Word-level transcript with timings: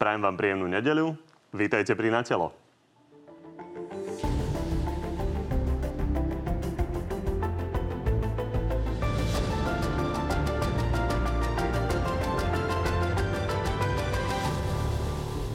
Prajem 0.00 0.24
vám 0.24 0.32
príjemnú 0.32 0.64
nedeľu. 0.64 1.12
Vítajte 1.52 1.92
pri 1.92 2.08
Na 2.08 2.24
telo. 2.24 2.56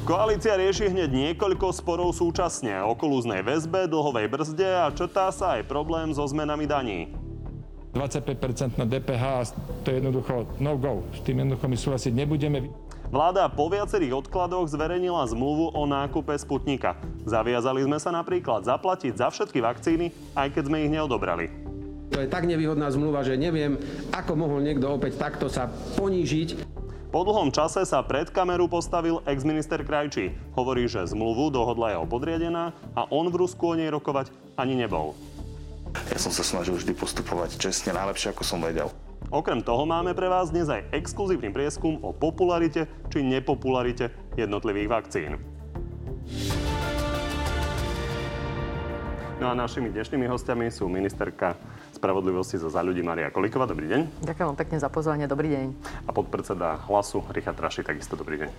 Koalícia 0.06 0.54
rieši 0.54 0.94
hneď 0.94 1.10
niekoľko 1.10 1.74
sporov 1.74 2.14
súčasne. 2.14 2.86
O 2.86 2.94
kolúznej 2.94 3.42
väzbe, 3.42 3.90
dlhovej 3.90 4.30
brzde 4.30 4.70
a 4.78 4.94
četá 4.94 5.34
sa 5.34 5.58
aj 5.58 5.66
problém 5.66 6.14
so 6.14 6.22
zmenami 6.22 6.70
daní. 6.70 7.10
25% 7.98 8.78
na 8.78 8.86
DPH, 8.86 9.58
to 9.82 9.90
je 9.90 9.98
jednoducho 9.98 10.46
no 10.62 10.78
go. 10.78 11.02
S 11.18 11.26
tým 11.26 11.42
jednoducho 11.42 11.66
my 11.66 11.78
súhlasiť 11.82 12.14
nebudeme. 12.14 12.85
Vláda 13.14 13.46
po 13.54 13.70
viacerých 13.70 14.26
odkladoch 14.26 14.66
zverejnila 14.66 15.30
zmluvu 15.30 15.78
o 15.78 15.84
nákupe 15.86 16.34
Sputnika. 16.42 16.98
Zaviazali 17.30 17.86
sme 17.86 18.02
sa 18.02 18.10
napríklad 18.10 18.66
zaplatiť 18.66 19.14
za 19.14 19.30
všetky 19.30 19.62
vakcíny, 19.62 20.10
aj 20.34 20.50
keď 20.58 20.64
sme 20.66 20.78
ich 20.86 20.94
neodobrali. 20.94 21.46
To 22.14 22.22
je 22.22 22.30
tak 22.30 22.50
nevýhodná 22.50 22.90
zmluva, 22.90 23.22
že 23.22 23.38
neviem, 23.38 23.78
ako 24.10 24.34
mohol 24.38 24.66
niekto 24.66 24.90
opäť 24.90 25.22
takto 25.22 25.50
sa 25.50 25.70
ponížiť. 25.98 26.66
Po 27.14 27.24
dlhom 27.24 27.54
čase 27.54 27.86
sa 27.86 28.02
pred 28.02 28.28
kameru 28.28 28.68
postavil 28.68 29.22
ex-minister 29.24 29.86
Krajčí. 29.86 30.34
Hovorí, 30.58 30.90
že 30.90 31.06
zmluvu 31.06 31.54
dohodla 31.54 31.96
jeho 31.96 32.06
podriadená 32.10 32.74
a 32.98 33.06
on 33.14 33.30
v 33.30 33.40
Rusku 33.46 33.72
o 33.72 33.78
nej 33.78 33.88
rokovať 33.88 34.34
ani 34.58 34.76
nebol. 34.76 35.14
Ja 36.12 36.20
som 36.20 36.34
sa 36.34 36.44
snažil 36.44 36.76
vždy 36.76 36.92
postupovať 36.98 37.56
čestne, 37.56 37.96
najlepšie 37.96 38.36
ako 38.36 38.44
som 38.44 38.60
vedel. 38.60 38.92
Okrem 39.36 39.60
toho 39.60 39.84
máme 39.84 40.16
pre 40.16 40.32
vás 40.32 40.48
dnes 40.48 40.72
aj 40.72 40.96
exkluzívny 40.96 41.52
prieskum 41.52 42.00
o 42.00 42.16
popularite 42.16 42.88
či 43.12 43.20
nepopularite 43.20 44.08
jednotlivých 44.40 44.88
vakcín. 44.88 45.36
No 49.44 49.52
a 49.52 49.54
našimi 49.54 49.92
dnešnými 49.92 50.32
hostiami 50.32 50.72
sú 50.72 50.88
ministerka 50.88 51.60
spravodlivosti 51.92 52.56
za, 52.56 52.72
za 52.72 52.80
ľudí 52.80 53.04
Maria 53.04 53.28
Kolíková. 53.28 53.68
Dobrý 53.68 53.92
deň. 53.92 54.24
Ďakujem 54.24 54.48
vám 54.56 54.56
pekne 54.56 54.78
za 54.80 54.88
pozvanie. 54.88 55.28
Dobrý 55.28 55.52
deň. 55.52 55.68
A 56.08 56.16
podpredseda 56.16 56.80
hlasu 56.88 57.20
Richard 57.36 57.60
Raši, 57.60 57.84
takisto 57.84 58.16
dobrý 58.16 58.48
deň. 58.48 58.50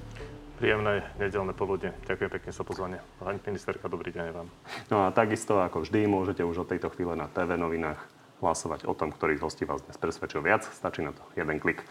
Príjemné 0.61 1.09
nedelné 1.17 1.57
poludne. 1.57 1.97
Ďakujem 2.05 2.29
pekne 2.37 2.53
za 2.53 2.65
pozvanie. 2.69 3.01
Pani 3.17 3.41
ministerka, 3.49 3.89
dobrý 3.89 4.13
deň 4.13 4.29
vám. 4.29 4.53
No 4.93 5.09
a 5.09 5.13
takisto 5.17 5.57
ako 5.57 5.89
vždy 5.89 6.05
môžete 6.05 6.45
už 6.45 6.69
od 6.69 6.77
tejto 6.77 6.93
chvíle 6.93 7.17
na 7.17 7.33
TV 7.33 7.57
novinách 7.57 8.16
hlasovať 8.41 8.85
o 8.85 8.95
tom, 8.97 9.13
ktorý 9.13 9.41
z 9.41 9.45
hostí 9.45 9.65
vás 9.65 9.85
dnes 9.85 9.97
presvedčil 9.97 10.45
viac. 10.45 10.65
Stačí 10.65 11.05
na 11.05 11.13
to 11.13 11.23
jeden 11.37 11.61
klik. 11.61 11.85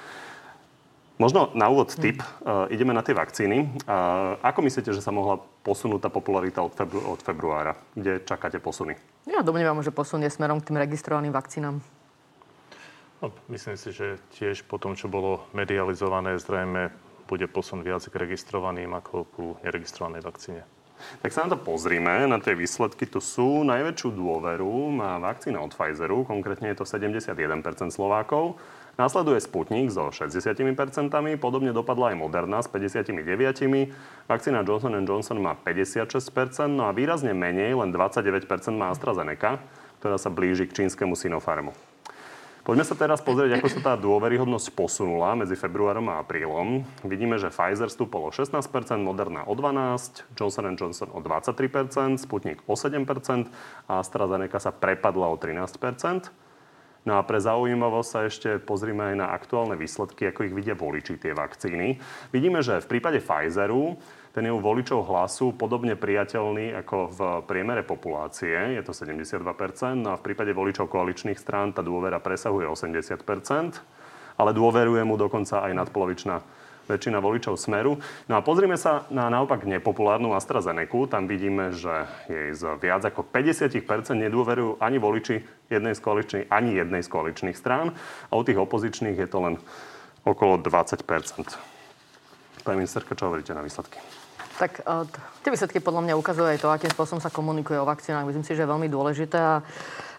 Možno 1.15 1.47
na 1.55 1.71
úvod 1.71 1.95
tip. 1.95 2.19
Uh, 2.43 2.67
ideme 2.67 2.91
na 2.91 2.99
tie 2.99 3.15
vakcíny. 3.15 3.71
Uh, 3.87 4.35
ako 4.43 4.67
myslíte, 4.67 4.91
že 4.91 4.99
sa 4.99 5.15
mohla 5.15 5.39
posunúť 5.63 6.05
tá 6.05 6.09
popularita 6.11 6.59
od, 6.59 6.75
febru- 6.75 7.07
od 7.07 7.23
februára? 7.23 7.79
Kde 7.95 8.19
čakáte 8.27 8.59
posuny? 8.59 8.99
Ja 9.23 9.39
domnievam, 9.39 9.79
že 9.79 9.95
posunie 9.95 10.27
smerom 10.27 10.59
k 10.59 10.69
tým 10.69 10.77
registrovaným 10.77 11.31
vakcínám. 11.31 11.79
No, 13.23 13.31
myslím 13.47 13.79
si, 13.79 13.95
že 13.95 14.19
tiež 14.35 14.67
po 14.67 14.75
tom, 14.75 14.99
čo 14.99 15.07
bolo 15.07 15.47
medializované, 15.55 16.35
zrejme 16.35 16.91
bude 17.25 17.47
posun 17.49 17.81
viac 17.81 18.05
k 18.05 18.15
registrovaným 18.21 18.91
ako 18.93 19.25
ku 19.33 19.45
neregistrovanej 19.65 20.21
vakcíne. 20.21 20.61
Tak 21.21 21.31
sa 21.33 21.45
na 21.45 21.55
to 21.55 21.59
pozrime, 21.59 22.25
na 22.25 22.37
tie 22.39 22.55
výsledky. 22.55 23.05
Tu 23.09 23.19
sú 23.19 23.63
najväčšiu 23.67 24.09
dôveru 24.15 24.93
má 24.93 25.19
vakcína 25.19 25.59
od 25.59 25.73
Pfizeru, 25.73 26.23
konkrétne 26.23 26.71
je 26.71 26.81
to 26.81 26.85
71% 26.87 27.61
Slovákov. 27.91 28.57
Následuje 28.95 29.43
Sputnik 29.43 29.91
so 29.91 30.07
60%, 30.07 30.55
podobne 31.35 31.75
dopadla 31.75 32.15
aj 32.15 32.15
Moderna 32.15 32.63
s 32.63 32.71
59%, 32.71 33.91
vakcína 34.31 34.63
Johnson 34.63 34.95
Johnson 35.03 35.37
má 35.43 35.51
56%, 35.59 36.71
no 36.71 36.87
a 36.87 36.95
výrazne 36.95 37.35
menej, 37.35 37.75
len 37.75 37.91
29% 37.91 38.47
má 38.71 38.95
AstraZeneca, 38.95 39.59
ktorá 39.99 40.15
sa 40.15 40.31
blíži 40.31 40.63
k 40.71 40.83
čínskemu 40.83 41.19
Sinopharmu. 41.19 41.94
Poďme 42.65 42.81
sa 42.81 42.97
teraz 42.97 43.21
pozrieť, 43.21 43.61
ako 43.61 43.69
sa 43.69 43.79
tá 43.85 43.93
dôveryhodnosť 43.93 44.73
posunula 44.73 45.37
medzi 45.37 45.53
februárom 45.53 46.09
a 46.09 46.17
aprílom. 46.17 46.81
Vidíme, 47.05 47.37
že 47.37 47.53
Pfizer 47.53 47.93
stúpol 47.93 48.25
o 48.25 48.33
16%, 48.33 48.57
Moderna 49.05 49.45
o 49.45 49.53
12%, 49.53 50.33
Johnson 50.33 50.73
Johnson 50.73 51.13
o 51.13 51.21
23%, 51.21 52.17
Sputnik 52.17 52.65
o 52.65 52.73
7% 52.73 53.05
a 53.85 54.01
AstraZeneca 54.01 54.57
sa 54.57 54.73
prepadla 54.73 55.29
o 55.29 55.37
13%. 55.37 56.33
No 57.05 57.21
a 57.21 57.21
pre 57.21 57.37
zaujímavosť 57.37 58.09
sa 58.09 58.19
ešte 58.25 58.49
pozrime 58.57 59.13
aj 59.13 59.15
na 59.21 59.29
aktuálne 59.29 59.77
výsledky, 59.77 60.33
ako 60.33 60.49
ich 60.49 60.57
vidia 60.57 60.73
voliči 60.73 61.21
tie 61.21 61.37
vakcíny. 61.37 62.01
Vidíme, 62.33 62.65
že 62.65 62.81
v 62.81 62.97
prípade 62.97 63.21
Pfizeru 63.21 64.01
ten 64.35 64.43
je 64.43 64.51
u 64.51 64.59
voličov 64.59 65.07
hlasu 65.07 65.55
podobne 65.55 65.95
priateľný 65.95 66.75
ako 66.83 66.97
v 67.07 67.19
priemere 67.47 67.87
populácie, 67.87 68.51
je 68.51 68.83
to 68.83 68.91
72%, 68.91 69.39
no 69.95 70.11
a 70.11 70.19
v 70.19 70.25
prípade 70.27 70.51
voličov 70.51 70.91
koaličných 70.91 71.39
strán 71.39 71.71
tá 71.71 71.79
dôvera 71.79 72.19
presahuje 72.19 72.67
80%, 72.67 73.15
ale 74.35 74.51
dôveruje 74.51 75.07
mu 75.07 75.15
dokonca 75.15 75.63
aj 75.63 75.71
nadpolovičná 75.71 76.43
väčšina 76.91 77.17
voličov 77.23 77.55
Smeru. 77.55 77.97
No 78.27 78.33
a 78.35 78.43
pozrime 78.43 78.75
sa 78.75 79.07
na 79.09 79.31
naopak 79.31 79.65
nepopulárnu 79.65 80.35
AstraZeneca. 80.37 81.17
Tam 81.17 81.25
vidíme, 81.25 81.73
že 81.73 82.05
jej 82.29 82.53
z 82.53 82.77
viac 82.77 83.07
ako 83.07 83.25
50% 83.25 83.81
nedôverujú 84.19 84.83
ani 84.83 85.01
voliči 85.01 85.41
jednej 85.71 85.95
z 85.97 86.01
ani 86.51 86.77
jednej 86.77 87.01
z 87.01 87.09
koaličných 87.09 87.57
strán. 87.57 87.95
A 88.29 88.37
u 88.37 88.43
tých 88.45 88.59
opozičných 88.59 89.17
je 89.17 89.27
to 89.31 89.39
len 89.41 89.55
okolo 90.27 90.61
20%. 90.61 91.07
Pani 92.65 92.81
ministerka, 92.81 93.17
čo 93.17 93.29
hovoríte 93.29 93.53
na 93.53 93.65
výsledky? 93.65 94.24
Tak 94.55 94.87
uh, 94.87 95.03
tie 95.43 95.51
výsledky 95.51 95.83
podľa 95.83 96.07
mňa 96.07 96.13
ukazujú 96.15 96.47
aj 96.47 96.59
to, 96.63 96.71
akým 96.71 96.91
spôsobom 96.95 97.19
sa 97.19 97.27
komunikuje 97.27 97.75
o 97.75 97.83
vakcínach. 97.83 98.23
Myslím 98.23 98.47
si, 98.47 98.55
že 98.55 98.63
je 98.63 98.71
veľmi 98.71 98.87
dôležité 98.87 99.35
a 99.35 99.59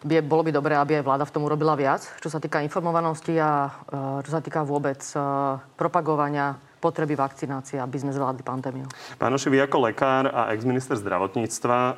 by, 0.05 0.21
bolo 0.21 0.45
by 0.45 0.53
dobré, 0.53 0.77
aby 0.77 1.01
aj 1.01 1.07
vláda 1.09 1.25
v 1.25 1.33
tom 1.33 1.49
urobila 1.49 1.73
viac, 1.73 2.05
čo 2.21 2.29
sa 2.29 2.37
týka 2.37 2.61
informovanosti 2.61 3.35
a 3.41 3.67
uh, 3.67 4.21
čo 4.21 4.31
sa 4.31 4.45
týka 4.45 4.61
vôbec 4.61 5.01
uh, 5.17 5.57
propagovania 5.81 6.61
potreby 6.77 7.17
vakcinácie, 7.17 7.81
aby 7.81 7.97
sme 7.97 8.13
zvládli 8.13 8.45
pandémiu. 8.45 8.87
Pánoši, 9.17 9.49
vy 9.49 9.65
ako 9.65 9.89
lekár 9.89 10.29
a 10.29 10.53
ex-minister 10.53 11.01
zdravotníctva, 11.01 11.97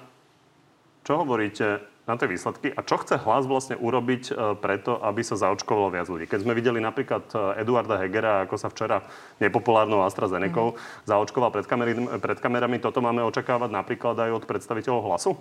čo 1.03 1.13
hovoríte 1.19 1.98
na 2.09 2.17
tie 2.17 2.25
výsledky 2.25 2.73
a 2.73 2.81
čo 2.81 2.97
chce 3.05 3.21
hlas 3.21 3.45
vlastne 3.45 3.77
urobiť 3.77 4.33
preto, 4.65 4.97
aby 5.05 5.21
sa 5.21 5.37
zaočkovalo 5.37 5.93
viac 5.93 6.09
ľudí. 6.09 6.25
Keď 6.25 6.49
sme 6.49 6.57
videli 6.57 6.81
napríklad 6.81 7.29
Eduarda 7.61 8.01
Hegera, 8.01 8.49
ako 8.49 8.57
sa 8.57 8.73
včera 8.73 9.05
nepopulárnou 9.39 10.01
AstraZeneca 10.09 10.73
mm. 10.73 11.05
zaočkoval 11.05 11.53
pred, 11.53 11.69
kamery, 11.69 11.93
pred 12.17 12.39
kamerami, 12.41 12.81
toto 12.81 13.05
máme 13.05 13.21
očakávať 13.29 13.69
napríklad 13.69 14.17
aj 14.17 14.31
od 14.41 14.45
predstaviteľov 14.49 15.05
hlasu? 15.05 15.37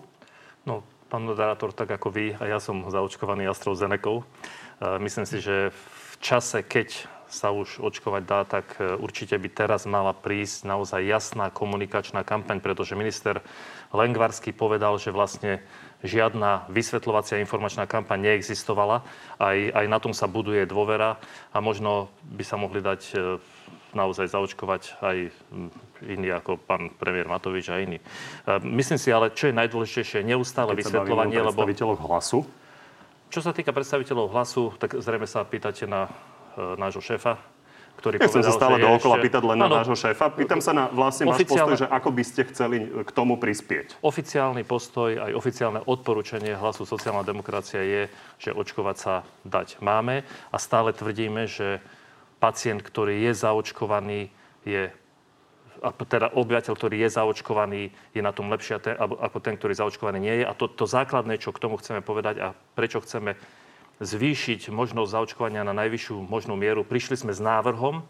No, 0.68 0.84
pán 1.08 1.24
moderátor, 1.24 1.72
tak 1.72 1.88
ako 1.88 2.12
vy, 2.12 2.36
a 2.36 2.44
ja 2.52 2.60
som 2.60 2.84
zaočkovaný 2.92 3.48
AstraZeneca. 3.48 4.28
Myslím 5.00 5.24
si, 5.24 5.40
že 5.40 5.72
v 5.72 6.16
čase, 6.20 6.60
keď 6.68 7.08
sa 7.28 7.52
už 7.52 7.84
očkovať 7.84 8.24
dá, 8.24 8.48
tak 8.48 8.80
e, 8.80 8.96
určite 8.96 9.36
by 9.36 9.50
teraz 9.52 9.84
mala 9.84 10.16
prísť 10.16 10.64
naozaj 10.64 11.04
jasná 11.04 11.52
komunikačná 11.52 12.24
kampaň, 12.24 12.64
pretože 12.64 12.96
minister 12.96 13.44
Lengvarský 13.92 14.56
povedal, 14.56 14.96
že 14.96 15.12
vlastne 15.12 15.60
žiadna 16.06 16.70
vysvetľovacia 16.70 17.42
informačná 17.42 17.90
kampaň 17.90 18.34
neexistovala. 18.34 19.02
Aj, 19.42 19.58
aj 19.58 19.86
na 19.90 19.98
tom 19.98 20.14
sa 20.14 20.30
buduje 20.30 20.70
dôvera 20.70 21.18
a 21.50 21.58
možno 21.58 22.14
by 22.30 22.44
sa 22.46 22.56
mohli 22.60 22.86
dať 22.86 23.02
e, 23.14 23.16
naozaj 23.98 24.30
zaočkovať 24.30 25.02
aj 25.02 25.18
iní 26.06 26.30
ako 26.30 26.62
pán 26.62 26.94
premiér 26.94 27.26
Matovič 27.26 27.74
a 27.74 27.82
iní. 27.82 27.98
E, 27.98 28.04
myslím 28.62 29.02
si 29.02 29.10
ale, 29.10 29.34
čo 29.34 29.50
je 29.50 29.58
najdôležitejšie, 29.58 30.22
neustále 30.22 30.78
Keď 30.78 30.86
vysvetľovanie, 30.86 31.42
lebo... 31.42 31.66
hlasu? 32.06 32.46
Čo 33.28 33.44
sa 33.44 33.52
týka 33.52 33.74
predstaviteľov 33.74 34.32
hlasu, 34.32 34.78
tak 34.78 34.96
zrejme 35.02 35.26
sa 35.26 35.42
pýtate 35.44 35.90
na 35.90 36.08
e, 36.08 36.12
nášho 36.78 37.02
šéfa, 37.02 37.57
ktorý 37.98 38.22
ja 38.22 38.30
povedal, 38.30 38.46
sa 38.46 38.54
stále 38.54 38.78
dookola 38.78 39.16
ešte... 39.18 39.26
pýtať 39.26 39.44
len 39.44 39.58
na 39.58 39.68
nášho 39.68 39.98
šéfa. 39.98 40.26
Pýtam 40.38 40.62
sa 40.62 40.72
na 40.72 40.86
vlastne 40.94 41.26
oficiálne... 41.28 41.74
váš 41.74 41.82
postoj, 41.82 41.82
že 41.82 41.88
ako 41.90 42.10
by 42.14 42.24
ste 42.24 42.42
chceli 42.54 42.78
k 43.04 43.12
tomu 43.12 43.34
prispieť. 43.42 43.88
Oficiálny 44.06 44.62
postoj, 44.62 45.18
aj 45.18 45.32
oficiálne 45.34 45.82
odporúčanie 45.82 46.54
hlasu 46.54 46.86
sociálna 46.86 47.26
demokracia 47.26 47.82
je, 47.82 48.02
že 48.38 48.54
očkovať 48.54 48.98
sa 49.02 49.14
dať 49.44 49.82
máme 49.82 50.22
a 50.54 50.58
stále 50.62 50.94
tvrdíme, 50.94 51.50
že 51.50 51.82
pacient, 52.38 52.86
ktorý 52.86 53.18
je 53.28 53.32
zaočkovaný, 53.34 54.30
je 54.62 54.94
a 55.78 55.94
teda 55.94 56.34
obyvateľ, 56.34 56.74
ktorý 56.74 57.06
je 57.06 57.10
zaočkovaný, 57.14 57.94
je 58.14 58.22
na 58.26 58.34
tom 58.34 58.50
lepšie 58.50 58.82
ako 58.98 59.38
ten, 59.38 59.62
ktorý 59.62 59.78
zaočkovaný 59.78 60.18
nie 60.18 60.36
je. 60.42 60.46
A 60.50 60.54
to, 60.58 60.66
to 60.66 60.90
základné, 60.90 61.38
čo 61.38 61.54
k 61.54 61.62
tomu 61.62 61.78
chceme 61.78 62.02
povedať 62.02 62.42
a 62.42 62.58
prečo 62.74 62.98
chceme 62.98 63.38
zvýšiť 63.98 64.70
možnosť 64.70 65.10
zaočkovania 65.14 65.66
na 65.66 65.74
najvyššiu 65.74 66.16
možnú 66.30 66.54
mieru. 66.54 66.86
Prišli 66.86 67.18
sme 67.18 67.34
s 67.34 67.42
návrhom, 67.42 68.06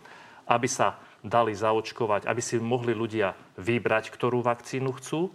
aby 0.48 0.68
sa 0.68 1.00
dali 1.24 1.56
zaočkovať, 1.56 2.28
aby 2.28 2.42
si 2.44 2.60
mohli 2.60 2.96
ľudia 2.96 3.36
vybrať, 3.60 4.12
ktorú 4.12 4.44
vakcínu 4.44 4.92
chcú. 5.00 5.32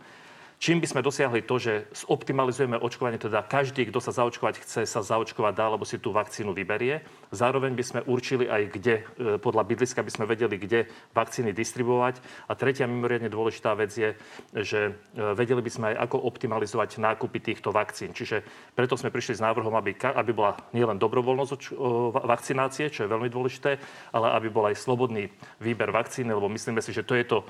Čím 0.62 0.78
by 0.78 0.86
sme 0.86 1.02
dosiahli 1.02 1.42
to, 1.42 1.58
že 1.58 1.90
optimalizujeme 2.06 2.78
očkovanie, 2.78 3.18
teda 3.18 3.42
každý, 3.42 3.90
kto 3.90 3.98
sa 3.98 4.14
zaočkovať 4.14 4.62
chce, 4.62 4.80
sa 4.86 5.02
zaočkovať 5.02 5.58
dá, 5.58 5.66
lebo 5.66 5.82
si 5.82 5.98
tú 5.98 6.14
vakcínu 6.14 6.54
vyberie. 6.54 7.02
Zároveň 7.34 7.74
by 7.74 7.82
sme 7.82 8.00
určili 8.06 8.46
aj 8.46 8.62
kde, 8.70 8.94
e, 9.18 9.42
podľa 9.42 9.66
bydliska 9.66 10.06
by 10.06 10.10
sme 10.14 10.30
vedeli, 10.30 10.62
kde 10.62 10.86
vakcíny 11.18 11.50
distribuovať. 11.50 12.22
A 12.46 12.54
tretia 12.54 12.86
mimoriadne 12.86 13.26
dôležitá 13.26 13.74
vec 13.74 13.90
je, 13.90 14.14
že 14.54 14.94
e, 15.18 15.34
vedeli 15.34 15.66
by 15.66 15.70
sme 15.74 15.86
aj 15.90 16.06
ako 16.06 16.30
optimalizovať 16.30 17.02
nákupy 17.02 17.42
týchto 17.42 17.74
vakcín. 17.74 18.14
Čiže 18.14 18.46
preto 18.78 18.94
sme 18.94 19.10
prišli 19.10 19.42
s 19.42 19.42
návrhom, 19.42 19.74
aby, 19.74 19.98
aby 19.98 20.30
bola 20.30 20.54
nielen 20.70 20.94
dobrovoľnosť 21.02 21.74
vakcinácie, 22.22 22.86
čo 22.94 23.02
je 23.02 23.10
veľmi 23.10 23.26
dôležité, 23.26 23.82
ale 24.14 24.30
aby 24.38 24.46
bol 24.46 24.70
aj 24.70 24.78
slobodný 24.78 25.26
výber 25.58 25.90
vakcíny, 25.90 26.30
lebo 26.30 26.46
myslíme 26.46 26.78
si, 26.78 26.94
že 26.94 27.02
to 27.02 27.18
je 27.18 27.26
to 27.26 27.42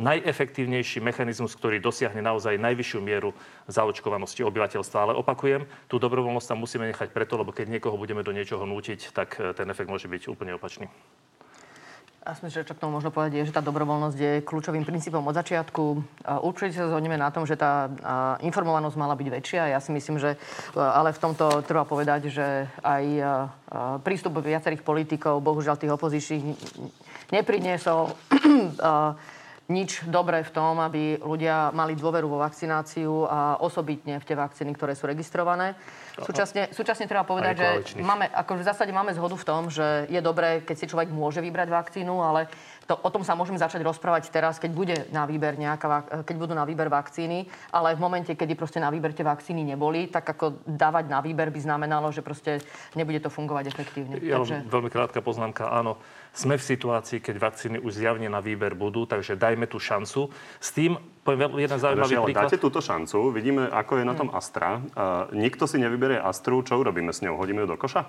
najefektívnejší 0.00 1.04
mechanizmus, 1.04 1.52
ktorý 1.54 1.78
dosiahne 1.78 2.24
naozaj 2.24 2.56
najvyššiu 2.56 3.00
mieru 3.04 3.36
zaočkovanosti 3.68 4.42
obyvateľstva. 4.48 4.98
Ale 4.98 5.12
opakujem, 5.20 5.68
tú 5.86 6.00
dobrovoľnosť 6.00 6.48
tam 6.48 6.64
musíme 6.64 6.88
nechať 6.88 7.12
preto, 7.12 7.36
lebo 7.36 7.52
keď 7.52 7.68
niekoho 7.68 8.00
budeme 8.00 8.24
do 8.24 8.32
niečoho 8.32 8.64
nútiť, 8.64 9.12
tak 9.12 9.36
eh, 9.36 9.52
ten 9.52 9.68
efekt 9.68 9.92
môže 9.92 10.08
byť 10.08 10.32
úplne 10.32 10.56
opačný. 10.56 10.88
Si 12.20 12.46
myslím, 12.46 12.62
že 12.62 12.68
čo 12.68 12.76
k 12.76 12.82
tomu 12.84 13.00
možno 13.00 13.08
povedať 13.10 13.42
je, 13.42 13.48
že 13.48 13.56
tá 13.56 13.64
dobrovoľnosť 13.64 14.18
je 14.20 14.32
kľúčovým 14.44 14.84
princípom 14.84 15.24
od 15.24 15.34
začiatku. 15.34 15.82
Určite 16.44 16.78
sa 16.78 16.92
zhodneme 16.92 17.16
na 17.16 17.32
tom, 17.32 17.48
že 17.48 17.56
tá 17.56 17.88
informovanosť 18.44 18.96
mala 19.00 19.16
byť 19.16 19.28
väčšia. 19.40 19.72
Ja 19.72 19.80
si 19.80 19.90
myslím, 19.90 20.20
že 20.20 20.36
ale 20.76 21.16
v 21.16 21.22
tomto 21.26 21.64
treba 21.64 21.88
povedať, 21.88 22.28
že 22.28 22.68
aj 22.84 23.04
prístup 24.04 24.36
viacerých 24.36 24.84
politikov, 24.84 25.40
bohužiaľ 25.40 25.80
tých 25.80 25.96
opozičných, 25.96 26.44
nepriniesol 27.32 28.12
nič 29.70 30.02
dobré 30.10 30.42
v 30.42 30.50
tom, 30.50 30.82
aby 30.82 31.22
ľudia 31.22 31.70
mali 31.70 31.94
dôveru 31.94 32.26
vo 32.26 32.42
vakcináciu 32.42 33.30
a 33.30 33.62
osobitne 33.62 34.18
v 34.18 34.26
tie 34.26 34.34
vakcíny, 34.34 34.74
ktoré 34.74 34.98
sú 34.98 35.06
registrované. 35.06 35.78
Súčasne, 36.20 36.74
súčasne 36.74 37.06
treba 37.06 37.24
povedať, 37.24 37.54
že 37.56 37.68
máme, 38.02 38.28
ako 38.28 38.60
v 38.60 38.66
zásade 38.66 38.90
máme 38.90 39.14
zhodu 39.14 39.38
v 39.38 39.46
tom, 39.46 39.62
že 39.70 40.10
je 40.10 40.20
dobré, 40.20 40.60
keď 40.66 40.76
si 40.76 40.90
človek 40.90 41.08
môže 41.08 41.40
vybrať 41.40 41.70
vakcínu, 41.70 42.12
ale 42.20 42.50
to, 42.84 42.98
o 42.98 43.08
tom 43.14 43.22
sa 43.22 43.38
môžeme 43.38 43.56
začať 43.56 43.80
rozprávať 43.86 44.28
teraz, 44.34 44.58
keď, 44.58 44.70
bude 44.74 44.96
na 45.14 45.24
výber 45.24 45.54
nejaká, 45.54 46.26
keď 46.26 46.36
budú 46.36 46.52
na 46.58 46.66
výber 46.66 46.90
vakcíny, 46.90 47.46
ale 47.70 47.94
v 47.94 48.02
momente, 48.02 48.34
kedy 48.34 48.58
proste 48.58 48.82
na 48.82 48.90
výber 48.90 49.14
tie 49.14 49.22
vakcíny 49.22 49.62
neboli, 49.62 50.10
tak 50.10 50.26
ako 50.26 50.66
dávať 50.66 51.06
na 51.06 51.22
výber 51.22 51.54
by 51.54 51.60
znamenalo, 51.62 52.10
že 52.10 52.26
proste 52.26 52.58
nebude 52.98 53.22
to 53.22 53.30
fungovať 53.30 53.70
efektívne. 53.70 54.18
Ja, 54.18 54.42
Takže... 54.42 54.66
Veľmi 54.66 54.90
krátka 54.90 55.22
poznámka, 55.22 55.70
áno 55.70 55.96
sme 56.30 56.54
v 56.54 56.62
situácii, 56.62 57.18
keď 57.18 57.36
vakcíny 57.42 57.76
už 57.82 58.00
zjavne 58.00 58.30
na 58.30 58.38
výber 58.38 58.78
budú, 58.78 59.04
takže 59.04 59.34
dajme 59.34 59.66
tú 59.66 59.82
šancu. 59.82 60.30
S 60.62 60.70
tým, 60.70 60.94
poviem 61.26 61.58
jeden 61.58 61.78
zaujímavý 61.78 62.14
ale 62.16 62.26
príklad. 62.30 62.46
dáte 62.46 62.56
túto 62.62 62.78
šancu, 62.78 63.34
vidíme, 63.34 63.66
ako 63.66 63.98
je 63.98 64.04
na 64.06 64.14
tom 64.14 64.30
Astra. 64.30 64.78
Uh, 64.94 65.26
nikto 65.34 65.66
si 65.66 65.76
nevyberie 65.82 66.22
Astru, 66.22 66.62
čo 66.62 66.78
urobíme 66.78 67.10
s 67.10 67.20
ňou? 67.20 67.34
Hodíme 67.34 67.66
ju 67.66 67.74
do 67.74 67.76
koša? 67.76 68.06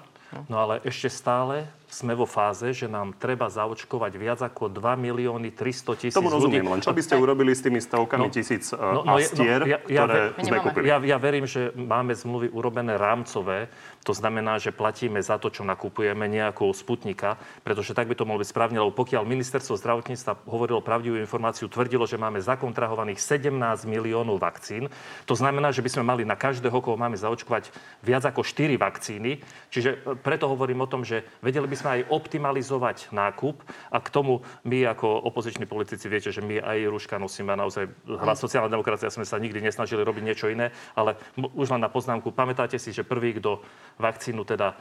No 0.48 0.64
ale 0.64 0.80
ešte 0.88 1.12
stále 1.12 1.68
sme 1.92 2.16
vo 2.16 2.24
fáze, 2.24 2.72
že 2.72 2.88
nám 2.88 3.12
treba 3.20 3.52
zaočkovať 3.52 4.14
viac 4.16 4.40
ako 4.40 4.72
2 4.72 4.96
milióny 4.96 5.52
300 5.52 6.00
tisíc 6.00 6.16
Tomu 6.16 6.32
rozumiem, 6.32 6.64
ľudí. 6.64 6.74
len 6.80 6.80
čo 6.80 6.96
by 6.96 7.02
ste 7.04 7.20
urobili 7.20 7.52
s 7.52 7.60
tými 7.60 7.84
stovkami 7.84 8.32
no, 8.32 8.32
tisíc 8.32 8.72
uh, 8.72 8.80
no, 8.80 9.02
no, 9.04 9.20
astier, 9.20 9.60
no, 9.60 9.68
ja, 9.68 9.80
ja, 9.92 10.02
ktoré 10.08 10.22
ja, 10.24 10.46
sme? 10.48 10.58
Ja, 10.88 10.98
ja 11.04 11.18
verím, 11.20 11.44
že 11.44 11.76
máme 11.76 12.16
zmluvy 12.16 12.48
urobené 12.48 12.96
rámcové, 12.96 13.68
to 14.02 14.18
znamená, 14.18 14.58
že 14.58 14.74
platíme 14.74 15.22
za 15.22 15.38
to, 15.38 15.54
čo 15.54 15.62
nakupujeme 15.62 16.26
nejakou 16.26 16.74
Sputnika, 16.74 17.38
pretože 17.62 17.94
tak 17.94 18.10
by 18.10 18.18
to 18.18 18.26
mohlo 18.26 18.42
byť 18.42 18.50
správne, 18.50 18.82
lebo 18.82 18.94
pokiaľ 18.94 19.24
ministerstvo 19.30 19.78
zdravotníctva 19.78 20.50
hovorilo 20.50 20.82
pravdivú 20.82 21.22
informáciu, 21.22 21.70
tvrdilo, 21.70 22.10
že 22.10 22.18
máme 22.18 22.42
zakontrahovaných 22.42 23.22
17 23.22 23.86
miliónov 23.86 24.42
vakcín, 24.42 24.90
to 25.30 25.38
znamená, 25.38 25.70
že 25.70 25.86
by 25.86 25.90
sme 25.94 26.04
mali 26.04 26.24
na 26.26 26.34
každého, 26.34 26.74
koho 26.82 26.98
máme 26.98 27.14
zaočkovať, 27.14 27.70
viac 28.02 28.26
ako 28.26 28.42
4 28.42 28.74
vakcíny. 28.82 29.46
Čiže 29.70 29.90
e, 29.94 29.98
preto 30.18 30.50
hovorím 30.50 30.82
o 30.82 30.90
tom, 30.90 31.06
že 31.06 31.22
vedeli 31.46 31.70
by 31.70 31.78
sme 31.78 31.90
aj 32.02 32.08
optimalizovať 32.10 33.14
nákup. 33.14 33.62
A 33.94 33.98
k 34.02 34.10
tomu 34.10 34.42
my 34.66 34.90
ako 34.90 35.30
opoziční 35.30 35.70
politici 35.70 36.10
viete, 36.10 36.34
že 36.34 36.42
my 36.42 36.58
aj 36.58 36.78
rúška 36.90 37.22
nosíme 37.22 37.54
a 37.54 37.62
naozaj 37.62 37.86
hlas 38.10 38.42
sociálna 38.42 38.72
demokracia 38.72 39.14
sme 39.14 39.28
sa 39.28 39.38
nikdy 39.38 39.62
nesnažili 39.62 40.02
robiť 40.02 40.24
niečo 40.26 40.50
iné, 40.50 40.74
ale 40.98 41.16
už 41.38 41.70
len 41.70 41.82
na 41.84 41.92
poznámku, 41.92 42.34
pamätáte 42.34 42.82
si, 42.82 42.90
že 42.90 43.06
prvý, 43.06 43.38
kto 43.38 43.62
vakcínu 44.00 44.44
teda 44.46 44.76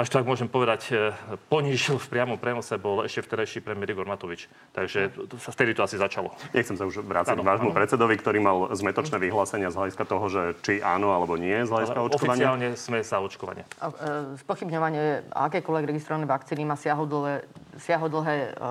až 0.00 0.08
tak 0.08 0.24
môžem 0.24 0.48
povedať, 0.48 0.82
e, 0.94 1.12
ponížil 1.52 2.00
v 2.00 2.08
priamom 2.08 2.40
prenose 2.40 2.72
bol 2.80 3.04
ešte 3.04 3.26
vtedajší 3.26 3.60
premiér 3.60 3.92
Igor 3.92 4.08
Matovič. 4.08 4.48
Takže 4.72 5.12
vtedy 5.52 5.76
to 5.76 5.84
asi 5.84 6.00
začalo. 6.00 6.32
Nechcem 6.56 6.78
sa 6.78 6.88
už 6.88 7.04
vrácať 7.04 7.36
k 7.36 7.44
vášmu 7.44 7.76
predsedovi, 7.76 8.16
ktorý 8.16 8.38
mal 8.40 8.58
zmetočné 8.72 9.20
vyhlásenia 9.20 9.68
z 9.68 9.76
hľadiska 9.76 10.04
toho, 10.08 10.24
že 10.32 10.42
či 10.64 10.80
áno 10.80 11.12
alebo 11.12 11.36
nie 11.36 11.52
z 11.66 11.68
hľadiska 11.68 11.98
Ale 12.00 12.06
očkovania. 12.06 12.32
Oficiálne 12.32 12.68
sme 12.80 12.98
za 13.04 13.18
očkovanie. 13.20 13.64
E, 13.66 14.40
spochybňovanie 14.40 15.28
akékoľvek 15.36 15.84
registrované 15.84 16.24
vakcíny 16.24 16.64
má 16.64 16.80
siahodlhé, 16.80 17.44
siahodlhé 17.76 18.36
e, 18.46 18.64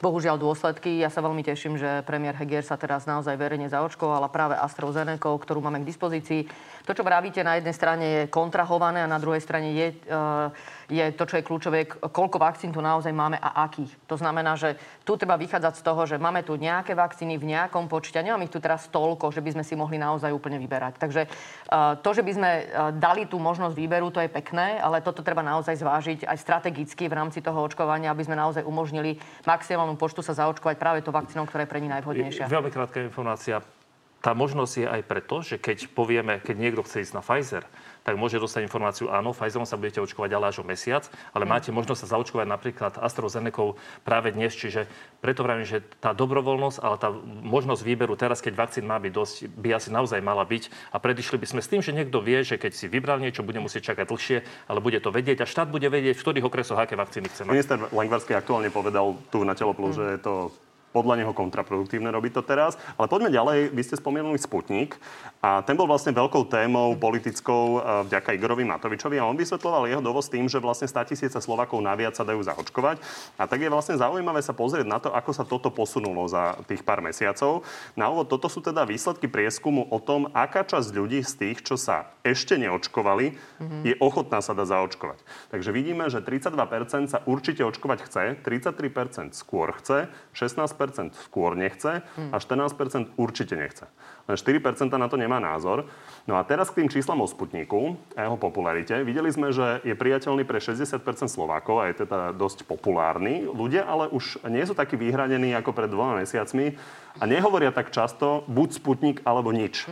bohužiaľ 0.00 0.40
dôsledky. 0.40 1.04
Ja 1.04 1.12
sa 1.12 1.20
veľmi 1.20 1.44
teším, 1.44 1.76
že 1.76 2.00
premiér 2.08 2.38
Heger 2.40 2.64
sa 2.64 2.80
teraz 2.80 3.04
naozaj 3.04 3.36
verejne 3.36 3.68
zaočkoval 3.68 4.24
a 4.24 4.32
práve 4.32 4.56
AstraZeneca, 4.56 5.26
ktorú 5.26 5.60
máme 5.60 5.84
k 5.84 5.90
dispozícii. 5.90 6.48
To, 6.82 6.92
čo 6.94 7.06
vravíte, 7.06 7.46
na 7.46 7.58
jednej 7.58 7.74
strane 7.74 8.04
je 8.04 8.22
kontrahované 8.30 9.02
a 9.02 9.10
na 9.10 9.22
druhej 9.22 9.42
strane 9.42 9.70
je 9.74 9.88
je 10.92 11.04
to, 11.16 11.24
čo 11.24 11.40
je 11.40 11.46
kľúčové, 11.46 11.88
koľko 11.88 12.36
vakcín 12.36 12.68
tu 12.68 12.84
naozaj 12.84 13.16
máme 13.16 13.40
a 13.40 13.64
akých. 13.64 13.96
To 14.12 14.20
znamená, 14.20 14.60
že 14.60 14.76
tu 15.08 15.16
treba 15.16 15.40
vychádzať 15.40 15.80
z 15.80 15.82
toho, 15.82 16.04
že 16.04 16.20
máme 16.20 16.44
tu 16.44 16.52
nejaké 16.60 16.92
vakcíny 16.92 17.40
v 17.40 17.48
nejakom 17.56 17.88
počte 17.88 18.20
a 18.20 18.24
nemám 18.26 18.44
ich 18.44 18.52
tu 18.52 18.60
teraz 18.60 18.92
toľko, 18.92 19.32
že 19.32 19.40
by 19.40 19.56
sme 19.56 19.64
si 19.64 19.72
mohli 19.72 19.96
naozaj 19.96 20.28
úplne 20.28 20.60
vyberať. 20.60 21.00
Takže 21.00 21.22
to, 22.04 22.10
že 22.12 22.20
by 22.20 22.32
sme 22.36 22.50
dali 23.00 23.24
tú 23.24 23.40
možnosť 23.40 23.72
výberu, 23.72 24.12
to 24.12 24.20
je 24.20 24.28
pekné, 24.28 24.76
ale 24.76 25.00
toto 25.00 25.24
treba 25.24 25.40
naozaj 25.40 25.80
zvážiť 25.80 26.28
aj 26.28 26.36
strategicky 26.36 27.08
v 27.08 27.16
rámci 27.16 27.40
toho 27.40 27.56
očkovania, 27.64 28.12
aby 28.12 28.28
sme 28.28 28.36
naozaj 28.36 28.60
umožnili 28.60 29.16
maximálnu 29.48 29.96
počtu 29.96 30.20
sa 30.20 30.36
zaočkovať 30.36 30.76
práve 30.76 31.00
to 31.00 31.08
vakcínou, 31.08 31.48
ktorá 31.48 31.64
je 31.64 31.72
pre 31.72 31.80
nich 31.80 31.92
najvhodnejšia. 31.92 32.52
Veľmi 32.52 32.68
krátka 32.68 33.00
informácia. 33.00 33.64
Tá 34.22 34.38
možnosť 34.38 34.74
je 34.78 34.86
aj 34.86 35.02
preto, 35.02 35.42
že 35.42 35.58
keď 35.58 35.90
povieme, 35.98 36.38
keď 36.38 36.54
niekto 36.54 36.86
chce 36.86 37.02
ísť 37.02 37.14
na 37.18 37.22
Pfizer, 37.26 37.66
tak 38.02 38.18
môže 38.18 38.38
dostať 38.38 38.66
informáciu, 38.66 39.10
áno, 39.10 39.34
Pfizerom 39.34 39.66
sa 39.66 39.78
budete 39.78 40.02
očkovať 40.02 40.30
ale 40.34 40.50
až 40.50 40.62
o 40.62 40.64
mesiac, 40.66 41.06
ale 41.34 41.46
máte 41.46 41.70
možnosť 41.70 42.06
sa 42.06 42.10
zaočkovať 42.18 42.46
napríklad 42.46 42.92
AstraZeneca 42.98 43.74
práve 44.02 44.34
dnes, 44.34 44.54
čiže 44.54 44.90
preto 45.22 45.46
vravím, 45.46 45.66
že 45.66 45.82
tá 46.02 46.14
dobrovoľnosť, 46.14 46.78
ale 46.82 46.96
tá 46.98 47.10
možnosť 47.42 47.82
výberu 47.82 48.14
teraz, 48.18 48.42
keď 48.42 48.58
vakcín 48.58 48.86
má 48.86 48.98
byť 48.98 49.12
dosť, 49.14 49.34
by 49.54 49.68
asi 49.74 49.90
naozaj 49.90 50.18
mala 50.22 50.42
byť 50.42 50.94
a 50.94 51.02
predišli 51.02 51.38
by 51.38 51.46
sme 51.46 51.60
s 51.62 51.70
tým, 51.70 51.82
že 51.82 51.94
niekto 51.94 52.18
vie, 52.22 52.42
že 52.42 52.58
keď 52.58 52.72
si 52.74 52.86
vybral 52.86 53.22
niečo, 53.22 53.46
bude 53.46 53.58
musieť 53.58 53.94
čakať 53.94 54.06
dlhšie, 54.06 54.38
ale 54.66 54.78
bude 54.82 54.98
to 54.98 55.14
vedieť 55.14 55.42
a 55.42 55.50
štát 55.50 55.70
bude 55.70 55.86
vedieť, 55.86 56.18
v 56.18 56.22
ktorých 56.22 56.46
okresoch 56.46 56.78
aké 56.78 56.98
vakcíny 56.98 57.30
chce 57.30 57.46
mať. 57.46 57.54
Minister 57.54 57.78
Lengvarský 57.90 58.38
aktuálne 58.38 58.70
povedal 58.70 59.18
tu 59.30 59.42
na 59.42 59.54
Telo 59.54 59.74
mm. 59.74 59.94
že 59.94 60.04
je 60.18 60.20
to 60.22 60.34
podľa 60.92 61.24
neho 61.24 61.32
kontraproduktívne 61.32 62.12
robiť 62.12 62.32
to 62.38 62.42
teraz. 62.44 62.76
Ale 63.00 63.08
poďme 63.08 63.32
ďalej. 63.32 63.72
Vy 63.72 63.82
ste 63.82 63.96
spomenuli 63.96 64.36
Sputnik 64.36 65.00
a 65.40 65.64
ten 65.64 65.74
bol 65.74 65.88
vlastne 65.88 66.12
veľkou 66.12 66.46
témou 66.46 66.94
politickou 67.00 67.64
e, 67.76 67.78
vďaka 68.12 68.36
Igorovi 68.36 68.68
Matovičovi 68.68 69.16
a 69.18 69.26
on 69.26 69.34
vysvetloval 69.34 69.88
jeho 69.88 70.04
dovoz 70.04 70.28
tým, 70.28 70.46
že 70.46 70.60
vlastne 70.60 70.86
100 70.86 71.10
tisíce 71.10 71.38
Slovakov 71.40 71.80
naviac 71.80 72.14
sa 72.14 72.22
dajú 72.22 72.44
zaočkovať. 72.44 73.00
A 73.40 73.48
tak 73.48 73.64
je 73.64 73.72
vlastne 73.72 73.96
zaujímavé 73.96 74.44
sa 74.44 74.52
pozrieť 74.52 74.86
na 74.86 75.00
to, 75.00 75.10
ako 75.10 75.30
sa 75.32 75.48
toto 75.48 75.72
posunulo 75.72 76.28
za 76.28 76.60
tých 76.68 76.84
pár 76.84 77.00
mesiacov. 77.00 77.64
Na 77.96 78.12
úvod, 78.12 78.28
toto 78.28 78.52
sú 78.52 78.60
teda 78.60 78.84
výsledky 78.84 79.26
prieskumu 79.26 79.88
o 79.88 79.98
tom, 79.98 80.28
aká 80.36 80.62
časť 80.62 80.92
ľudí 80.92 81.24
z 81.24 81.32
tých, 81.40 81.64
čo 81.64 81.80
sa 81.80 82.12
ešte 82.22 82.60
neočkovali, 82.60 83.26
mm-hmm. 83.32 83.82
je 83.88 83.94
ochotná 83.98 84.44
sa 84.44 84.52
dať 84.52 84.68
zaočkovať. 84.68 85.18
Takže 85.50 85.70
vidíme, 85.72 86.06
že 86.12 86.20
32% 86.20 87.10
sa 87.10 87.18
určite 87.24 87.64
očkovať 87.64 87.98
chce, 88.06 88.24
33% 88.44 89.32
skôr 89.32 89.72
chce, 89.78 90.12
16 90.34 90.81
skôr 91.30 91.54
nechce 91.54 92.02
a 92.02 92.36
14% 92.36 93.14
určite 93.14 93.54
nechce. 93.54 93.86
Len 94.26 94.38
4% 94.38 94.90
na 94.98 95.06
to 95.06 95.18
nemá 95.18 95.38
názor. 95.42 95.86
No 96.26 96.38
a 96.38 96.46
teraz 96.46 96.70
k 96.70 96.82
tým 96.82 96.88
číslam 96.90 97.22
o 97.22 97.26
Sputniku 97.26 97.98
a 98.14 98.26
jeho 98.26 98.38
popularite. 98.38 99.02
Videli 99.02 99.30
sme, 99.34 99.50
že 99.50 99.82
je 99.82 99.94
priateľný 99.98 100.46
pre 100.46 100.62
60% 100.62 101.02
Slovákov 101.26 101.82
a 101.82 101.90
je 101.90 102.06
teda 102.06 102.30
dosť 102.34 102.66
populárny. 102.66 103.46
Ľudia 103.50 103.82
ale 103.86 104.06
už 104.10 104.46
nie 104.46 104.62
sú 104.62 104.74
takí 104.74 104.94
vyhranení 104.94 105.54
ako 105.58 105.74
pred 105.74 105.90
dvoma 105.90 106.22
mesiacmi 106.22 106.78
a 107.18 107.24
nehovoria 107.26 107.74
tak 107.74 107.90
často 107.90 108.46
buď 108.46 108.68
Sputnik 108.78 109.16
alebo 109.26 109.50
nič. 109.50 109.90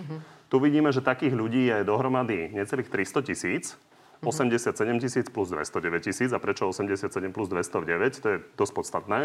Tu 0.51 0.57
vidíme, 0.59 0.91
že 0.91 1.03
takých 1.03 1.35
ľudí 1.35 1.71
je 1.71 1.87
dohromady 1.87 2.51
necelých 2.51 2.91
300 2.91 3.23
tisíc. 3.23 3.79
87 4.21 5.01
tisíc 5.01 5.27
plus 5.33 5.49
209 5.49 6.05
tisíc. 6.05 6.31
A 6.33 6.39
prečo 6.39 6.69
87 6.69 7.09
plus 7.33 7.49
209? 7.49 8.21
To 8.21 8.29
je 8.29 8.39
dosť 8.57 8.73
podstatné. 8.77 9.19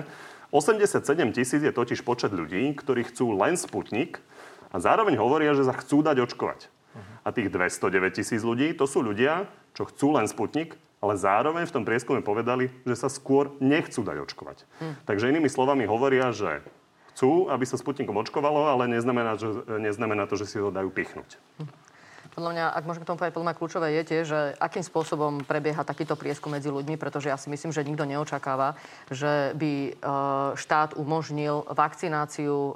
87 0.56 1.36
tisíc 1.36 1.62
je 1.62 1.74
totiž 1.76 2.02
počet 2.08 2.32
ľudí, 2.32 2.72
ktorí 2.80 3.04
chcú 3.12 3.36
len 3.36 3.60
Sputnik 3.60 4.24
a 4.72 4.80
zároveň 4.80 5.20
hovoria, 5.20 5.52
že 5.52 5.68
sa 5.68 5.76
chcú 5.76 6.00
dať 6.00 6.24
očkovať. 6.32 6.72
A 7.26 7.34
tých 7.34 7.50
209 7.52 8.16
tisíc 8.16 8.46
ľudí, 8.46 8.72
to 8.78 8.86
sú 8.86 9.02
ľudia, 9.02 9.50
čo 9.76 9.90
chcú 9.90 10.16
len 10.16 10.30
Sputnik, 10.30 10.80
ale 11.04 11.20
zároveň 11.20 11.68
v 11.68 11.76
tom 11.76 11.84
prieskume 11.84 12.24
povedali, 12.24 12.72
že 12.88 12.96
sa 12.96 13.12
skôr 13.12 13.52
nechcú 13.60 14.06
dať 14.06 14.18
očkovať. 14.30 14.58
Hm. 14.80 14.94
Takže 15.04 15.30
inými 15.34 15.50
slovami 15.52 15.84
hovoria, 15.90 16.32
že 16.32 16.64
chcú, 17.14 17.52
aby 17.52 17.66
sa 17.68 17.76
Sputnikom 17.76 18.16
očkovalo, 18.16 18.72
ale 18.72 18.88
neznamená, 18.88 19.36
že, 19.36 19.52
neznamená 19.68 20.30
to, 20.30 20.40
že 20.40 20.48
si 20.48 20.58
ho 20.62 20.72
dajú 20.72 20.88
pichnúť. 20.94 21.36
Podľa 22.36 22.52
mňa, 22.52 22.66
ak 22.76 22.84
môžem 22.84 23.04
k 23.04 23.08
tomu 23.08 23.16
povedať, 23.16 23.36
podľa 23.40 23.48
mňa 23.48 23.60
kľúčové 23.64 23.88
je 23.96 24.04
tiež, 24.04 24.26
že 24.28 24.40
akým 24.60 24.84
spôsobom 24.84 25.48
prebieha 25.48 25.88
takýto 25.88 26.20
prieskum 26.20 26.52
medzi 26.52 26.68
ľuďmi, 26.68 27.00
pretože 27.00 27.32
ja 27.32 27.40
si 27.40 27.48
myslím, 27.48 27.72
že 27.72 27.88
nikto 27.88 28.04
neočakáva, 28.04 28.76
že 29.08 29.56
by 29.56 29.74
e, 29.88 29.92
štát 30.60 31.00
umožnil 31.00 31.64
vakcináciu 31.72 32.76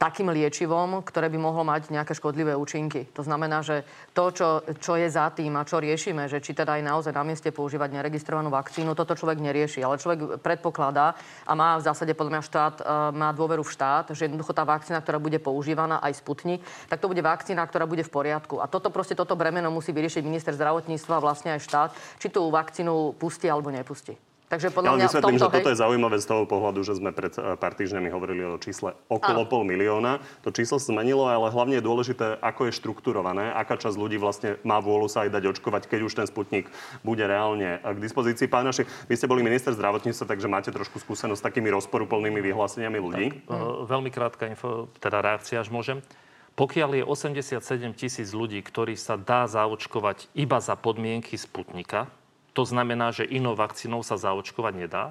takým 0.00 0.32
liečivom, 0.32 1.04
ktoré 1.04 1.28
by 1.28 1.36
mohlo 1.36 1.60
mať 1.60 1.92
nejaké 1.92 2.16
škodlivé 2.16 2.56
účinky. 2.56 3.12
To 3.12 3.20
znamená, 3.20 3.60
že 3.60 3.84
to, 4.16 4.32
čo, 4.32 4.48
čo 4.80 4.96
je 4.96 5.04
za 5.12 5.28
tým 5.28 5.52
a 5.60 5.68
čo 5.68 5.76
riešime, 5.76 6.24
že 6.24 6.40
či 6.40 6.56
teda 6.56 6.80
aj 6.80 6.88
naozaj 6.88 7.12
na 7.12 7.20
mieste 7.20 7.52
používať 7.52 8.00
neregistrovanú 8.00 8.48
vakcínu, 8.48 8.96
toto 8.96 9.12
človek 9.12 9.36
nerieši. 9.44 9.84
Ale 9.84 10.00
človek 10.00 10.40
predpokladá 10.40 11.12
a 11.44 11.52
má 11.52 11.76
v 11.76 11.84
zásade 11.84 12.16
podľa 12.16 12.32
mňa 12.32 12.48
štát, 12.48 12.74
e, 12.80 12.82
má 13.12 13.28
dôveru 13.36 13.60
v 13.60 13.74
štát, 13.76 14.16
že 14.16 14.24
jednoducho 14.24 14.56
tá 14.56 14.64
vakcína, 14.64 15.04
ktorá 15.04 15.20
bude 15.20 15.36
používaná, 15.36 16.00
aj 16.00 16.16
Sputnik, 16.16 16.64
tak 16.88 17.04
to 17.04 17.12
bude 17.12 17.20
vakcína, 17.20 17.60
ktorá 17.68 17.84
bude 17.84 18.00
v 18.00 18.08
poriadku. 18.08 18.56
A 18.56 18.72
toto 18.72 18.88
proste, 18.88 19.12
toto 19.12 19.36
bremeno 19.36 19.68
musí 19.68 19.92
vyriešiť 19.92 20.24
minister 20.24 20.56
zdravotníctva, 20.56 21.20
vlastne 21.20 21.52
aj 21.52 21.60
štát, 21.60 21.90
či 22.16 22.32
tú 22.32 22.48
vakcínu 22.48 23.20
pustí 23.20 23.52
alebo 23.52 23.68
nepustí. 23.68 24.16
Takže 24.50 24.74
podľa 24.74 24.90
ja 24.90 24.94
mňa 24.98 25.06
vysvetlím, 25.06 25.38
tomto, 25.38 25.46
že 25.46 25.54
toto 25.62 25.70
je 25.70 25.78
zaujímavé 25.78 26.16
z 26.18 26.26
toho 26.26 26.42
pohľadu, 26.42 26.82
že 26.82 26.98
sme 26.98 27.14
pred 27.14 27.30
eh, 27.38 27.54
pár 27.54 27.78
týždňami 27.78 28.10
hovorili 28.10 28.42
o 28.42 28.58
čísle 28.58 28.98
okolo 29.06 29.46
pol 29.46 29.62
milióna. 29.62 30.18
To 30.42 30.50
číslo 30.50 30.82
sa 30.82 30.90
zmenilo, 30.90 31.30
ale 31.30 31.54
hlavne 31.54 31.78
je 31.78 31.86
dôležité, 31.86 32.42
ako 32.42 32.66
je 32.66 32.72
štrukturované, 32.74 33.54
aká 33.54 33.78
časť 33.78 33.94
ľudí 33.94 34.18
vlastne 34.18 34.58
má 34.66 34.82
vôľu 34.82 35.06
sa 35.06 35.22
aj 35.22 35.38
dať 35.38 35.54
očkovať, 35.54 35.86
keď 35.86 36.00
už 36.02 36.12
ten 36.18 36.26
sputnik 36.26 36.66
bude 37.06 37.22
reálne 37.22 37.78
eh, 37.78 37.94
k 37.94 37.98
dispozícii. 38.02 38.50
Pán 38.50 38.66
Naši, 38.66 38.82
vy 39.06 39.14
ste 39.14 39.30
boli 39.30 39.46
minister 39.46 39.70
zdravotníctva, 39.70 40.26
takže 40.26 40.50
máte 40.50 40.74
trošku 40.74 40.98
skúsenosť 40.98 41.38
s 41.38 41.46
takými 41.46 41.70
rozporuplnými 41.70 42.42
vyhláseniami 42.42 42.98
ľudí. 42.98 43.26
Tak, 43.46 43.54
uh, 43.54 43.86
veľmi 43.86 44.10
krátka 44.10 44.50
info, 44.50 44.90
teda 44.98 45.22
reakcia, 45.22 45.62
až 45.62 45.70
môžem. 45.70 46.02
Pokiaľ 46.58 46.90
je 46.98 47.04
87 47.06 47.62
tisíc 47.94 48.34
ľudí, 48.34 48.58
ktorí 48.66 48.98
sa 48.98 49.14
dá 49.14 49.46
zaočkovať 49.46 50.26
iba 50.34 50.58
za 50.58 50.74
podmienky 50.74 51.38
Sputnika, 51.38 52.10
to 52.52 52.62
znamená, 52.66 53.14
že 53.14 53.28
inou 53.28 53.54
vakcínou 53.54 54.02
sa 54.02 54.18
zaočkovať 54.18 54.74
nedá, 54.74 55.04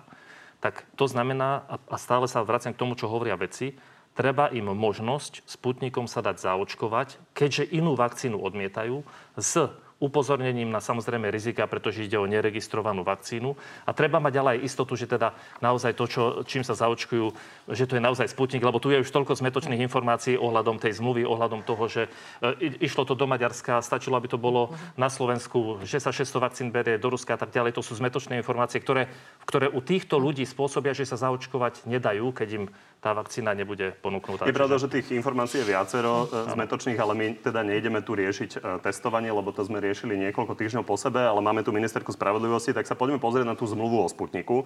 tak 0.60 0.84
to 1.00 1.08
znamená, 1.08 1.64
a 1.88 1.96
stále 1.96 2.28
sa 2.28 2.44
vraciam 2.44 2.76
k 2.76 2.82
tomu, 2.82 3.00
čo 3.00 3.08
hovoria 3.08 3.40
veci, 3.40 3.80
treba 4.12 4.52
im 4.52 4.68
možnosť 4.76 5.48
Sputnikom 5.48 6.12
sa 6.12 6.20
dať 6.20 6.44
zaočkovať, 6.44 7.16
keďže 7.32 7.64
inú 7.72 7.96
vakcínu 7.96 8.36
odmietajú, 8.36 9.08
s 9.40 9.72
upozornením 10.00 10.72
na 10.72 10.80
samozrejme 10.80 11.28
rizika, 11.28 11.68
pretože 11.68 12.08
ide 12.08 12.16
o 12.16 12.24
neregistrovanú 12.26 13.04
vakcínu. 13.04 13.54
A 13.84 13.92
treba 13.92 14.24
mať 14.24 14.34
ale 14.40 14.50
aj 14.56 14.64
istotu, 14.64 14.96
že 14.96 15.12
teda 15.12 15.36
naozaj 15.60 15.92
to, 15.94 16.06
čo, 16.08 16.24
čím 16.48 16.64
sa 16.64 16.74
zaočkujú, 16.74 17.36
že 17.76 17.84
to 17.84 18.00
je 18.00 18.04
naozaj 18.04 18.32
Sputnik, 18.32 18.64
lebo 18.64 18.80
tu 18.80 18.96
je 18.96 19.04
už 19.04 19.12
toľko 19.12 19.36
zmetočných 19.36 19.84
informácií 19.84 20.40
ohľadom 20.40 20.80
tej 20.80 20.98
zmluvy, 21.04 21.28
ohľadom 21.28 21.68
toho, 21.68 21.86
že 21.92 22.08
e, 22.40 22.80
išlo 22.80 23.04
to 23.04 23.14
do 23.14 23.28
Maďarska, 23.28 23.84
stačilo, 23.84 24.16
aby 24.16 24.32
to 24.32 24.40
bolo 24.40 24.72
na 24.96 25.12
Slovensku, 25.12 25.84
že 25.84 26.00
sa 26.00 26.16
600 26.16 26.40
vakcín 26.40 26.68
berie 26.72 26.96
do 26.96 27.12
Ruska 27.12 27.36
a 27.36 27.40
tak 27.40 27.52
ďalej. 27.52 27.76
To 27.76 27.84
sú 27.84 28.00
zmetočné 28.00 28.40
informácie, 28.40 28.80
ktoré, 28.80 29.12
ktoré 29.44 29.68
u 29.68 29.84
týchto 29.84 30.16
ľudí 30.16 30.48
spôsobia, 30.48 30.96
že 30.96 31.04
sa 31.04 31.20
zaočkovať 31.20 31.84
nedajú, 31.92 32.32
keď 32.32 32.50
im 32.56 32.66
tá 33.00 33.16
vakcína 33.16 33.56
nebude 33.56 33.96
ponúknutá. 34.04 34.44
Je 34.44 34.56
pravda, 34.56 34.76
že 34.76 34.92
tých 34.92 35.16
informácií 35.16 35.64
je 35.64 35.72
viacero 35.72 36.28
e, 36.28 36.56
zmetočných, 36.56 37.00
ale 37.00 37.14
my 37.16 37.28
teda 37.40 37.64
nejdeme 37.64 38.00
tu 38.04 38.16
riešiť 38.16 38.50
e, 38.56 38.60
testovanie, 38.84 39.32
lebo 39.32 39.52
to 39.56 39.64
sme 39.64 39.80
riešili 39.80 39.89
niekoľko 39.94 40.54
týždňov 40.56 40.84
po 40.86 40.96
sebe, 40.98 41.22
ale 41.22 41.40
máme 41.40 41.62
tu 41.62 41.70
ministerku 41.72 42.12
spravodlivosti, 42.14 42.74
tak 42.74 42.90
sa 42.90 42.98
poďme 42.98 43.22
pozrieť 43.22 43.46
na 43.48 43.56
tú 43.56 43.70
zmluvu 43.70 44.04
o 44.04 44.12
Sputniku. 44.12 44.64
E, 44.64 44.66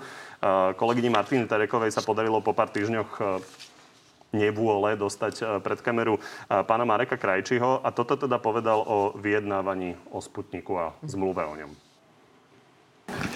kolegyni 0.75 1.11
Martine 1.11 1.45
Terekovej 1.45 1.91
sa 1.93 2.05
podarilo 2.05 2.39
po 2.39 2.55
pár 2.55 2.71
týždňoch 2.71 3.09
nevôle 4.33 4.97
dostať 4.97 5.61
pred 5.61 5.79
kameru 5.85 6.17
pána 6.49 6.89
Mareka 6.89 7.21
Krajčiho 7.21 7.85
a 7.85 7.93
toto 7.93 8.17
teda 8.17 8.41
povedal 8.41 8.81
o 8.81 9.13
vyjednávaní 9.13 9.93
o 10.09 10.19
Sputniku 10.19 10.81
a 10.81 10.85
zmluve 11.05 11.45
o 11.45 11.53
ňom. 11.53 11.71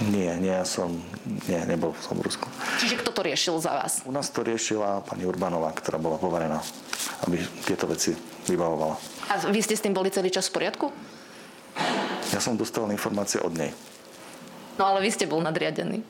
Nie, 0.09 0.37
nie, 0.37 0.53
ja 0.53 0.65
som, 0.65 0.93
nie, 1.49 1.59
nebol 1.65 1.93
som 2.01 2.17
v 2.17 2.29
Rusku. 2.29 2.47
Čiže 2.81 3.01
kto 3.01 3.09
to 3.13 3.21
riešil 3.21 3.57
za 3.61 3.73
vás? 3.77 4.01
U 4.05 4.13
nás 4.13 4.29
to 4.29 4.41
riešila 4.41 5.05
pani 5.05 5.25
Urbanová, 5.25 5.73
ktorá 5.73 6.01
bola 6.01 6.17
poverená, 6.17 6.61
aby 7.27 7.41
tieto 7.65 7.85
veci 7.85 8.13
vybavovala. 8.49 8.95
A 9.27 9.33
vy 9.51 9.59
ste 9.61 9.75
s 9.75 9.83
tým 9.83 9.93
boli 9.93 10.13
celý 10.13 10.31
čas 10.31 10.49
v 10.49 10.61
poriadku? 10.61 10.89
Ja 12.33 12.39
som 12.43 12.59
dostal 12.59 12.85
informácie 12.91 13.39
od 13.39 13.55
nej. 13.55 13.71
No 14.77 14.93
ale 14.93 15.01
vy 15.01 15.09
ste 15.09 15.25
bol 15.25 15.41
nadriadený. 15.41 16.03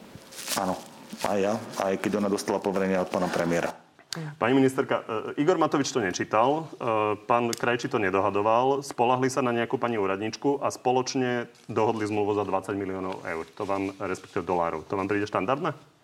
Áno, 0.59 0.75
aj 1.23 1.37
ja, 1.39 1.53
aj 1.81 2.03
keď 2.03 2.19
ona 2.19 2.29
dostala 2.29 2.59
poverenie 2.59 2.99
od 2.99 3.07
pána 3.07 3.31
premiéra. 3.31 3.71
Pani 4.41 4.53
ministerka, 4.57 5.05
e, 5.37 5.41
Igor 5.45 5.61
Matovič 5.61 5.93
to 5.93 6.01
nečítal, 6.01 6.65
e, 6.65 7.19
pán 7.29 7.53
Krajči 7.53 7.85
to 7.85 8.01
nedohadoval, 8.01 8.81
spolahli 8.81 9.29
sa 9.29 9.45
na 9.45 9.53
nejakú 9.53 9.77
pani 9.77 10.01
úradničku 10.01 10.57
a 10.57 10.73
spoločne 10.73 11.45
dohodli 11.69 12.09
zmluvu 12.09 12.33
za 12.33 12.41
20 12.41 12.73
miliónov 12.73 13.21
eur. 13.21 13.45
To 13.61 13.63
vám, 13.69 13.93
respektíve 14.01 14.41
dolárov. 14.41 14.89
To 14.89 14.97
vám 14.97 15.05
príde 15.05 15.29
štandardné? 15.29 15.96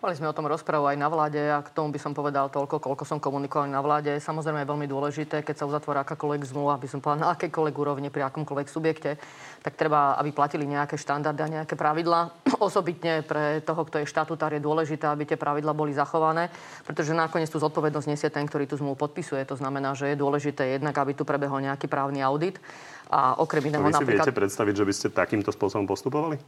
Mali 0.00 0.16
sme 0.16 0.32
o 0.32 0.36
tom 0.36 0.48
rozprávu 0.48 0.88
aj 0.88 0.96
na 0.96 1.12
vláde 1.12 1.36
a 1.36 1.60
k 1.60 1.76
tomu 1.76 1.92
by 1.92 2.00
som 2.00 2.16
povedal 2.16 2.48
toľko, 2.48 2.80
koľko 2.80 3.04
som 3.04 3.20
komunikoval 3.20 3.68
na 3.68 3.84
vláde. 3.84 4.16
Samozrejme 4.16 4.64
je 4.64 4.70
veľmi 4.72 4.88
dôležité, 4.88 5.44
keď 5.44 5.60
sa 5.60 5.68
uzatvorí 5.68 6.00
akákoľvek 6.00 6.40
zmluva, 6.48 6.80
aby 6.80 6.88
som 6.88 7.04
povedal 7.04 7.28
na 7.28 7.36
akejkoľvek 7.36 7.76
úrovni, 7.76 8.08
pri 8.08 8.24
akomkoľvek 8.32 8.68
subjekte, 8.72 9.20
tak 9.60 9.76
treba, 9.76 10.16
aby 10.16 10.32
platili 10.32 10.64
nejaké 10.64 10.96
štandardy 10.96 11.44
a 11.44 11.52
nejaké 11.60 11.76
pravidla. 11.76 12.32
Osobitne 12.64 13.20
pre 13.28 13.60
toho, 13.60 13.84
kto 13.84 14.00
je 14.00 14.08
štatutár, 14.08 14.56
je 14.56 14.64
dôležité, 14.64 15.04
aby 15.04 15.28
tie 15.28 15.36
pravidla 15.36 15.76
boli 15.76 15.92
zachované, 15.92 16.48
pretože 16.88 17.12
nakoniec 17.12 17.52
tú 17.52 17.60
zodpovednosť 17.60 18.08
nesie 18.08 18.32
ten, 18.32 18.48
ktorý 18.48 18.64
tú 18.64 18.80
zmluvu 18.80 18.96
podpisuje. 18.96 19.44
To 19.52 19.60
znamená, 19.60 19.92
že 19.92 20.08
je 20.08 20.16
dôležité 20.16 20.80
jednak, 20.80 20.96
aby 20.96 21.12
tu 21.12 21.28
prebehol 21.28 21.60
nejaký 21.60 21.92
právny 21.92 22.24
audit. 22.24 22.56
A 23.12 23.36
okrem 23.36 23.68
iného 23.68 23.84
vy 23.84 23.92
si 23.92 24.00
napríklad... 24.00 24.24
viete 24.24 24.38
predstaviť, 24.40 24.74
že 24.80 24.84
by 24.88 24.92
ste 24.96 25.06
takýmto 25.12 25.52
spôsobom 25.52 25.84
postupovali? 25.84 26.40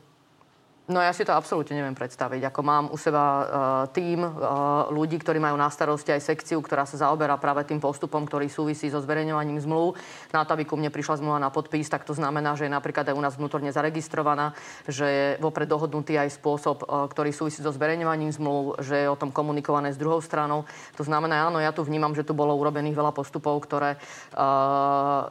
No 0.93 1.01
ja 1.01 1.09
si 1.17 1.25
to 1.25 1.33
absolútne 1.33 1.73
neviem 1.73 1.97
predstaviť. 1.97 2.53
Ako 2.53 2.61
mám 2.61 2.85
u 2.93 3.01
seba 3.01 3.25
uh, 3.25 3.45
tým 3.89 4.21
uh, 4.21 4.93
ľudí, 4.93 5.17
ktorí 5.17 5.41
majú 5.41 5.57
na 5.57 5.73
starosti 5.73 6.13
aj 6.13 6.21
sekciu, 6.21 6.61
ktorá 6.61 6.85
sa 6.85 7.01
zaoberá 7.09 7.41
práve 7.41 7.65
tým 7.65 7.81
postupom, 7.81 8.29
ktorý 8.29 8.53
súvisí 8.53 8.93
so 8.93 9.01
zverejňovaním 9.01 9.57
zmluv. 9.57 9.97
Na 10.37 10.45
to, 10.45 10.53
aby 10.53 10.69
ku 10.69 10.77
mne 10.77 10.93
prišla 10.93 11.25
zmluva 11.25 11.41
na 11.41 11.49
podpis, 11.49 11.89
tak 11.89 12.05
to 12.05 12.13
znamená, 12.13 12.53
že 12.61 12.69
je 12.69 12.77
napríklad 12.77 13.09
aj 13.09 13.17
u 13.17 13.25
nás 13.25 13.33
vnútorne 13.41 13.73
zaregistrovaná, 13.73 14.53
že 14.85 15.07
je 15.09 15.27
vopred 15.41 15.65
dohodnutý 15.65 16.21
aj 16.21 16.37
spôsob, 16.37 16.85
uh, 16.85 17.09
ktorý 17.09 17.33
súvisí 17.33 17.65
so 17.65 17.73
zverejňovaním 17.73 18.29
zmluv, 18.29 18.77
že 18.85 19.01
je 19.01 19.09
o 19.09 19.17
tom 19.17 19.33
komunikované 19.33 19.97
s 19.97 20.01
druhou 20.01 20.21
stranou. 20.21 20.69
To 21.01 21.09
znamená, 21.09 21.49
áno, 21.49 21.57
ja 21.57 21.73
tu 21.73 21.81
vnímam, 21.89 22.13
že 22.13 22.21
tu 22.21 22.37
bolo 22.37 22.53
urobených 22.61 23.01
veľa 23.01 23.17
postupov, 23.17 23.65
ktoré 23.65 23.97
uh, 24.37 25.25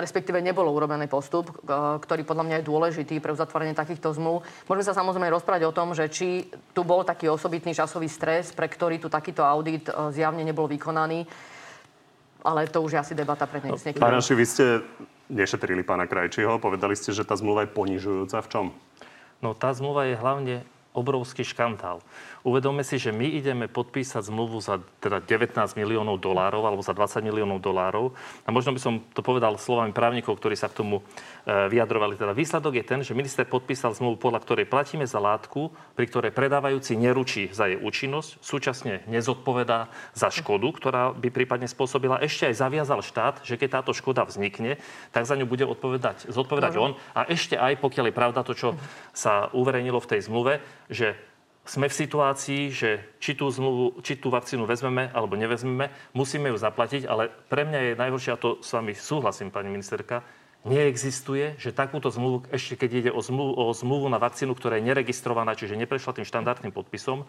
respektíve 0.00 0.40
nebolo 0.40 0.72
urobený 0.72 1.12
postup, 1.12 1.52
uh, 1.68 2.00
ktorý 2.00 2.24
podľa 2.24 2.44
mňa 2.48 2.56
je 2.64 2.68
dôležitý 2.72 3.14
pre 3.20 3.36
uzatváranie 3.36 3.76
takýchto 3.76 4.16
zmluv. 4.16 4.40
Môžeme 4.64 4.86
sa 4.86 4.93
samozrejme 4.94 5.34
rozprávať 5.34 5.66
o 5.66 5.74
tom, 5.74 5.92
že 5.92 6.06
či 6.08 6.46
tu 6.70 6.86
bol 6.86 7.02
taký 7.02 7.26
osobitný 7.28 7.74
časový 7.74 8.06
stres, 8.06 8.54
pre 8.54 8.70
ktorý 8.70 9.02
tu 9.02 9.10
takýto 9.10 9.42
audit 9.42 9.90
e, 9.90 9.92
zjavne 10.14 10.46
nebol 10.46 10.70
vykonaný. 10.70 11.26
Ale 12.44 12.68
to 12.70 12.84
už 12.84 12.96
je 12.96 13.00
asi 13.00 13.14
debata 13.16 13.48
pre 13.50 13.58
dnes. 13.60 13.80
No, 13.80 13.98
Pán 13.98 14.20
vy 14.20 14.44
ste 14.44 14.84
nešetrili 15.32 15.80
pána 15.80 16.04
Krajčího. 16.04 16.60
Povedali 16.60 16.92
ste, 16.92 17.16
že 17.16 17.24
tá 17.24 17.34
zmluva 17.34 17.64
je 17.64 17.72
ponižujúca. 17.72 18.36
V 18.44 18.48
čom? 18.52 18.66
No 19.40 19.56
tá 19.56 19.72
zmluva 19.72 20.08
je 20.08 20.14
hlavne 20.16 20.56
obrovský 20.94 21.42
škandál. 21.42 21.98
Uvedome 22.46 22.86
si, 22.86 23.02
že 23.02 23.10
my 23.10 23.26
ideme 23.26 23.66
podpísať 23.66 24.30
zmluvu 24.30 24.62
za 24.62 24.78
teda 25.02 25.18
19 25.18 25.58
miliónov 25.74 26.22
dolárov 26.22 26.62
alebo 26.62 26.86
za 26.86 26.94
20 26.94 27.18
miliónov 27.26 27.58
dolárov. 27.58 28.14
A 28.46 28.54
možno 28.54 28.70
by 28.70 28.80
som 28.80 29.02
to 29.10 29.18
povedal 29.18 29.58
slovami 29.58 29.90
právnikov, 29.90 30.38
ktorí 30.38 30.54
sa 30.54 30.70
k 30.70 30.78
tomu 30.78 31.00
e, 31.00 31.02
vyjadrovali. 31.72 32.14
Teda 32.14 32.30
výsledok 32.30 32.78
je 32.78 32.84
ten, 32.86 33.00
že 33.02 33.16
minister 33.18 33.42
podpísal 33.42 33.96
zmluvu, 33.98 34.22
podľa 34.22 34.46
ktorej 34.46 34.70
platíme 34.70 35.02
za 35.02 35.18
látku, 35.18 35.74
pri 35.98 36.06
ktorej 36.06 36.30
predávajúci 36.30 36.94
neručí 36.94 37.50
za 37.50 37.66
jej 37.66 37.80
účinnosť, 37.80 38.38
súčasne 38.38 39.02
nezodpovedá 39.10 39.90
za 40.14 40.30
škodu, 40.30 40.70
ktorá 40.70 41.02
by 41.10 41.28
prípadne 41.34 41.66
spôsobila. 41.66 42.22
Ešte 42.22 42.54
aj 42.54 42.60
zaviazal 42.60 43.02
štát, 43.02 43.42
že 43.42 43.58
keď 43.58 43.82
táto 43.82 43.90
škoda 43.90 44.22
vznikne, 44.22 44.78
tak 45.10 45.26
za 45.26 45.34
ňu 45.34 45.50
bude 45.50 45.66
odpovedať, 45.66 46.30
zodpovedať 46.30 46.78
on. 46.78 46.94
A 47.18 47.26
ešte 47.26 47.58
aj, 47.58 47.82
pokiaľ 47.82 48.12
je 48.12 48.14
pravda 48.14 48.40
to, 48.46 48.54
čo 48.54 48.68
sa 49.10 49.50
uverejnilo 49.50 49.98
v 49.98 50.10
tej 50.12 50.20
zmluve, 50.30 50.62
že 50.90 51.16
sme 51.64 51.88
v 51.88 51.96
situácii, 51.96 52.62
že 52.68 53.00
či 53.16 53.32
tú, 53.32 53.48
zmluvu, 53.48 54.04
či 54.04 54.20
tú 54.20 54.28
vakcínu 54.28 54.68
vezmeme 54.68 55.08
alebo 55.16 55.32
nevezmeme, 55.32 55.88
musíme 56.12 56.52
ju 56.52 56.60
zaplatiť, 56.60 57.08
ale 57.08 57.32
pre 57.48 57.64
mňa 57.64 57.78
je 57.80 58.00
najhoršie, 58.00 58.30
a 58.36 58.40
to 58.40 58.60
s 58.60 58.68
vami 58.76 58.92
súhlasím, 58.92 59.48
pani 59.48 59.72
ministerka, 59.72 60.20
neexistuje, 60.64 61.56
že 61.60 61.76
takúto 61.76 62.08
zmluvu, 62.08 62.48
ešte 62.52 62.76
keď 62.76 62.90
ide 62.92 63.10
o 63.12 63.20
zmluvu, 63.20 63.52
o 63.56 63.72
zmluvu 63.72 64.08
na 64.12 64.20
vakcínu, 64.20 64.52
ktorá 64.56 64.80
je 64.80 64.88
neregistrovaná, 64.88 65.56
čiže 65.56 65.76
neprešla 65.76 66.20
tým 66.20 66.28
štandardným 66.28 66.72
podpisom, 66.72 67.28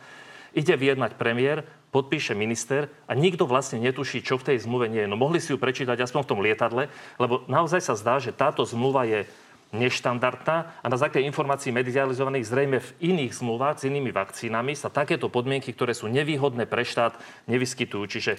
ide 0.56 0.72
vyjednať 0.72 1.20
premiér, 1.20 1.68
podpíše 1.92 2.32
minister 2.32 2.88
a 3.08 3.16
nikto 3.16 3.44
vlastne 3.44 3.80
netuší, 3.84 4.24
čo 4.24 4.40
v 4.40 4.52
tej 4.52 4.58
zmluve 4.64 4.88
nie 4.88 5.04
je. 5.04 5.12
No 5.12 5.20
mohli 5.20 5.44
si 5.44 5.52
ju 5.52 5.60
prečítať 5.60 6.00
aspoň 6.00 6.22
v 6.24 6.30
tom 6.32 6.40
lietadle, 6.40 6.88
lebo 7.20 7.44
naozaj 7.52 7.84
sa 7.84 8.00
zdá, 8.00 8.24
že 8.24 8.32
táto 8.32 8.64
zmluva 8.64 9.04
je 9.04 9.28
neštandardná 9.74 10.82
a 10.84 10.88
na 10.88 10.98
základe 10.98 11.26
informácií 11.26 11.74
medializovaných 11.74 12.46
zrejme 12.46 12.78
v 12.84 12.94
iných 13.02 13.34
zmluvách 13.40 13.82
s 13.82 13.88
inými 13.88 14.12
vakcínami 14.14 14.78
sa 14.78 14.94
takéto 14.94 15.32
podmienky, 15.32 15.74
ktoré 15.74 15.96
sú 15.96 16.12
nevýhodné 16.12 16.70
pre 16.70 16.86
štát, 16.86 17.18
nevyskytujú. 17.50 18.04
Čiže 18.06 18.34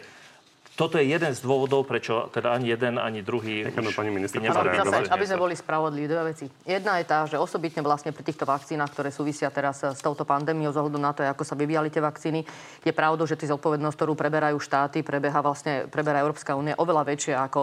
toto 0.76 1.00
je 1.00 1.08
jeden 1.08 1.32
z 1.32 1.40
dôvodov, 1.40 1.88
prečo 1.88 2.28
teda 2.28 2.52
ani 2.52 2.68
jeden, 2.76 3.00
ani 3.00 3.24
druhý... 3.24 3.64
Ďakujem, 3.72 3.96
pani 3.96 4.12
minister, 4.12 4.44
zase, 4.44 5.08
aby 5.08 5.24
sme 5.24 5.40
boli 5.40 5.56
spravodliví, 5.56 6.04
dve 6.04 6.36
veci. 6.36 6.44
Jedna 6.68 7.00
je 7.00 7.08
tá, 7.08 7.24
že 7.24 7.40
osobitne 7.40 7.80
vlastne 7.80 8.12
pri 8.12 8.20
týchto 8.20 8.44
vakcínach, 8.44 8.92
ktoré 8.92 9.08
súvisia 9.08 9.48
teraz 9.48 9.80
s 9.80 10.04
touto 10.04 10.28
pandémiou, 10.28 10.76
zohľadom 10.76 11.00
na 11.00 11.16
to, 11.16 11.24
ako 11.24 11.48
sa 11.48 11.56
vyvíjali 11.56 11.88
tie 11.88 12.04
vakcíny, 12.04 12.44
je 12.84 12.92
pravdou, 12.92 13.24
že 13.24 13.40
tí 13.40 13.48
zodpovednosť, 13.48 13.96
ktorú 13.96 14.12
preberajú 14.12 14.60
štáty, 14.60 15.00
prebieha 15.00 15.40
vlastne, 15.40 15.88
preberá 15.88 16.20
Európska 16.20 16.52
únia 16.52 16.76
oveľa 16.76 17.08
väčšia 17.08 17.40
ako 17.48 17.60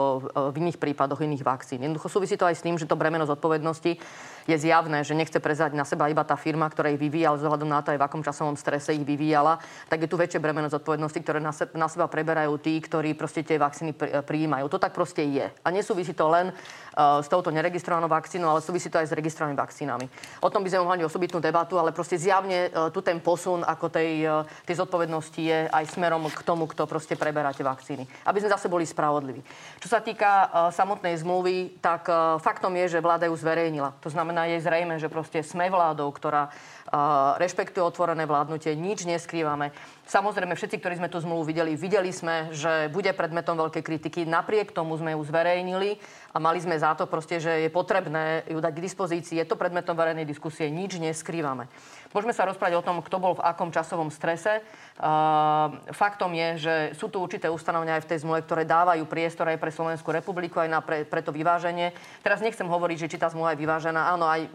v 0.50 0.56
iných 0.66 0.82
prípadoch 0.82 1.22
iných 1.22 1.46
vakcín. 1.46 1.86
Jednoducho 1.86 2.10
súvisí 2.10 2.34
to 2.34 2.50
aj 2.50 2.58
s 2.58 2.66
tým, 2.66 2.82
že 2.82 2.90
to 2.90 2.98
bremeno 2.98 3.30
zodpovednosti 3.30 4.02
je 4.44 4.58
zjavné, 4.60 5.04
že 5.08 5.16
nechce 5.16 5.40
prezať 5.40 5.72
na 5.76 5.88
seba 5.88 6.12
iba 6.12 6.24
tá 6.24 6.36
firma, 6.36 6.68
ktorá 6.68 6.92
ich 6.92 7.00
vyvíjala, 7.00 7.40
vzhľadom 7.40 7.70
na 7.70 7.80
to 7.80 7.96
aj 7.96 8.00
v 8.00 8.06
akom 8.06 8.22
časovom 8.26 8.60
strese 8.60 8.92
ich 8.92 9.06
vyvíjala, 9.08 9.60
tak 9.88 10.04
je 10.04 10.10
tu 10.12 10.20
väčšie 10.20 10.44
bremeno 10.44 10.68
zodpovednosti, 10.68 11.20
ktoré 11.24 11.40
na, 11.40 11.56
se, 11.56 11.70
na 11.76 11.88
seba 11.88 12.12
preberajú 12.12 12.60
tí, 12.60 12.80
ktorí 12.84 13.16
proste 13.16 13.44
tie 13.46 13.56
vakcíny 13.56 13.96
prijímajú. 14.24 14.68
To 14.68 14.80
tak 14.82 14.92
proste 14.92 15.24
je. 15.24 15.48
A 15.64 15.68
nesúvisí 15.72 16.12
to 16.12 16.28
len 16.28 16.52
uh, 16.52 17.24
s 17.24 17.28
touto 17.32 17.54
neregistrovanou 17.54 18.12
vakcínou, 18.12 18.52
ale 18.52 18.60
súvisí 18.60 18.92
to 18.92 19.00
aj 19.00 19.08
s 19.10 19.14
registrovanými 19.16 19.56
vakcínami. 19.56 20.06
O 20.44 20.52
tom 20.52 20.66
by 20.66 20.70
sme 20.74 20.84
mohli 20.84 21.06
osobitnú 21.06 21.40
debatu, 21.40 21.80
ale 21.80 21.96
proste 21.96 22.20
zjavne 22.20 22.68
uh, 22.74 22.90
tu 22.92 23.00
ten 23.00 23.24
posun 23.24 23.64
ako 23.64 23.88
tej, 23.88 24.28
uh, 24.28 24.44
tej 24.68 24.84
zodpovednosti 24.84 25.42
je 25.42 25.60
aj 25.72 25.86
smerom 25.94 26.28
k 26.28 26.42
tomu, 26.44 26.68
kto 26.68 26.90
proste 26.90 27.16
preberá 27.16 27.54
tie 27.54 27.64
vakcíny. 27.64 28.04
Aby 28.28 28.44
sme 28.44 28.52
zase 28.52 28.68
boli 28.68 28.84
spravodliví. 28.84 29.40
Čo 29.80 29.88
sa 29.88 30.00
týka 30.02 30.50
uh, 30.50 30.50
samotnej 30.74 31.16
zmluvy, 31.22 31.80
tak 31.80 32.10
uh, 32.10 32.42
faktom 32.42 32.76
je, 32.82 32.98
že 32.98 33.04
vláda 33.04 33.30
ju 33.30 33.36
zverejnila. 33.38 33.96
To 34.02 34.10
znamená, 34.10 34.33
znamená, 34.34 34.50
je 34.50 34.66
zrejme, 34.66 34.96
že 34.98 35.14
proste 35.14 35.46
sme 35.46 35.70
vládou, 35.70 36.10
ktorá 36.10 36.50
uh, 36.50 37.38
rešpektuje 37.38 37.86
otvorené 37.86 38.26
vládnutie, 38.26 38.74
nič 38.74 39.06
neskrývame. 39.06 39.70
Samozrejme, 40.10 40.58
všetci, 40.58 40.82
ktorí 40.82 40.98
sme 40.98 41.14
tú 41.14 41.22
zmluvu 41.22 41.46
videli, 41.46 41.78
videli 41.78 42.10
sme, 42.10 42.50
že 42.50 42.90
bude 42.90 43.14
predmetom 43.14 43.54
veľkej 43.54 43.86
kritiky. 43.86 44.26
Napriek 44.26 44.74
tomu 44.74 44.98
sme 44.98 45.14
ju 45.14 45.22
zverejnili 45.22 46.02
a 46.34 46.42
mali 46.42 46.58
sme 46.58 46.74
za 46.74 46.98
to 46.98 47.06
proste, 47.06 47.38
že 47.38 47.62
je 47.62 47.70
potrebné 47.70 48.42
ju 48.50 48.58
dať 48.58 48.74
k 48.74 48.86
dispozícii. 48.90 49.38
Je 49.38 49.46
to 49.46 49.54
predmetom 49.54 49.94
verejnej 49.94 50.26
diskusie, 50.26 50.74
nič 50.74 50.98
neskrývame. 50.98 51.70
Môžeme 52.14 52.32
sa 52.32 52.46
rozprávať 52.46 52.78
o 52.80 52.86
tom, 52.86 53.02
kto 53.02 53.18
bol 53.18 53.34
v 53.36 53.44
akom 53.44 53.74
časovom 53.74 54.14
strese. 54.14 54.62
Uh, 55.02 55.82
faktom 55.90 56.30
je, 56.38 56.50
že 56.62 56.76
sú 56.94 57.10
tu 57.10 57.18
určité 57.18 57.50
ustanovenia 57.50 57.98
aj 57.98 58.06
v 58.06 58.10
tej 58.14 58.22
zmluve, 58.22 58.46
ktoré 58.46 58.64
dávajú 58.70 59.04
priestor 59.10 59.50
aj 59.50 59.58
pre 59.58 59.74
Slovenskú 59.74 60.14
republiku, 60.14 60.62
aj 60.62 60.70
na 60.70 60.80
pre, 60.86 61.04
pre 61.04 61.26
to 61.26 61.34
vyváženie. 61.34 61.92
Teraz 62.22 62.46
nechcem 62.46 62.70
hovoriť, 62.70 62.98
že 63.06 63.10
či 63.10 63.18
tá 63.18 63.34
zmluva 63.34 63.58
je 63.58 63.66
vyvážená. 63.66 64.14
Áno, 64.14 64.30
aj 64.30 64.46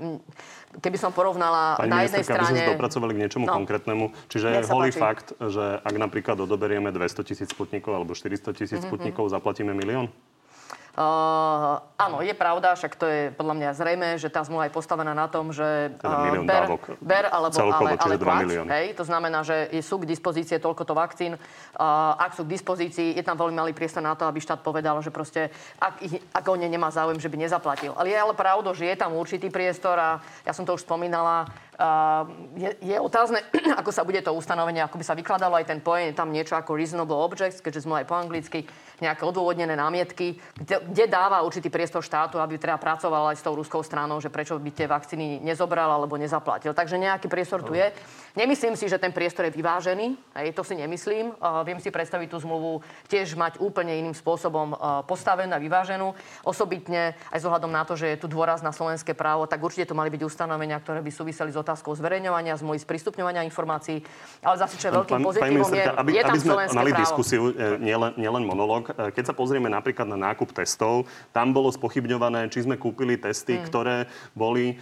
keby 0.79 0.97
som 0.97 1.11
porovnala 1.11 1.83
Pani 1.83 1.91
na 1.91 1.99
jednej 2.07 2.23
strane... 2.23 2.55
Pani 2.55 2.73
dopracovali 2.79 3.13
k 3.19 3.21
niečomu 3.27 3.47
no, 3.51 3.55
konkrétnemu. 3.59 4.05
Čiže 4.31 4.47
je 4.55 4.71
holý 4.71 4.91
fakt, 4.95 5.35
že 5.37 5.83
ak 5.83 5.95
napríklad 5.99 6.39
odoberieme 6.39 6.95
200 6.95 7.27
tisíc 7.27 7.51
sputnikov 7.51 7.99
alebo 7.99 8.15
400 8.15 8.55
tisíc 8.55 8.79
mm-hmm. 8.79 8.87
sputnikov, 8.87 9.27
zaplatíme 9.35 9.75
milión? 9.75 10.07
Uh, 10.99 11.79
áno, 11.95 12.27
je 12.27 12.35
pravda, 12.35 12.75
však 12.75 12.99
to 12.99 13.07
je 13.07 13.31
podľa 13.39 13.55
mňa 13.55 13.71
zrejme, 13.71 14.09
že 14.19 14.27
tá 14.35 14.43
zmluva 14.43 14.67
je 14.67 14.75
postavená 14.75 15.15
na 15.15 15.31
tom, 15.31 15.55
že 15.55 15.95
uh, 16.03 16.43
ber, 16.43 16.75
ber 16.99 17.25
alebo 17.31 17.55
Celkovo, 17.55 17.95
ale, 17.95 18.03
ale 18.03 18.15
plať, 18.19 18.67
hej, 18.67 18.87
to 18.99 19.07
znamená, 19.07 19.47
že 19.47 19.71
sú 19.79 20.03
k 20.03 20.11
dispozície 20.11 20.59
toľkoto 20.59 20.99
vakcín. 20.99 21.39
Uh, 21.39 22.19
ak 22.19 22.35
sú 22.35 22.43
k 22.43 22.51
dispozícii, 22.51 23.15
je 23.15 23.23
tam 23.23 23.39
veľmi 23.39 23.55
malý 23.55 23.79
priestor 23.79 24.03
na 24.03 24.19
to, 24.19 24.27
aby 24.27 24.43
štát 24.43 24.59
povedal, 24.59 24.99
že 24.99 25.15
proste, 25.15 25.55
ak, 25.79 26.03
ich, 26.03 26.19
ak 26.35 26.43
o 26.51 26.59
ne 26.59 26.67
nemá 26.67 26.91
záujem, 26.91 27.23
že 27.23 27.31
by 27.31 27.47
nezaplatil. 27.47 27.95
Ale 27.95 28.11
je 28.11 28.19
ale 28.19 28.35
pravda, 28.35 28.75
že 28.75 28.91
je 28.91 28.99
tam 28.99 29.15
určitý 29.15 29.55
priestor 29.55 29.95
a 29.95 30.19
ja 30.43 30.51
som 30.51 30.67
to 30.67 30.75
už 30.75 30.83
spomínala, 30.83 31.47
je, 32.59 32.71
je 32.83 32.97
otázne, 32.99 33.39
ako 33.81 33.91
sa 33.95 34.03
bude 34.03 34.19
to 34.19 34.35
ustanovenie, 34.35 34.83
ako 34.83 34.99
by 34.99 35.05
sa 35.07 35.15
vykladalo 35.15 35.55
aj 35.55 35.71
ten 35.71 35.79
pojem, 35.79 36.11
je 36.11 36.19
tam 36.19 36.35
niečo 36.35 36.59
ako 36.59 36.75
reasonable 36.75 37.15
objects, 37.15 37.63
keďže 37.63 37.87
sme 37.87 38.03
aj 38.03 38.07
po 38.11 38.19
anglicky, 38.19 38.67
nejaké 38.99 39.23
odôvodnené 39.23 39.75
námietky, 39.79 40.39
kde, 40.59 40.83
kde 40.91 41.05
dáva 41.07 41.43
určitý 41.43 41.71
priestor 41.71 42.03
štátu, 42.03 42.43
aby 42.43 42.59
teda 42.59 42.79
pracoval 42.79 43.31
aj 43.35 43.39
s 43.39 43.47
tou 43.47 43.55
ruskou 43.55 43.83
stranou, 43.83 44.19
že 44.19 44.31
prečo 44.33 44.59
by 44.59 44.71
tie 44.75 44.87
vakcíny 44.91 45.41
nezobral 45.43 45.91
alebo 45.91 46.19
nezaplatil. 46.19 46.75
Takže 46.75 46.99
nejaký 46.99 47.31
priestor 47.31 47.63
tu 47.63 47.75
je. 47.75 47.91
Nemyslím 48.35 48.79
si, 48.79 48.87
že 48.87 49.03
ten 49.03 49.11
priestor 49.11 49.51
je 49.51 49.57
vyvážený, 49.57 50.15
aj 50.35 50.55
to 50.55 50.63
si 50.63 50.75
nemyslím. 50.79 51.35
Uh, 51.39 51.67
viem 51.67 51.83
si 51.83 51.91
predstaviť 51.91 52.31
tú 52.31 52.39
zmluvu 52.39 52.83
tiež 53.11 53.35
mať 53.35 53.59
úplne 53.59 53.95
iným 53.99 54.15
spôsobom 54.15 54.75
uh, 54.75 55.03
postavenú 55.03 55.55
a 55.55 55.63
vyváženú. 55.63 56.15
Osobitne 56.47 57.19
aj 57.35 57.39
z 57.43 57.47
ohľadom 57.51 57.73
na 57.73 57.83
to, 57.83 57.99
že 57.99 58.15
je 58.15 58.21
tu 58.23 58.31
dôraz 58.31 58.63
na 58.63 58.71
slovenské 58.71 59.15
právo, 59.15 59.51
tak 59.51 59.59
určite 59.59 59.91
to 59.91 59.99
mali 59.99 60.13
byť 60.13 60.23
ustanovenia, 60.23 60.79
ktoré 60.79 61.03
by 61.03 61.11
súviseli 61.11 61.51
s 61.51 61.59
otázkou 61.59 61.95
zverejňovania, 61.99 62.55
zmluvy, 62.61 62.79
sprístupňovania 62.79 63.43
informácií. 63.43 64.03
Ale 64.45 64.57
zase, 64.61 64.79
čo 64.79 64.91
je 64.91 64.93
veľkým 65.03 65.19
pozitívom, 65.19 65.71
je, 65.75 65.85
aby, 65.89 66.11
je 66.15 66.23
tam 66.23 66.35
aby 66.35 66.39
sme 66.39 66.55
mali 66.71 66.91
právo. 66.95 67.03
diskusiu, 67.03 67.43
e, 67.51 67.81
nielen, 67.83 68.13
nielen 68.15 68.43
monológ. 68.47 68.88
E, 68.97 69.13
keď 69.13 69.33
sa 69.33 69.35
pozrieme 69.37 69.69
napríklad 69.69 70.09
na 70.09 70.17
nákup 70.17 70.53
testov, 70.57 71.05
tam 71.35 71.53
bolo 71.53 71.69
spochybňované, 71.69 72.49
či 72.49 72.65
sme 72.65 72.81
kúpili 72.81 73.21
testy, 73.21 73.61
hmm. 73.61 73.65
ktoré 73.69 73.97
boli 74.33 74.75
e, 74.75 74.77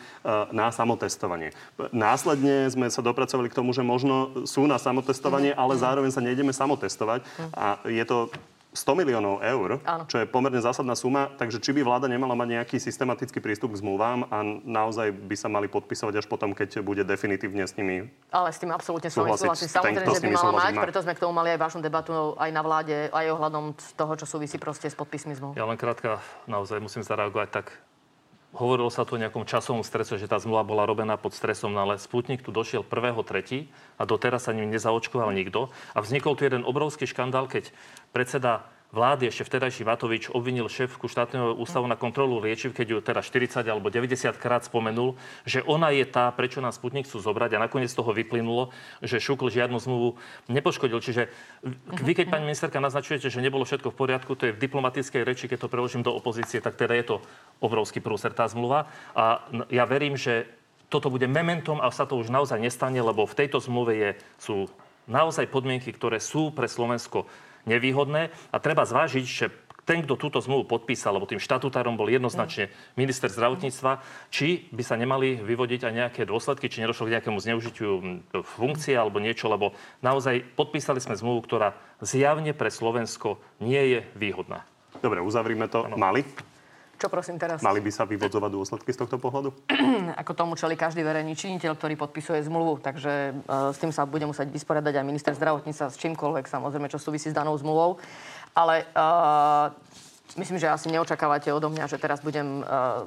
na 0.54 0.70
samotestovanie. 0.70 1.50
Následne 1.90 2.70
sme 2.70 2.86
sa 2.90 3.02
dopracovali 3.02 3.50
k 3.50 3.58
tomu, 3.58 3.74
že 3.74 3.82
možno 3.82 4.46
sú 4.46 4.64
na 4.70 4.78
samotestovanie, 4.78 5.54
hmm. 5.54 5.60
ale 5.60 5.74
zároveň 5.80 6.10
sa 6.14 6.22
nejdeme 6.22 6.54
samotestovať. 6.54 7.20
Hmm. 7.24 7.50
A 7.54 7.66
je 7.86 8.04
to 8.06 8.30
100 8.76 9.00
miliónov 9.00 9.40
eur, 9.40 9.80
Áno. 9.82 10.04
čo 10.04 10.20
je 10.20 10.28
pomerne 10.28 10.60
zásadná 10.60 10.92
suma, 10.92 11.32
takže 11.40 11.58
či 11.58 11.72
by 11.72 11.80
vláda 11.82 12.06
nemala 12.06 12.36
mať 12.36 12.60
nejaký 12.60 12.76
systematický 12.76 13.40
prístup 13.40 13.72
k 13.72 13.80
zmluvám 13.80 14.28
a 14.28 14.44
naozaj 14.62 15.10
by 15.10 15.36
sa 15.36 15.48
mali 15.48 15.66
podpisovať 15.66 16.20
až 16.20 16.26
potom, 16.28 16.52
keď 16.52 16.84
bude 16.84 17.00
definitívne 17.02 17.64
s 17.64 17.72
nimi 17.80 18.12
Ale 18.28 18.52
s 18.52 18.60
tým 18.60 18.70
absolútne 18.70 19.08
súhlasím. 19.08 19.56
Samozrejme, 19.56 20.12
že 20.12 20.20
by 20.20 20.36
mala 20.36 20.52
mať, 20.60 20.72
preto 20.76 21.00
sme 21.00 21.16
k 21.16 21.20
tomu 21.24 21.32
mali 21.32 21.56
aj 21.56 21.58
vážnu 21.58 21.80
debatu 21.80 22.36
aj 22.36 22.50
na 22.52 22.60
vláde, 22.60 23.08
aj 23.10 23.26
ohľadom 23.32 23.72
toho, 23.96 24.12
čo 24.20 24.28
súvisí 24.28 24.60
proste 24.60 24.92
s 24.92 24.96
podpismi 24.98 25.32
zmluv. 25.32 25.56
Ja 25.56 25.64
len 25.64 25.80
krátka, 25.80 26.20
naozaj 26.44 26.78
musím 26.84 27.00
zareagovať 27.00 27.48
tak 27.48 27.66
Hovorilo 28.54 28.92
sa 28.92 29.02
tu 29.02 29.18
o 29.18 29.22
nejakom 29.22 29.42
časovom 29.42 29.82
strese, 29.82 30.20
že 30.20 30.30
tá 30.30 30.38
zmluva 30.38 30.62
bola 30.62 30.86
robená 30.86 31.18
pod 31.18 31.34
stresom, 31.34 31.74
no 31.74 31.82
ale 31.82 31.98
Sputnik 31.98 32.46
tu 32.46 32.54
došiel 32.54 32.86
1.3. 32.86 33.66
a 33.98 34.02
doteraz 34.06 34.46
sa 34.46 34.54
ním 34.54 34.70
nezaočkoval 34.70 35.34
nikto. 35.34 35.74
A 35.96 36.04
vznikol 36.04 36.38
tu 36.38 36.46
jeden 36.46 36.62
obrovský 36.62 37.10
škandál, 37.10 37.50
keď 37.50 37.74
predseda 38.14 38.68
vlády 38.94 39.30
ešte 39.30 39.46
vtedajší 39.46 39.82
Vatovič 39.82 40.30
obvinil 40.30 40.70
šéfku 40.70 41.10
štátneho 41.10 41.58
ústavu 41.58 41.86
na 41.90 41.98
kontrolu 41.98 42.38
liečiv, 42.38 42.70
keď 42.70 42.86
ju 42.86 42.98
teda 43.02 43.20
40 43.22 43.66
alebo 43.66 43.90
90 43.90 44.36
krát 44.38 44.62
spomenul, 44.62 45.18
že 45.42 45.62
ona 45.66 45.90
je 45.90 46.06
tá, 46.06 46.30
prečo 46.30 46.62
nás 46.62 46.78
Sputnik 46.78 47.06
chcú 47.06 47.18
zobrať 47.18 47.58
a 47.58 47.62
nakoniec 47.66 47.90
z 47.90 47.98
toho 47.98 48.14
vyplynulo, 48.14 48.70
že 49.02 49.18
Šukl 49.18 49.50
žiadnu 49.50 49.78
zmluvu 49.82 50.20
nepoškodil. 50.46 51.02
Čiže 51.02 51.28
vy, 52.02 52.12
keď 52.14 52.26
pani 52.30 52.46
ministerka 52.46 52.78
naznačujete, 52.78 53.26
že 53.26 53.42
nebolo 53.42 53.66
všetko 53.66 53.90
v 53.90 53.98
poriadku, 53.98 54.32
to 54.38 54.50
je 54.50 54.54
v 54.54 54.62
diplomatickej 54.62 55.22
reči, 55.26 55.50
keď 55.50 55.66
to 55.66 55.72
preložím 55.72 56.06
do 56.06 56.14
opozície, 56.14 56.62
tak 56.62 56.78
teda 56.78 56.94
je 56.94 57.04
to 57.10 57.16
obrovský 57.58 57.98
prúser 57.98 58.30
tá 58.30 58.46
zmluva. 58.46 58.86
A 59.16 59.42
ja 59.72 59.82
verím, 59.88 60.14
že 60.14 60.46
toto 60.86 61.10
bude 61.10 61.26
mementom 61.26 61.82
a 61.82 61.90
sa 61.90 62.06
to 62.06 62.14
už 62.14 62.30
naozaj 62.30 62.62
nestane, 62.62 63.02
lebo 63.02 63.26
v 63.26 63.34
tejto 63.34 63.58
zmluve 63.58 63.92
je, 63.98 64.10
sú 64.38 64.70
naozaj 65.10 65.50
podmienky, 65.50 65.90
ktoré 65.90 66.22
sú 66.22 66.54
pre 66.54 66.70
Slovensko 66.70 67.26
nevýhodné 67.66 68.32
a 68.54 68.56
treba 68.62 68.86
zvážiť, 68.86 69.26
že 69.26 69.46
ten, 69.86 70.02
kto 70.02 70.18
túto 70.18 70.42
zmluvu 70.42 70.66
podpísal, 70.66 71.14
lebo 71.14 71.30
tým 71.30 71.38
štatutárom 71.38 71.94
bol 71.94 72.10
jednoznačne 72.10 72.74
minister 72.98 73.30
zdravotníctva, 73.30 74.02
či 74.34 74.66
by 74.74 74.82
sa 74.82 74.98
nemali 74.98 75.38
vyvodiť 75.38 75.86
aj 75.86 75.94
nejaké 75.94 76.22
dôsledky, 76.26 76.66
či 76.66 76.82
nedošlo 76.82 77.06
k 77.06 77.14
nejakému 77.16 77.38
zneužitiu 77.38 77.92
funkcie 78.58 78.98
alebo 78.98 79.22
niečo, 79.22 79.46
lebo 79.46 79.78
naozaj 80.02 80.42
podpísali 80.58 80.98
sme 80.98 81.14
zmluvu, 81.14 81.46
ktorá 81.46 81.78
zjavne 82.02 82.50
pre 82.50 82.66
Slovensko 82.66 83.38
nie 83.62 83.94
je 83.94 84.00
výhodná. 84.18 84.66
Dobre, 84.98 85.22
uzavrime 85.22 85.70
to. 85.70 85.86
Ano. 85.86 85.94
Mali? 85.94 86.26
Čo 86.96 87.12
prosím 87.12 87.36
teraz? 87.36 87.60
Mali 87.60 87.84
by 87.84 87.92
sa 87.92 88.08
vyvodzovať 88.08 88.50
dôsledky 88.52 88.90
z 88.92 89.04
tohto 89.04 89.20
pohľadu? 89.20 89.52
Ako 90.24 90.32
tomu 90.32 90.56
čeli 90.56 90.80
každý 90.80 91.04
verejný 91.04 91.36
činiteľ, 91.36 91.76
ktorý 91.76 91.94
podpisuje 92.00 92.40
zmluvu, 92.48 92.80
takže 92.80 93.36
uh, 93.36 93.68
s 93.68 93.76
tým 93.76 93.92
sa 93.92 94.08
bude 94.08 94.24
musieť 94.24 94.48
vysporiadať 94.48 94.96
aj 94.96 95.04
minister 95.04 95.32
zdravotníctva 95.36 95.92
s 95.92 96.00
čímkoľvek, 96.00 96.48
samozrejme, 96.48 96.88
čo 96.88 96.96
súvisí 96.96 97.28
s 97.28 97.36
danou 97.36 97.52
zmluvou. 97.60 98.00
Ale 98.56 98.88
uh, 98.96 99.68
Myslím, 100.34 100.58
že 100.58 100.66
asi 100.66 100.90
neočakávate 100.90 101.54
odo 101.54 101.70
mňa, 101.70 101.86
že 101.86 102.02
teraz 102.02 102.18
budem 102.18 102.60
uh, 102.60 103.06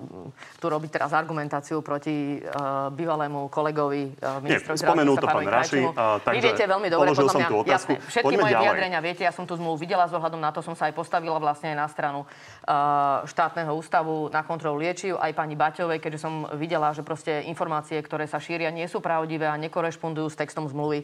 tu 0.57 0.65
robiť 0.71 0.87
teraz 0.87 1.11
argumentáciu 1.11 1.83
proti 1.83 2.39
uh, 2.39 2.87
bývalému 2.95 3.51
kolegovi 3.51 4.15
uh, 4.23 4.39
ministrovi 4.39 4.79
spomenul 4.79 5.19
to 5.19 5.27
pán 5.27 5.43
Raši. 5.43 5.83
Uh, 5.83 6.17
Vy 6.23 6.39
viete 6.39 6.63
veľmi 6.63 6.87
dobre, 6.87 7.11
podľa 7.11 7.35
mňa, 7.35 7.49
jasné, 7.67 7.99
všetky 7.99 8.23
Poďme 8.23 8.43
moje 8.47 8.55
ďalej. 8.55 8.63
vyjadrenia 8.65 8.99
viete, 9.03 9.21
ja 9.27 9.35
som 9.35 9.43
tú 9.43 9.59
zmluvu 9.59 9.77
videla 9.83 10.07
z 10.07 10.15
ohľadom 10.15 10.39
na 10.39 10.55
to, 10.55 10.63
som 10.63 10.79
sa 10.79 10.87
aj 10.87 10.95
postavila 10.95 11.37
vlastne 11.43 11.75
aj 11.75 11.77
na 11.77 11.87
stranu 11.91 12.19
uh, 12.23 13.27
štátneho 13.27 13.75
ústavu 13.75 14.31
na 14.31 14.41
kontrolu 14.41 14.79
liečiv, 14.79 15.19
aj 15.19 15.35
pani 15.35 15.59
Baťovej, 15.59 15.99
keďže 15.99 16.23
som 16.23 16.47
videla, 16.55 16.95
že 16.95 17.03
proste 17.03 17.45
informácie, 17.45 17.99
ktoré 17.99 18.31
sa 18.31 18.39
šíria, 18.39 18.71
nie 18.71 18.87
sú 18.87 19.03
pravdivé 19.03 19.45
a 19.51 19.59
nekorešpondujú 19.59 20.31
s 20.31 20.39
textom 20.39 20.71
zmluvy. 20.71 21.03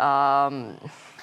Um. 0.00 0.80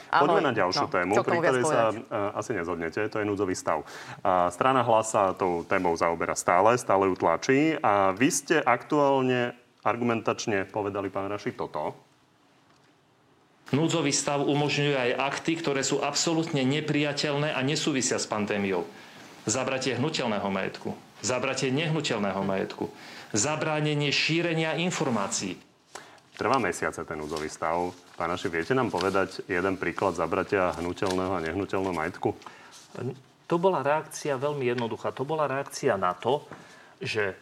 Poďme 0.10 0.42
na 0.42 0.54
ďalšiu 0.54 0.86
No, 0.86 0.92
tému, 0.92 1.14
pri 1.22 1.38
ktorej 1.38 1.64
sa 1.70 1.94
uh, 1.94 2.34
asi 2.34 2.58
nezhodnete. 2.58 3.06
To 3.14 3.22
je 3.22 3.26
núdzový 3.30 3.54
stav. 3.54 3.86
Uh, 3.86 4.50
strana 4.50 4.82
hlas 4.82 5.14
sa 5.14 5.38
tou 5.38 5.62
témou 5.62 5.94
zaoberá 5.94 6.34
stále, 6.34 6.74
stále 6.82 7.06
ju 7.08 7.16
tlačí. 7.16 7.78
A 7.80 8.10
vy 8.18 8.30
ste 8.34 8.58
aktuálne 8.58 9.54
argumentačne 9.86 10.66
povedali, 10.66 11.14
pán 11.14 11.30
Raši, 11.30 11.54
toto. 11.54 11.94
Núdzový 13.70 14.10
stav 14.10 14.42
umožňuje 14.42 14.98
aj 14.98 15.12
akty, 15.30 15.62
ktoré 15.62 15.86
sú 15.86 16.02
absolútne 16.02 16.66
nepriateľné 16.66 17.54
a 17.54 17.62
nesúvisia 17.62 18.18
s 18.18 18.26
pandémiou. 18.26 18.82
Zabratie 19.46 19.94
hnutelného 19.94 20.50
majetku, 20.50 20.98
zabratie 21.22 21.70
nehnuteľného 21.70 22.42
majetku, 22.42 22.90
zabránenie 23.30 24.10
šírenia 24.10 24.74
informácií. 24.82 25.62
Trvá 26.34 26.58
mesiace 26.58 27.06
ten 27.06 27.22
núdzový 27.22 27.46
stav. 27.46 27.94
Pán 28.20 28.36
Raši, 28.36 28.52
viete 28.52 28.76
nám 28.76 28.92
povedať 28.92 29.48
jeden 29.48 29.80
príklad 29.80 30.12
zabratia 30.12 30.76
hnutelného 30.76 31.40
a 31.40 31.40
nehnuteľného 31.40 31.96
majetku? 31.96 32.36
To 33.48 33.56
bola 33.56 33.80
reakcia 33.80 34.36
veľmi 34.36 34.68
jednoduchá. 34.76 35.16
To 35.16 35.24
bola 35.24 35.48
reakcia 35.48 35.96
na 35.96 36.12
to, 36.12 36.44
že 37.00 37.40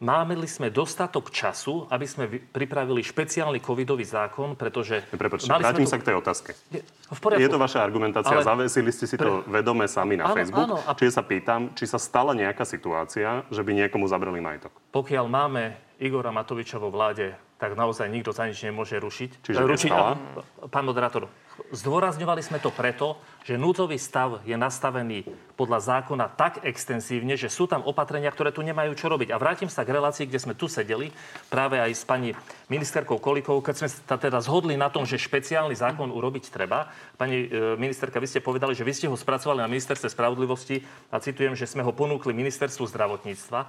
máme 0.00 0.32
sme 0.42 0.68
dostatok 0.68 1.28
času, 1.28 1.84
aby 1.86 2.04
sme 2.04 2.24
pripravili 2.26 3.00
špeciálny 3.00 3.60
covidový 3.60 4.02
zákon, 4.02 4.56
pretože... 4.56 5.04
Prepočte, 5.06 5.46
vrátim 5.46 5.84
tu- 5.84 5.92
sa 5.92 6.00
k 6.00 6.08
tej 6.08 6.16
otázke. 6.16 6.50
Je- 6.68 6.82
V 7.06 7.18
poriadku. 7.20 7.42
Je 7.42 7.48
to 7.48 7.58
vaša 7.58 7.84
argumentácia, 7.84 8.32
Ale- 8.32 8.42
zavesili 8.42 8.90
ste 8.90 9.04
si 9.04 9.14
to 9.14 9.44
vedome 9.46 9.84
sami 9.84 10.16
na 10.16 10.26
Áno, 10.26 10.34
Facebook. 10.34 10.64
áno, 10.64 10.76
a- 10.80 10.96
Čiže 10.96 11.12
sa 11.12 11.22
pýtam, 11.22 11.70
či 11.74 11.84
sa 11.84 12.00
stala 12.00 12.32
nejaká 12.32 12.64
situácia, 12.64 13.44
že 13.48 13.60
by 13.60 13.76
niekomu 13.76 14.08
zabrali 14.08 14.40
majetok. 14.40 14.72
Pokiaľ 14.90 15.26
máme 15.26 15.62
Igora 15.98 16.32
Matoviča 16.32 16.80
vo 16.80 16.88
vláde, 16.88 17.36
tak 17.60 17.76
naozaj 17.76 18.08
nikto 18.08 18.32
za 18.32 18.48
nič 18.48 18.56
nemôže 18.64 18.96
rušiť. 18.96 19.30
Čiže? 19.44 19.60
A- 19.92 20.16
Pán 20.66 20.84
moderátor, 20.84 21.28
zdôrazňovali 21.72 22.40
sme 22.40 22.58
to 22.58 22.72
preto, 22.72 23.20
že 23.44 23.60
núdzový 23.60 23.96
stav 23.96 24.44
je 24.44 24.56
nastavený 24.56 25.24
podľa 25.56 25.80
zákona 25.80 26.32
tak 26.36 26.64
extensívne, 26.64 27.36
že 27.36 27.52
sú 27.52 27.68
tam 27.68 27.84
opatrenia, 27.84 28.32
ktoré 28.32 28.52
tu 28.52 28.64
nemajú 28.64 28.92
čo 28.96 29.08
robiť. 29.08 29.32
A 29.32 29.40
vrátim 29.40 29.68
sa 29.68 29.84
k 29.84 29.92
relácii, 29.96 30.28
kde 30.28 30.40
sme 30.40 30.56
tu 30.56 30.68
sedeli, 30.68 31.12
práve 31.48 31.80
aj 31.80 31.92
s 31.92 32.04
pani 32.04 32.36
ministerkou 32.68 33.20
Kolikovou, 33.20 33.64
keď 33.64 33.74
sme 33.84 33.88
sa 33.88 34.16
teda 34.16 34.40
zhodli 34.44 34.76
na 34.76 34.92
tom, 34.92 35.08
že 35.08 35.20
špeciálny 35.20 35.76
zákon 35.76 36.08
urobiť 36.08 36.52
treba. 36.52 36.88
Pani 37.16 37.48
e, 37.48 37.76
ministerka, 37.80 38.20
vy 38.20 38.28
ste 38.28 38.44
povedali, 38.44 38.76
že 38.76 38.84
vy 38.84 38.92
ste 38.92 39.06
ho 39.08 39.16
spracovali 39.16 39.64
na 39.64 39.68
ministerstve 39.68 40.12
spravodlivosti 40.12 40.84
a 41.12 41.20
citujem, 41.20 41.56
že 41.56 41.68
sme 41.68 41.84
ho 41.84 41.92
ponúkli 41.92 42.32
ministerstvu 42.36 42.88
zdravotníctva. 42.88 43.60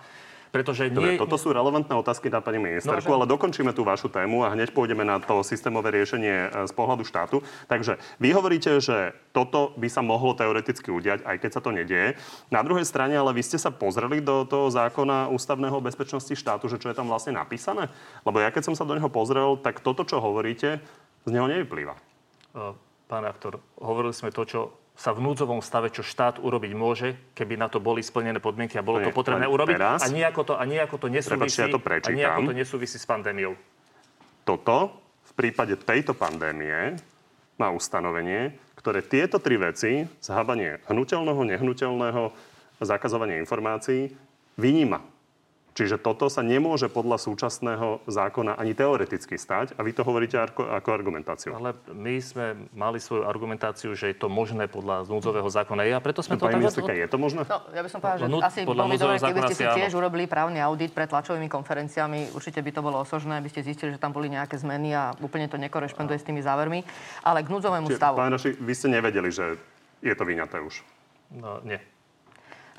Pretože 0.51 0.91
Dobre, 0.91 1.15
nie, 1.15 1.19
toto 1.19 1.39
sú 1.39 1.55
relevantné 1.55 1.95
otázky 1.95 2.27
na 2.27 2.43
pani 2.43 2.59
ministerku, 2.59 3.07
No, 3.07 3.15
že- 3.15 3.17
ale 3.17 3.25
dokončíme 3.25 3.71
tú 3.71 3.87
vašu 3.87 4.11
tému 4.11 4.43
a 4.43 4.51
hneď 4.51 4.75
pôjdeme 4.75 5.07
na 5.07 5.23
to 5.23 5.47
systémové 5.47 5.95
riešenie 5.95 6.35
e, 6.51 6.67
z 6.67 6.73
pohľadu 6.75 7.07
štátu. 7.07 7.39
Takže 7.71 7.95
vy 8.19 8.35
hovoríte, 8.35 8.83
že 8.83 9.15
toto 9.31 9.71
by 9.79 9.87
sa 9.87 10.03
mohlo 10.03 10.35
teoreticky 10.35 10.91
udiať, 10.91 11.23
aj 11.23 11.37
keď 11.39 11.51
sa 11.55 11.63
to 11.63 11.71
nedieje. 11.71 12.19
Na 12.51 12.59
druhej 12.61 12.83
strane, 12.83 13.15
ale 13.15 13.31
vy 13.31 13.47
ste 13.47 13.55
sa 13.55 13.71
pozreli 13.71 14.19
do 14.19 14.43
toho 14.43 14.67
zákona 14.67 15.31
ústavného 15.31 15.79
bezpečnosti 15.79 16.35
štátu, 16.35 16.67
že 16.67 16.83
čo 16.83 16.91
je 16.91 16.99
tam 16.99 17.07
vlastne 17.07 17.31
napísané? 17.31 17.87
Lebo 18.27 18.43
ja 18.43 18.51
keď 18.51 18.67
som 18.67 18.75
sa 18.75 18.83
do 18.83 18.91
neho 18.91 19.07
pozrel, 19.07 19.55
tak 19.55 19.79
toto, 19.79 20.03
čo 20.03 20.19
hovoríte, 20.19 20.83
z 21.23 21.31
neho 21.31 21.47
nevyplýva. 21.47 21.95
E, 22.51 22.75
Pán 23.07 23.23
aktor, 23.23 23.59
hovorili 23.79 24.11
sme 24.11 24.31
to, 24.31 24.43
čo 24.43 24.59
sa 24.95 25.15
v 25.15 25.23
núdzovom 25.23 25.63
stave, 25.63 25.89
čo 25.89 26.05
štát 26.05 26.37
urobiť 26.37 26.71
môže, 26.77 27.17
keby 27.33 27.57
na 27.57 27.67
to 27.67 27.81
boli 27.81 28.05
splnené 28.05 28.37
podmienky 28.37 28.77
a 28.77 28.85
bolo 28.85 29.01
to 29.01 29.09
potrebné 29.09 29.49
urobiť. 29.49 29.75
teraz- 29.75 30.03
A 30.05 30.13
nejako 30.13 30.41
to, 30.45 30.53
a 30.59 30.63
nejako 30.63 30.95
to 31.01 31.07
nesúvisí, 31.09 31.57
ja 31.57 31.67
to 31.71 31.79
a 31.81 32.09
nejako 32.11 32.41
to 32.47 32.53
nesúvisí 32.53 32.97
s 33.01 33.07
pandémiou. 33.07 33.57
Toto 34.45 34.93
v 35.25 35.31
prípade 35.33 35.73
tejto 35.79 36.13
pandémie 36.13 36.97
má 37.57 37.69
ustanovenie, 37.69 38.57
ktoré 38.77 39.05
tieto 39.05 39.37
tri 39.37 39.57
veci, 39.57 40.05
zhábanie 40.17 40.81
hnutelného, 40.89 41.41
nehnuteľného, 41.45 42.33
zakazovanie 42.81 43.37
informácií, 43.37 44.09
vyníma. 44.57 45.10
Čiže 45.71 46.03
toto 46.03 46.27
sa 46.27 46.43
nemôže 46.43 46.91
podľa 46.91 47.15
súčasného 47.15 48.03
zákona 48.03 48.59
ani 48.59 48.75
teoreticky 48.75 49.39
stať 49.39 49.71
a 49.79 49.87
vy 49.87 49.95
to 49.95 50.03
hovoríte 50.03 50.35
ako, 50.35 50.67
ako 50.67 50.89
argumentáciu. 50.91 51.55
Ale 51.55 51.71
my 51.95 52.19
sme 52.19 52.67
mali 52.75 52.99
svoju 52.99 53.23
argumentáciu, 53.23 53.95
že 53.95 54.11
je 54.11 54.17
to 54.19 54.27
možné 54.27 54.67
podľa 54.67 55.07
núdzového 55.07 55.47
zákona. 55.47 55.87
Ja 55.87 56.03
preto 56.03 56.19
sme 56.19 56.35
to 56.35 56.51
Pani 56.51 56.59
ministerka, 56.59 56.91
je 56.91 57.07
to 57.07 57.15
možné? 57.15 57.47
No, 57.47 57.63
ja 57.71 57.79
by 57.79 57.89
som 57.89 58.03
povedala, 58.03 58.19
že 58.19 58.25
Podľa 58.27 58.35
nú- 58.35 58.41
asi 58.43 58.59
podľa 58.67 58.83
bolo 58.83 58.99
dobre, 58.99 59.15
keby 59.15 59.23
zákona 59.23 59.47
ste 59.47 59.55
si 59.55 59.65
tiež 59.79 59.91
áno. 59.95 59.99
urobili 60.03 60.23
právny 60.27 60.59
audit 60.59 60.91
pred 60.91 61.07
tlačovými 61.07 61.47
konferenciami. 61.47 62.19
Určite 62.35 62.59
by 62.59 62.71
to 62.75 62.81
bolo 62.83 62.97
osožné, 62.99 63.39
aby 63.39 63.47
ste 63.47 63.63
zistili, 63.63 63.95
že 63.95 63.99
tam 64.01 64.11
boli 64.11 64.27
nejaké 64.27 64.59
zmeny 64.59 64.91
a 64.91 65.15
úplne 65.23 65.47
to 65.47 65.55
nekorešponduje 65.55 66.19
s 66.19 66.25
tými 66.27 66.43
závermi. 66.43 66.83
Ale 67.23 67.47
k 67.47 67.47
núdzovému 67.47 67.87
Čiže, 67.87 67.95
stavu. 67.95 68.15
pán 68.19 68.35
Raši, 68.35 68.59
vy 68.59 68.73
ste 68.75 68.91
nevedeli, 68.91 69.31
že 69.31 69.55
je 70.03 70.11
to 70.11 70.23
vyňaté 70.27 70.59
už. 70.59 70.83
No, 71.31 71.63
nie. 71.63 71.79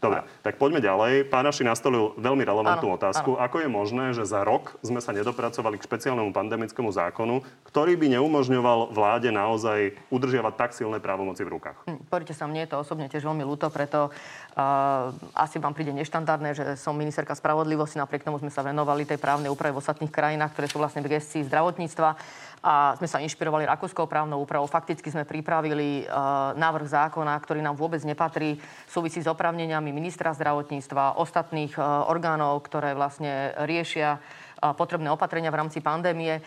Dobre, 0.03 0.27
tak 0.43 0.59
poďme 0.59 0.83
ďalej. 0.83 1.31
Pán 1.31 1.47
Raši 1.47 1.63
nastolil 1.63 2.11
veľmi 2.19 2.43
relevantnú 2.43 2.91
Áno, 2.91 2.99
otázku. 2.99 3.39
Ako 3.39 3.63
je 3.63 3.71
možné, 3.71 4.11
že 4.11 4.27
za 4.27 4.43
rok 4.43 4.75
sme 4.83 4.99
sa 4.99 5.15
nedopracovali 5.15 5.79
k 5.79 5.87
špeciálnemu 5.87 6.35
pandemickému 6.35 6.91
zákonu, 6.91 7.47
ktorý 7.71 7.95
by 7.95 8.19
neumožňoval 8.19 8.91
vláde 8.91 9.31
naozaj 9.31 9.95
udržiavať 10.11 10.55
tak 10.59 10.71
silné 10.75 10.99
právomoci 10.99 11.47
v 11.47 11.55
rukách? 11.55 11.87
Hm, 11.87 12.03
Pozrite 12.11 12.35
sa, 12.35 12.51
mne 12.51 12.67
je 12.67 12.75
to 12.75 12.83
osobne 12.83 13.07
tiež 13.07 13.23
veľmi 13.23 13.47
ľúto, 13.47 13.71
preto 13.71 14.11
uh, 14.11 15.15
asi 15.39 15.63
vám 15.63 15.71
príde 15.71 15.95
neštandardné, 15.95 16.51
že 16.51 16.65
som 16.75 16.99
ministerka 16.99 17.39
spravodlivosti, 17.39 18.03
napriek 18.03 18.27
tomu 18.27 18.43
sme 18.43 18.51
sa 18.51 18.67
venovali 18.67 19.07
tej 19.07 19.23
právnej 19.23 19.55
úprave 19.55 19.71
v 19.71 19.87
ostatných 19.87 20.11
krajinách, 20.11 20.51
ktoré 20.51 20.67
sú 20.67 20.83
vlastne 20.83 21.07
v 21.07 21.15
gestii 21.15 21.47
zdravotníctva 21.47 22.19
a 22.63 22.95
sme 22.95 23.11
sa 23.11 23.19
inšpirovali 23.19 23.67
rakúskou 23.67 24.07
právnou 24.07 24.39
úpravou. 24.39 24.71
Fakticky 24.71 25.11
sme 25.11 25.27
pripravili 25.27 26.07
uh, 26.07 26.55
návrh 26.55 26.87
zákona, 26.87 27.35
ktorý 27.43 27.59
nám 27.59 27.75
vôbec 27.75 27.99
nepatrí, 28.07 28.63
súvisí 28.87 29.19
s 29.19 29.27
oprávneniami 29.27 29.91
ministra 29.91 30.31
zdravotníctva, 30.31 31.19
ostatných 31.19 31.75
uh, 31.75 32.07
orgánov, 32.07 32.63
ktoré 32.63 32.95
vlastne 32.95 33.51
riešia 33.67 34.23
a 34.63 34.79
potrebné 34.79 35.11
opatrenia 35.11 35.51
v 35.51 35.59
rámci 35.59 35.83
pandémie. 35.83 36.39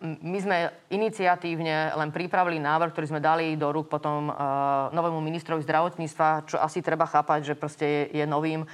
My 0.00 0.38
sme 0.40 0.72
iniciatívne 0.88 1.92
len 1.92 2.08
pripravili 2.08 2.56
návrh, 2.56 2.96
ktorý 2.96 3.06
sme 3.12 3.20
dali 3.20 3.52
do 3.60 3.68
rúk 3.68 3.92
potom 3.92 4.32
novému 4.88 5.20
ministrovi 5.20 5.60
zdravotníctva, 5.60 6.48
čo 6.48 6.56
asi 6.56 6.80
treba 6.80 7.04
chápať, 7.04 7.52
že 7.52 7.54
proste 7.60 8.08
je, 8.16 8.24
novým 8.24 8.64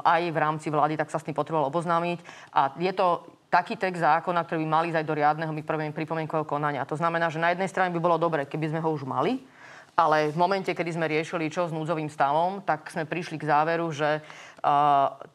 aj 0.00 0.22
v 0.24 0.38
rámci 0.40 0.72
vlády, 0.72 0.96
tak 0.96 1.12
sa 1.12 1.20
s 1.20 1.28
tým 1.28 1.36
potreboval 1.36 1.68
oboznámiť. 1.68 2.24
A 2.56 2.72
je 2.80 2.92
to 2.96 3.35
taký 3.56 3.80
text 3.80 4.04
zákona, 4.04 4.44
ktorý 4.44 4.60
by 4.64 4.68
mali 4.68 4.86
ísť 4.92 5.00
aj 5.00 5.08
do 5.08 5.16
riadneho 5.16 5.52
pripomienkového 5.96 6.44
konania. 6.44 6.84
To 6.84 7.00
znamená, 7.00 7.32
že 7.32 7.40
na 7.40 7.56
jednej 7.56 7.72
strane 7.72 7.88
by 7.88 8.00
bolo 8.04 8.20
dobre, 8.20 8.44
keby 8.44 8.76
sme 8.76 8.84
ho 8.84 8.92
už 8.92 9.08
mali, 9.08 9.40
ale 9.96 10.28
v 10.28 10.36
momente, 10.36 10.76
kedy 10.76 10.92
sme 10.92 11.08
riešili 11.08 11.48
čo 11.48 11.64
s 11.64 11.72
núdzovým 11.72 12.12
stavom, 12.12 12.60
tak 12.60 12.92
sme 12.92 13.08
prišli 13.08 13.40
k 13.40 13.48
záveru, 13.48 13.88
že 13.88 14.20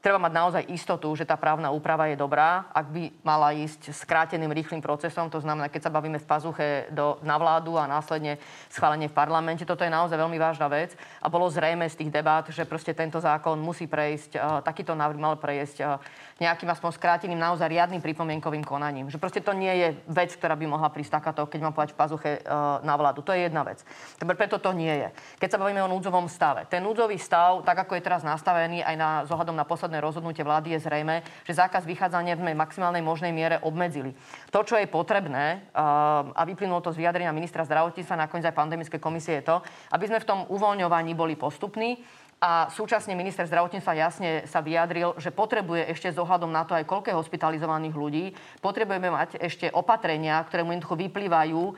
treba 0.04 0.20
mať 0.20 0.34
naozaj 0.36 0.63
istotu, 0.76 1.08
že 1.15 1.24
tá 1.24 1.39
právna 1.39 1.72
úprava 1.72 2.12
je 2.12 2.20
dobrá. 2.20 2.67
Ak 2.76 2.91
by 2.91 3.24
mala 3.24 3.56
ísť 3.56 3.96
skráteným, 3.96 4.52
rýchlým 4.52 4.84
procesom, 4.84 5.32
to 5.32 5.39
znamená, 5.39 5.72
keď 5.72 5.88
sa 5.88 5.96
bavíme 5.96 6.20
v 6.20 6.28
pazuche 6.28 6.67
do, 6.91 7.15
na 7.24 7.39
vládu 7.39 7.80
a 7.80 7.88
následne 7.88 8.36
schválenie 8.67 9.08
v 9.08 9.15
parlamente, 9.15 9.63
toto 9.63 9.88
je 9.88 9.94
naozaj 9.94 10.20
veľmi 10.20 10.36
vážna 10.36 10.67
vec. 10.67 11.00
A 11.24 11.32
bolo 11.32 11.48
zrejme 11.48 11.88
z 11.88 12.04
tých 12.04 12.12
debát, 12.12 12.44
že 12.52 12.67
proste 12.67 12.91
tento 12.91 13.24
zákon 13.24 13.56
musí 13.56 13.88
prejsť, 13.88 14.63
takýto 14.67 14.91
návrh 14.91 15.20
mal 15.20 15.39
prejsť 15.39 16.04
nejakým 16.41 16.67
aspoň 16.74 16.89
skráteným, 16.98 17.38
naozaj 17.38 17.70
riadnym 17.70 18.02
pripomienkovým 18.02 18.65
konaním. 18.65 19.08
Že 19.08 19.22
proste 19.22 19.41
to 19.46 19.54
nie 19.54 19.72
je 19.72 19.88
vec, 20.10 20.34
ktorá 20.34 20.58
by 20.58 20.65
mohla 20.65 20.89
prísť 20.89 21.22
takáto, 21.22 21.46
keď 21.46 21.60
mám 21.62 21.74
povedať 21.78 21.94
v 21.94 22.02
pazuche 22.02 22.32
uh, 22.41 22.82
na 22.82 22.98
vládu. 22.98 23.22
To 23.22 23.32
je 23.32 23.46
jedna 23.46 23.62
vec. 23.62 23.86
Preto 24.17 24.58
to 24.58 24.74
nie 24.74 24.89
je. 24.89 25.08
Keď 25.38 25.50
sa 25.54 25.62
bavíme 25.62 25.86
o 25.86 25.91
núdzovom 25.91 26.26
stave, 26.26 26.65
ten 26.65 26.82
núdzový 26.82 27.22
stav, 27.22 27.62
tak 27.62 27.86
ako 27.86 27.94
je 27.94 28.02
teraz 28.02 28.26
nastavený 28.26 28.82
aj 28.82 28.96
na 28.98 29.20
zohľadom 29.25 29.55
na 29.55 29.67
posledné 29.67 29.99
rozhodnutie 30.01 30.45
vlády, 30.45 30.77
je 30.77 30.86
zrejme, 30.86 31.25
že 31.45 31.57
zákaz 31.57 31.86
vychádzania 31.86 32.38
v 32.38 32.53
maximálnej 32.53 33.03
možnej 33.05 33.31
miere 33.31 33.60
obmedzili. 33.62 34.13
To, 34.49 34.65
čo 34.65 34.77
je 34.77 34.89
potrebné, 34.89 35.65
uh, 35.73 36.31
a 36.34 36.41
vyplynulo 36.45 36.81
to 36.81 36.93
z 36.93 37.01
vyjadrenia 37.01 37.36
ministra 37.36 37.65
zdravotníctva, 37.65 38.27
nakoniec 38.27 38.45
aj 38.49 38.57
pandemické 38.57 38.97
komisie, 38.97 39.41
je 39.41 39.53
to, 39.53 39.57
aby 39.93 40.05
sme 40.10 40.19
v 40.21 40.27
tom 40.27 40.39
uvoľňovaní 40.49 41.13
boli 41.13 41.34
postupní, 41.38 42.01
a 42.41 42.73
súčasne 42.73 43.13
minister 43.13 43.45
zdravotníctva 43.45 43.93
jasne 44.01 44.29
sa 44.49 44.65
vyjadril, 44.65 45.13
že 45.21 45.29
potrebuje 45.29 45.93
ešte 45.93 46.10
s 46.10 46.17
ohľadom 46.17 46.49
na 46.49 46.65
to 46.65 46.73
aj 46.73 46.89
koľko 46.89 47.13
je 47.13 47.19
hospitalizovaných 47.21 47.93
ľudí, 47.93 48.25
potrebujeme 48.65 49.13
mať 49.13 49.38
ešte 49.38 49.69
opatrenia, 49.69 50.41
ktoré 50.49 50.65
mu 50.65 50.73
jednoducho 50.73 50.97
vyplývajú 50.97 51.62
uh, 51.62 51.75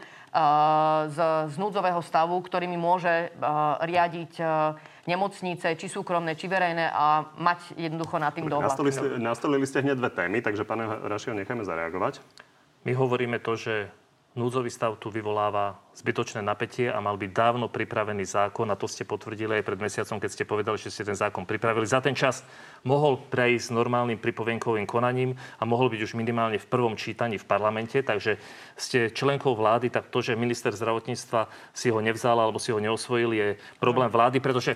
z, 1.12 1.19
z 1.51 1.56
núdzového 1.60 1.99
stavu, 1.99 2.39
ktorými 2.39 2.79
môže 2.79 3.36
uh, 3.43 3.75
riadiť 3.84 4.39
nemocnice, 5.04 5.76
či 5.76 5.88
súkromné, 5.92 6.36
či 6.39 6.48
verejné 6.48 6.88
a 6.92 7.28
mať 7.36 7.76
jednoducho 7.76 8.20
na 8.20 8.32
tým 8.32 8.48
dohľad. 8.48 8.72
Nastolili 8.72 8.94
ste, 8.96 9.08
nastolili 9.20 9.66
ste 9.68 9.84
hneď 9.84 9.98
dve 10.00 10.12
témy, 10.12 10.39
takže 10.39 10.63
pána 10.63 11.04
Rašiho 11.04 11.36
nechajme 11.36 11.68
zareagovať. 11.68 12.24
My 12.84 12.92
hovoríme 12.96 13.39
to, 13.39 13.56
že 13.56 13.92
núdzový 14.34 14.74
stav 14.74 14.98
tu 14.98 15.13
vyvoláva 15.13 15.78
zbytočné 15.93 16.41
napätie 16.41 16.89
a 16.89 16.98
mal 16.98 17.22
byť 17.22 17.32
dávno 17.32 17.69
pripravený 17.69 18.26
zákon 18.26 18.65
a 18.74 18.80
to 18.80 18.89
ste 18.89 19.06
potvrdili 19.06 19.62
aj 19.62 19.65
pred 19.65 19.78
mesiacom, 19.78 20.17
keď 20.17 20.30
ste 20.34 20.50
povedali, 20.50 20.78
že 20.82 20.89
ste 20.89 21.06
ten 21.06 21.13
zákon 21.13 21.46
pripravili. 21.46 21.86
Za 21.86 22.02
ten 22.02 22.17
čas 22.17 22.41
mohol 22.82 23.22
prejsť 23.30 23.69
normálnym 23.69 24.17
pripovienkovým 24.17 24.89
konaním 24.89 25.38
a 25.62 25.63
mohol 25.69 25.93
byť 25.93 26.02
už 26.02 26.17
minimálne 26.17 26.58
v 26.58 26.65
prvom 26.65 26.98
čítaní 26.98 27.38
v 27.38 27.46
parlamente, 27.46 28.02
takže 28.02 28.41
ste 28.74 29.13
členkou 29.13 29.54
vlády, 29.54 29.93
tak 29.93 30.10
to, 30.10 30.26
že 30.26 30.34
minister 30.34 30.74
zdravotníctva 30.74 31.46
si 31.69 31.93
ho 31.93 32.02
nevzal 32.02 32.41
alebo 32.41 32.58
si 32.58 32.74
ho 32.74 32.82
neosvojil, 32.82 33.32
je 33.38 33.48
problém 33.78 34.10
vlády, 34.10 34.41
pretože 34.41 34.74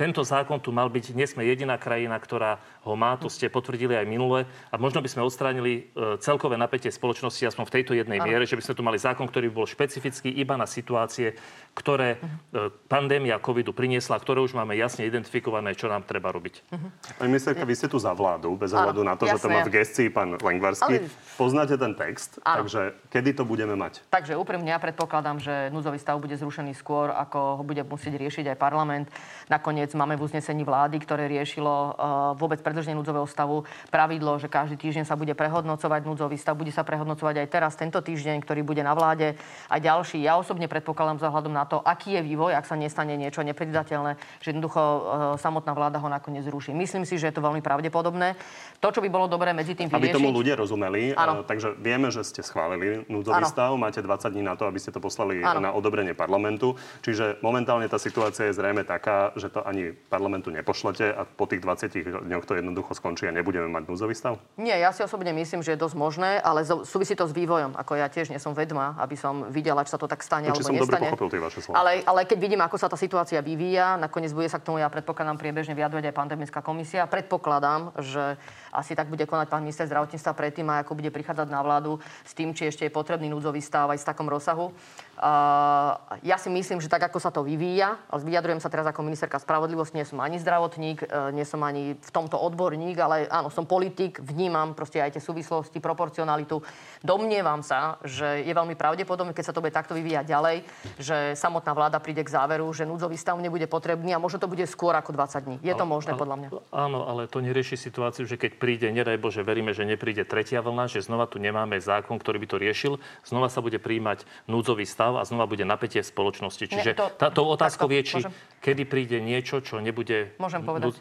tento 0.00 0.24
zákon 0.24 0.56
tu 0.64 0.72
mal 0.72 0.88
byť, 0.88 1.12
nie 1.12 1.28
sme 1.28 1.44
jediná 1.44 1.76
krajina, 1.76 2.16
ktorá 2.16 2.56
ho 2.88 2.96
má, 2.96 3.20
to 3.20 3.28
ste 3.28 3.52
potvrdili 3.52 3.92
aj 3.92 4.08
minule. 4.08 4.48
A 4.72 4.80
možno 4.80 5.04
by 5.04 5.12
sme 5.12 5.20
odstránili 5.20 5.92
e, 5.92 6.16
celkové 6.24 6.56
napätie 6.56 6.88
spoločnosti 6.88 7.44
aspoň 7.44 7.64
v 7.68 7.74
tejto 7.76 7.92
jednej 7.92 8.16
miere, 8.24 8.48
že 8.48 8.56
by 8.56 8.64
sme 8.64 8.74
tu 8.80 8.80
mali 8.80 8.96
zákon, 8.96 9.28
ktorý 9.28 9.52
by 9.52 9.54
bol 9.60 9.68
špecifický 9.68 10.32
iba 10.32 10.56
na 10.56 10.64
situácie, 10.64 11.36
ktoré 11.76 12.16
uh-huh. 12.16 12.72
pandémia 12.88 13.36
covidu 13.36 13.76
priniesla, 13.76 14.16
ktoré 14.16 14.40
už 14.40 14.56
máme 14.56 14.72
jasne 14.72 15.04
identifikované, 15.04 15.76
čo 15.76 15.92
nám 15.92 16.08
treba 16.08 16.32
robiť. 16.32 16.64
Uh-huh. 16.72 16.88
Pani 17.20 17.28
ministerka, 17.28 17.68
vy 17.68 17.76
ste 17.76 17.92
tu 17.92 18.00
za 18.00 18.16
vládu, 18.16 18.56
bez 18.56 18.72
ohľadu 18.72 19.04
na 19.04 19.20
to, 19.20 19.28
jasne. 19.28 19.36
že 19.36 19.42
to 19.44 19.48
má 19.52 19.60
v 19.68 19.72
gestii 19.76 20.08
pán 20.08 20.40
Lengvarský. 20.40 21.04
Ale... 21.04 21.12
Poznáte 21.36 21.76
ten 21.76 21.92
text, 21.92 22.40
ano. 22.40 22.64
takže 22.64 22.96
kedy 23.12 23.36
to 23.36 23.44
budeme 23.44 23.76
mať? 23.76 24.00
Takže 24.08 24.32
úprimne 24.40 24.72
ja 24.72 24.80
predpokladám, 24.80 25.36
že 25.44 25.68
núdzový 25.68 26.00
stav 26.00 26.16
bude 26.16 26.40
zrušený 26.40 26.72
skôr, 26.72 27.12
ako 27.12 27.60
ho 27.60 27.62
bude 27.62 27.84
musieť 27.84 28.16
riešiť 28.16 28.44
aj 28.52 28.56
parlament. 28.56 29.06
Nakoniec 29.52 29.89
máme 29.96 30.18
v 30.18 30.26
uznesení 30.26 30.62
vlády, 30.66 31.00
ktoré 31.00 31.26
riešilo 31.30 31.70
uh, 31.70 31.92
vôbec 32.36 32.60
predlženie 32.60 32.98
núdzového 32.98 33.26
stavu 33.26 33.64
pravidlo, 33.88 34.36
že 34.38 34.50
každý 34.50 34.76
týždeň 34.76 35.04
sa 35.06 35.14
bude 35.14 35.32
prehodnocovať 35.34 36.00
núdzový 36.04 36.36
stav, 36.36 36.58
bude 36.58 36.74
sa 36.74 36.82
prehodnocovať 36.82 37.42
aj 37.42 37.48
teraz, 37.48 37.72
tento 37.78 38.02
týždeň, 38.02 38.42
ktorý 38.42 38.60
bude 38.66 38.82
na 38.82 38.92
vláde 38.92 39.38
a 39.70 39.76
ďalší. 39.80 40.20
Ja 40.20 40.36
osobne 40.36 40.66
predpokladám 40.68 41.22
vzhľadom 41.22 41.52
na 41.54 41.64
to, 41.64 41.80
aký 41.80 42.18
je 42.18 42.22
vývoj, 42.26 42.54
ak 42.54 42.68
sa 42.68 42.76
nestane 42.76 43.16
niečo 43.16 43.40
nepredvidateľné, 43.46 44.18
že 44.42 44.48
jednoducho 44.52 44.80
uh, 44.80 45.00
samotná 45.40 45.72
vláda 45.72 45.98
ho 45.98 46.08
nakoniec 46.10 46.44
zruší. 46.44 46.76
Myslím 46.76 47.08
si, 47.08 47.16
že 47.16 47.30
je 47.30 47.34
to 47.38 47.42
veľmi 47.42 47.64
pravdepodobné. 47.64 48.36
To, 48.82 48.88
čo 48.92 49.00
by 49.00 49.08
bolo 49.08 49.26
dobré 49.30 49.56
medzi 49.56 49.72
tým 49.72 49.88
vyriešiť... 49.88 50.12
Aby 50.12 50.16
tomu 50.16 50.30
ľudia 50.34 50.54
rozumeli, 50.58 51.16
uh, 51.16 51.42
takže 51.46 51.78
vieme, 51.80 52.12
že 52.12 52.26
ste 52.26 52.44
schválili 52.44 53.08
núdzový 53.08 53.44
ano. 53.44 53.48
stav, 53.48 53.70
máte 53.80 54.04
20 54.04 54.34
dní 54.34 54.42
na 54.44 54.54
to, 54.54 54.68
aby 54.68 54.76
ste 54.76 54.92
to 54.92 55.00
poslali 55.00 55.40
ano. 55.40 55.60
na 55.62 55.70
odobrenie 55.72 56.12
parlamentu. 56.12 56.76
Čiže 57.00 57.40
momentálne 57.40 57.88
tá 57.88 57.96
situácia 57.96 58.50
je 58.50 58.58
zrejme 58.58 58.84
taká, 58.84 59.32
že 59.38 59.48
to 59.48 59.64
ani 59.64 59.79
parlamentu 60.12 60.52
nepošlete 60.52 61.12
a 61.12 61.22
po 61.24 61.48
tých 61.48 61.64
20 61.64 62.26
dňoch 62.26 62.44
to 62.46 62.54
jednoducho 62.58 62.92
skončí 62.92 63.26
a 63.28 63.32
nebudeme 63.32 63.68
mať 63.68 63.88
núdzový 63.88 64.14
stav? 64.14 64.38
Nie, 64.60 64.78
ja 64.80 64.90
si 64.92 65.00
osobne 65.00 65.32
myslím, 65.32 65.64
že 65.64 65.74
je 65.74 65.78
dosť 65.80 65.96
možné, 65.96 66.30
ale 66.40 66.64
súvisí 66.64 67.16
to 67.16 67.24
s 67.26 67.32
vývojom. 67.32 67.76
Ako 67.76 67.96
ja 67.96 68.10
tiež 68.10 68.30
nie 68.30 68.40
som 68.42 68.52
vedma, 68.52 68.98
aby 68.98 69.14
som 69.14 69.48
videla, 69.48 69.86
či 69.86 69.94
sa 69.94 70.00
to 70.00 70.10
tak 70.10 70.20
stane 70.26 70.50
to, 70.50 70.58
alebo 70.58 70.66
som 70.66 70.74
nestane. 70.74 71.08
dobre 71.14 71.30
tie 71.30 71.40
vaše 71.40 71.60
slova. 71.62 71.74
Ale, 71.80 72.04
ale 72.04 72.20
keď 72.26 72.38
vidím, 72.42 72.60
ako 72.60 72.76
sa 72.76 72.88
tá 72.90 72.98
situácia 72.98 73.38
vyvíja, 73.40 73.96
nakoniec 73.96 74.34
bude 74.34 74.50
sa 74.50 74.58
k 74.58 74.66
tomu, 74.66 74.82
ja 74.82 74.90
predpokladám, 74.90 75.38
priebežne 75.38 75.78
vyjadrovať 75.78 76.10
aj 76.10 76.14
pandemická 76.16 76.60
komisia. 76.60 77.06
Predpokladám, 77.06 77.94
že 78.02 78.34
asi 78.74 78.98
tak 78.98 79.06
bude 79.06 79.24
konať 79.26 79.46
pán 79.46 79.62
minister 79.62 79.86
zdravotníctva 79.86 80.32
predtým, 80.34 80.66
a 80.70 80.82
ako 80.82 80.98
bude 80.98 81.10
prichádzať 81.14 81.48
na 81.50 81.60
vládu 81.62 82.02
s 82.26 82.32
tým, 82.34 82.56
či 82.56 82.68
ešte 82.68 82.86
je 82.86 82.92
potrebný 82.92 83.30
núdzový 83.30 83.62
stav 83.62 83.90
aj 83.90 84.02
v 84.02 84.08
takom 84.08 84.26
rozsahu. 84.26 84.74
Uh, 85.20 86.00
ja 86.24 86.40
si 86.40 86.48
myslím, 86.48 86.80
že 86.80 86.88
tak, 86.88 87.04
ako 87.04 87.20
sa 87.20 87.28
to 87.28 87.44
vyvíja, 87.44 88.00
ale 88.08 88.24
vyjadrujem 88.24 88.56
sa 88.56 88.72
teraz 88.72 88.88
ako 88.88 89.04
ministerka 89.04 89.36
spravodlivosti, 89.36 89.59
nie 89.68 90.06
som 90.06 90.22
ani 90.22 90.38
zdravotník, 90.38 91.04
uh, 91.04 91.34
nie 91.34 91.44
som 91.44 91.60
ani 91.66 91.98
v 91.98 92.10
tomto 92.12 92.38
odborník, 92.38 92.96
ale 93.00 93.26
áno, 93.28 93.50
som 93.50 93.66
politik, 93.66 94.22
vnímam 94.22 94.72
proste 94.72 95.02
aj 95.02 95.18
tie 95.18 95.22
súvislosti, 95.22 95.82
proporcionalitu. 95.82 96.62
Domnievam 97.02 97.64
sa, 97.64 97.98
že 98.06 98.44
je 98.44 98.52
veľmi 98.52 98.78
pravdepodobné, 98.78 99.34
keď 99.34 99.44
sa 99.50 99.54
to 99.56 99.60
bude 99.64 99.74
takto 99.74 99.96
vyvíjať 99.96 100.24
ďalej, 100.28 100.56
že 101.00 101.16
samotná 101.34 101.72
vláda 101.74 101.98
príde 101.98 102.22
k 102.22 102.30
záveru, 102.30 102.70
že 102.70 102.86
núdzový 102.86 103.16
stav 103.16 103.36
nebude 103.40 103.66
potrebný 103.66 104.14
a 104.14 104.22
možno 104.22 104.38
to 104.38 104.48
bude 104.48 104.64
skôr 104.68 104.94
ako 104.94 105.16
20 105.16 105.46
dní. 105.46 105.56
Je 105.64 105.74
to 105.74 105.84
možné, 105.88 106.14
ale, 106.14 106.20
podľa 106.20 106.36
mňa. 106.36 106.48
Áno, 106.70 107.08
ale 107.08 107.26
to 107.26 107.42
nerieši 107.42 107.74
situáciu, 107.74 108.28
že 108.28 108.36
keď 108.36 108.60
príde, 108.60 108.86
nedaj 108.92 109.18
Bože, 109.18 109.42
veríme, 109.42 109.74
že 109.74 109.88
nepríde 109.88 110.22
tretia 110.28 110.60
vlna, 110.60 110.86
že 110.86 111.02
znova 111.02 111.26
tu 111.26 111.42
nemáme 111.42 111.80
zákon, 111.80 112.20
ktorý 112.20 112.38
by 112.44 112.48
to 112.48 112.56
riešil, 112.60 112.92
znova 113.26 113.50
sa 113.50 113.64
bude 113.64 113.80
príjmať 113.82 114.28
núdzový 114.46 114.84
stav 114.86 115.18
a 115.18 115.26
znova 115.26 115.50
bude 115.50 115.66
napätie 115.66 116.04
v 116.04 116.08
spoločnosti. 116.08 116.64
Čiže 116.70 116.90
to, 116.94 117.06
táto 117.16 117.42
otázkou 117.42 117.90
je, 117.90 118.02
či 118.04 118.16
môžem? 118.22 118.32
kedy 118.60 118.82
príde 118.86 119.18
niečo, 119.18 119.49
čo 119.58 119.82
nebude 119.82 120.38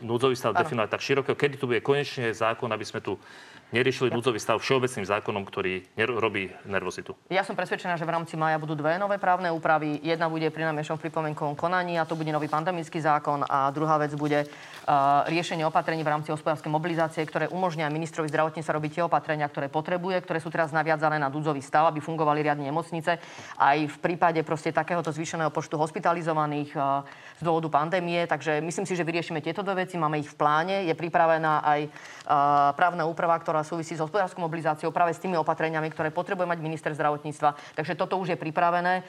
núdzový 0.02 0.34
stav 0.34 0.58
definovať 0.58 0.90
tak 0.90 1.06
široko, 1.06 1.38
kedy 1.38 1.62
tu 1.62 1.70
bude 1.70 1.86
konečne 1.86 2.34
zákon, 2.34 2.74
aby 2.74 2.82
sme 2.82 3.06
tu 3.06 3.22
neriešili 3.70 4.10
núdzový 4.10 4.42
stav 4.42 4.58
všeobecným 4.58 5.06
zákonom, 5.06 5.46
ktorý 5.46 5.86
robí 6.18 6.50
nervozitu. 6.66 7.14
Ja 7.30 7.46
som 7.46 7.54
presvedčená, 7.54 8.02
že 8.02 8.06
v 8.10 8.18
rámci 8.18 8.34
maja 8.34 8.58
budú 8.58 8.74
dve 8.74 8.98
nové 8.98 9.22
právne 9.22 9.54
úpravy. 9.54 10.02
Jedna 10.02 10.26
bude 10.26 10.50
pri 10.50 10.66
najmenšom 10.74 10.98
pripomienkovom 10.98 11.54
konaní 11.54 12.02
a 12.02 12.08
to 12.10 12.18
bude 12.18 12.34
nový 12.34 12.50
pandemický 12.50 12.98
zákon 12.98 13.46
a 13.46 13.70
druhá 13.70 14.02
vec 14.02 14.18
bude 14.18 14.50
riešenie 15.30 15.62
opatrení 15.69 16.02
v 16.02 16.10
rámci 16.10 16.34
hospodárskej 16.34 16.73
mobilizácie, 16.73 17.21
ktoré 17.21 17.45
umožnia 17.45 17.86
ministrovi 17.93 18.25
zdravotníctva 18.34 18.73
robiť 18.73 18.91
tie 18.97 19.04
opatrenia, 19.06 19.45
ktoré 19.45 19.69
potrebuje, 19.69 20.17
ktoré 20.25 20.41
sú 20.41 20.49
teraz 20.49 20.73
naviadzané 20.73 21.21
na 21.21 21.30
núdzový 21.30 21.62
stav, 21.62 21.86
aby 21.93 22.02
fungovali 22.02 22.41
riadne 22.41 22.65
nemocnice. 22.65 23.21
Aj 23.62 23.78
v 23.78 23.97
prípade 24.02 24.41
proste 24.41 24.73
takéhoto 24.73 25.13
zvýšeného 25.13 25.54
počtu 25.54 25.78
hospitalizovaných 25.78 26.73
uh, 26.73 27.06
z 27.38 27.41
dôvodu 27.45 27.69
pandémie. 27.69 28.25
Takže 28.25 28.65
myslím 28.65 28.89
si, 28.89 28.97
že 28.97 29.06
vyriešime 29.06 29.45
tieto 29.45 29.62
dve 29.62 29.86
veci. 29.86 30.02
Máme 30.02 30.17
ich 30.17 30.34
v 30.34 30.39
pláne. 30.41 30.89
Je 30.89 30.97
pripravená 30.97 31.62
aj 31.62 31.80
uh, 31.86 31.91
právna 32.73 33.06
úprava, 33.06 33.38
ktorá 33.38 33.62
súvisí 33.62 33.93
s 33.93 34.02
hospodárskou 34.02 34.41
mobilizáciou 34.41 34.89
práve 34.89 35.13
s 35.13 35.21
tými 35.21 35.38
opatreniami, 35.38 35.93
ktoré 35.93 36.10
potrebuje 36.10 36.49
mať 36.49 36.60
minister 36.65 36.91
zdravotníctva. 36.97 37.78
Takže 37.78 37.93
toto 37.93 38.17
už 38.17 38.34
je 38.34 38.41
pripravené. 38.41 39.06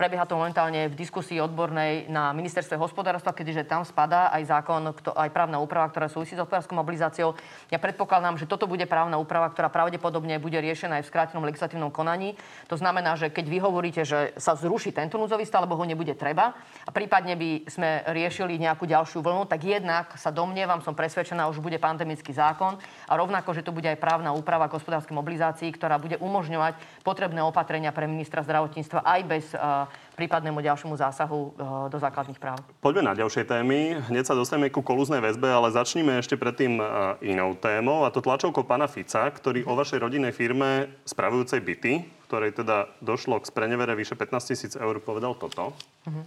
Prebieha 0.00 0.24
to 0.24 0.40
momentálne 0.40 0.88
v 0.88 0.94
diskusii 0.96 1.42
odbornej 1.44 2.08
na 2.08 2.32
ministerstve 2.32 2.80
hospodárstva, 2.80 3.36
keďže 3.36 3.68
tam 3.68 3.84
spadá 3.84 4.32
aj 4.32 4.42
zákon, 4.48 4.82
aj 5.18 5.34
právna 5.34 5.58
úprava, 5.58 5.90
ktorá 5.90 6.06
súvisí 6.06 6.38
s 6.38 6.40
hospodárskou 6.40 6.78
mobilizáciou. 6.78 7.34
Ja 7.74 7.82
predpokladám, 7.82 8.38
že 8.38 8.46
toto 8.46 8.70
bude 8.70 8.86
právna 8.86 9.18
úprava, 9.18 9.50
ktorá 9.50 9.66
pravdepodobne 9.66 10.38
bude 10.38 10.62
riešená 10.62 11.02
aj 11.02 11.04
v 11.04 11.10
skrátenom 11.10 11.42
legislatívnom 11.42 11.90
konaní. 11.90 12.38
To 12.70 12.78
znamená, 12.78 13.18
že 13.18 13.34
keď 13.34 13.46
vy 13.50 13.58
hovoríte, 13.58 14.02
že 14.06 14.30
sa 14.38 14.54
zruší 14.54 14.94
tento 14.94 15.18
núdzový 15.18 15.42
stav, 15.42 15.66
lebo 15.66 15.74
ho 15.74 15.82
nebude 15.82 16.14
treba, 16.14 16.54
a 16.86 16.90
prípadne 16.94 17.34
by 17.34 17.66
sme 17.66 18.06
riešili 18.14 18.54
nejakú 18.62 18.86
ďalšiu 18.86 19.18
vlnu, 19.18 19.50
tak 19.50 19.66
jednak 19.66 20.14
sa 20.14 20.30
domnievam, 20.30 20.78
som 20.78 20.94
presvedčená, 20.94 21.50
už 21.50 21.58
bude 21.58 21.82
pandemický 21.82 22.30
zákon 22.30 22.78
a 23.10 23.12
rovnako, 23.18 23.50
že 23.50 23.66
to 23.66 23.74
bude 23.74 23.80
bude 23.80 23.88
aj 23.88 23.96
právna 23.96 24.36
úprava 24.36 24.68
k 24.68 24.76
hospodárskej 24.76 25.16
mobilizácii, 25.16 25.72
ktorá 25.72 25.96
bude 25.96 26.20
umožňovať 26.20 26.76
potrebné 27.00 27.40
opatrenia 27.40 27.96
pre 27.96 28.04
ministra 28.04 28.44
zdravotníctva 28.44 29.00
aj 29.00 29.20
bez 29.24 29.44
uh, 29.56 29.88
prípadnému 30.14 30.58
ďalšiemu 30.62 30.94
zásahu 30.96 31.40
uh, 31.40 31.50
do 31.90 31.98
základných 31.98 32.38
práv. 32.38 32.60
Poďme 32.82 33.10
na 33.10 33.14
ďalšie 33.16 33.46
témy. 33.46 34.00
Hneď 34.10 34.30
sa 34.30 34.38
dostaneme 34.38 34.70
ku 34.70 34.82
kolúznej 34.82 35.18
väzbe, 35.18 35.50
ale 35.50 35.74
začníme 35.74 36.18
ešte 36.18 36.38
predtým 36.38 36.78
uh, 36.78 37.16
inou 37.22 37.54
témou, 37.58 38.06
a 38.06 38.12
to 38.14 38.24
tlačovkou 38.24 38.64
pána 38.64 38.86
Fica, 38.86 39.26
ktorý 39.26 39.66
o 39.66 39.74
vašej 39.74 39.98
rodinnej 40.00 40.32
firme 40.32 40.90
spravujúcej 41.06 41.60
byty, 41.60 41.92
ktorej 42.30 42.54
teda 42.54 42.86
došlo 43.02 43.42
k 43.42 43.50
sprenevere 43.50 43.98
vyše 43.98 44.14
15 44.14 44.50
tisíc 44.50 44.72
eur, 44.78 44.94
povedal 45.02 45.34
toto. 45.34 45.74
Uh-huh. 46.06 46.24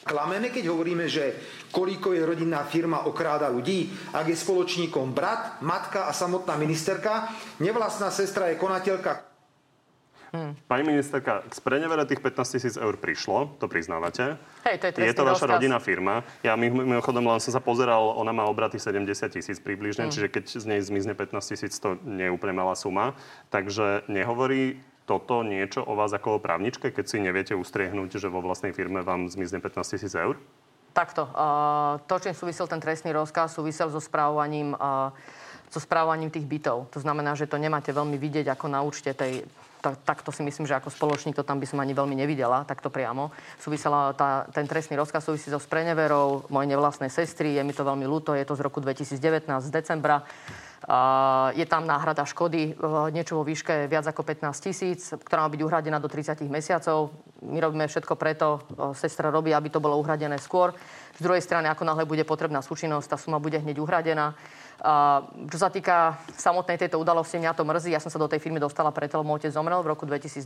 Klameme, 0.00 0.50
keď 0.50 0.72
hovoríme, 0.72 1.06
že 1.06 1.36
koľko 1.70 2.16
je 2.16 2.24
rodinná 2.24 2.66
firma 2.66 3.06
okráda 3.06 3.52
ľudí, 3.52 3.86
ak 4.16 4.32
je 4.32 4.34
spoločníkom 4.34 5.12
brat, 5.12 5.60
matka 5.62 6.08
a 6.08 6.12
samotná 6.16 6.58
ministerka, 6.58 7.30
nevlastná 7.60 8.10
sestra 8.10 8.48
je 8.50 8.58
konateľka. 8.58 9.29
Hmm. 10.30 10.54
Pani 10.70 10.86
ministerka, 10.86 11.42
k 11.42 11.52
sprenevere 11.58 12.06
tých 12.06 12.22
15 12.22 12.54
tisíc 12.54 12.74
eur 12.78 12.94
prišlo, 12.94 13.58
to 13.58 13.66
priznávate. 13.66 14.38
Hej, 14.62 14.78
to 14.78 14.84
je, 14.94 15.10
je 15.10 15.14
to 15.14 15.26
vaša 15.26 15.50
rozkaz. 15.50 15.58
rodinná 15.58 15.78
firma. 15.82 16.22
Ja 16.46 16.54
mimochodom 16.54 17.26
len 17.26 17.42
som 17.42 17.50
sa 17.50 17.58
pozeral, 17.58 18.14
ona 18.14 18.30
má 18.30 18.46
obraty 18.46 18.78
70 18.78 19.10
tisíc 19.26 19.58
približne, 19.58 20.06
hmm. 20.06 20.14
čiže 20.14 20.28
keď 20.30 20.44
z 20.54 20.64
nej 20.70 20.78
zmizne 20.78 21.18
15 21.18 21.34
tisíc, 21.50 21.74
to 21.82 21.98
nie 22.06 22.30
je 22.30 22.32
úplne 22.32 22.54
malá 22.54 22.78
suma. 22.78 23.18
Takže 23.50 24.06
nehovorí 24.06 24.78
toto 25.10 25.42
niečo 25.42 25.82
o 25.82 25.98
vás 25.98 26.14
ako 26.14 26.38
o 26.38 26.42
právničke, 26.42 26.94
keď 26.94 27.04
si 27.10 27.18
neviete 27.18 27.58
ustriehnúť, 27.58 28.22
že 28.22 28.30
vo 28.30 28.38
vlastnej 28.38 28.70
firme 28.70 29.02
vám 29.02 29.26
zmizne 29.26 29.58
15 29.58 29.98
tisíc 29.98 30.14
eur? 30.14 30.38
Takto. 30.94 31.26
Uh, 31.34 31.98
to, 32.06 32.22
čím 32.22 32.34
súvisel 32.38 32.70
ten 32.70 32.78
trestný 32.78 33.10
rozkaz, 33.10 33.58
súvisel 33.58 33.90
so 33.90 33.98
správovaním, 33.98 34.78
uh, 34.78 35.10
so 35.66 35.82
správovaním 35.82 36.30
tých 36.30 36.46
bytov. 36.46 36.86
To 36.94 37.02
znamená, 37.02 37.34
že 37.34 37.50
to 37.50 37.58
nemáte 37.58 37.90
veľmi 37.90 38.14
vidieť 38.14 38.46
ako 38.54 38.66
na 38.70 38.86
účte 38.86 39.10
tej 39.14 39.42
takto 39.80 40.28
si 40.28 40.44
myslím, 40.44 40.68
že 40.68 40.76
ako 40.76 40.92
spoločník 40.92 41.32
to 41.32 41.42
tam 41.42 41.56
by 41.56 41.66
som 41.66 41.80
ani 41.80 41.96
veľmi 41.96 42.12
nevidela, 42.12 42.68
takto 42.68 42.92
priamo. 42.92 43.32
Súvisela 43.56 44.12
tá, 44.12 44.44
ten 44.52 44.68
trestný 44.68 45.00
rozkaz 45.00 45.24
súvisí 45.24 45.48
so 45.48 45.56
spreneverou 45.56 46.46
mojej 46.52 46.68
nevlastnej 46.68 47.08
sestry, 47.08 47.56
je 47.56 47.64
mi 47.64 47.72
to 47.72 47.82
veľmi 47.82 48.04
ľúto, 48.04 48.36
je 48.36 48.44
to 48.44 48.54
z 48.54 48.60
roku 48.60 48.84
2019, 48.84 49.48
z 49.48 49.70
decembra. 49.72 50.22
Je 51.52 51.66
tam 51.68 51.84
náhrada 51.84 52.24
škody, 52.24 52.72
niečo 53.12 53.36
vo 53.36 53.44
výške 53.44 53.84
viac 53.84 54.08
ako 54.08 54.24
15 54.24 54.64
tisíc, 54.64 55.12
ktorá 55.12 55.44
má 55.44 55.52
byť 55.52 55.60
uhradená 55.60 56.00
do 56.00 56.08
30 56.08 56.40
mesiacov. 56.48 57.12
My 57.44 57.60
robíme 57.60 57.84
všetko 57.84 58.16
preto, 58.16 58.64
sestra 58.96 59.28
robí, 59.28 59.52
aby 59.52 59.68
to 59.68 59.76
bolo 59.76 60.00
uhradené 60.00 60.40
skôr. 60.40 60.72
Z 61.16 61.20
druhej 61.20 61.44
strany, 61.44 61.68
ako 61.68 61.84
náhle 61.84 62.08
bude 62.08 62.24
potrebná 62.24 62.64
súčinnosť, 62.64 63.12
tá 63.12 63.16
suma 63.20 63.36
bude 63.36 63.60
hneď 63.60 63.76
uhradená. 63.76 64.32
Čo 65.50 65.58
sa 65.60 65.68
týka 65.68 66.16
samotnej 66.40 66.80
tejto 66.80 66.96
udalosti, 66.96 67.36
mňa 67.36 67.52
to 67.52 67.68
mrzí. 67.68 67.92
Ja 67.92 68.00
som 68.00 68.08
sa 68.08 68.16
do 68.16 68.24
tej 68.24 68.40
firmy 68.40 68.56
dostala 68.56 68.88
preto, 68.88 69.20
lebo 69.20 69.36
otec 69.36 69.52
zomrel 69.52 69.84
v 69.84 69.92
roku 69.92 70.08
2012. 70.08 70.40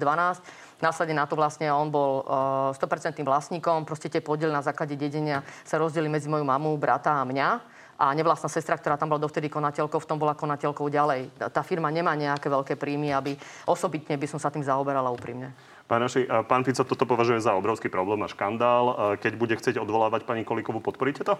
Následne 0.83 1.15
na 1.15 1.27
to 1.31 1.39
vlastne 1.39 1.71
on 1.71 1.87
bol 1.95 2.27
uh, 2.27 2.75
100% 2.75 3.23
vlastníkom. 3.23 3.87
Proste 3.87 4.11
tie 4.11 4.19
podiely 4.19 4.51
na 4.51 4.67
základe 4.67 4.99
dedenia 4.99 5.47
sa 5.63 5.79
rozdelili 5.79 6.11
medzi 6.11 6.27
moju 6.27 6.43
mamu, 6.43 6.75
brata 6.75 7.23
a 7.23 7.23
mňa 7.23 7.49
a 7.95 8.11
nevlastná 8.11 8.51
sestra, 8.51 8.75
ktorá 8.75 8.99
tam 8.99 9.15
bola 9.15 9.23
dovtedy 9.23 9.47
konateľkou, 9.47 10.03
v 10.03 10.09
tom 10.11 10.19
bola 10.19 10.35
konateľkou 10.35 10.91
ďalej. 10.91 11.31
Tá 11.55 11.63
firma 11.63 11.95
nemá 11.95 12.19
nejaké 12.19 12.51
veľké 12.51 12.75
príjmy, 12.75 13.15
aby 13.15 13.39
osobitne 13.71 14.19
by 14.19 14.27
som 14.27 14.43
sa 14.43 14.51
tým 14.51 14.67
zaoberala 14.67 15.15
úprimne. 15.15 15.55
Pán, 15.87 16.03
Naši, 16.03 16.27
pán 16.49 16.67
Fico 16.67 16.83
toto 16.83 17.07
považuje 17.07 17.39
za 17.39 17.55
obrovský 17.55 17.93
problém 17.93 18.19
a 18.25 18.29
škandál. 18.29 19.15
Keď 19.21 19.33
bude 19.39 19.55
chcieť 19.55 19.79
odvolávať 19.79 20.27
pani 20.27 20.43
Kolikovu, 20.43 20.83
podporíte 20.83 21.23
to? 21.23 21.39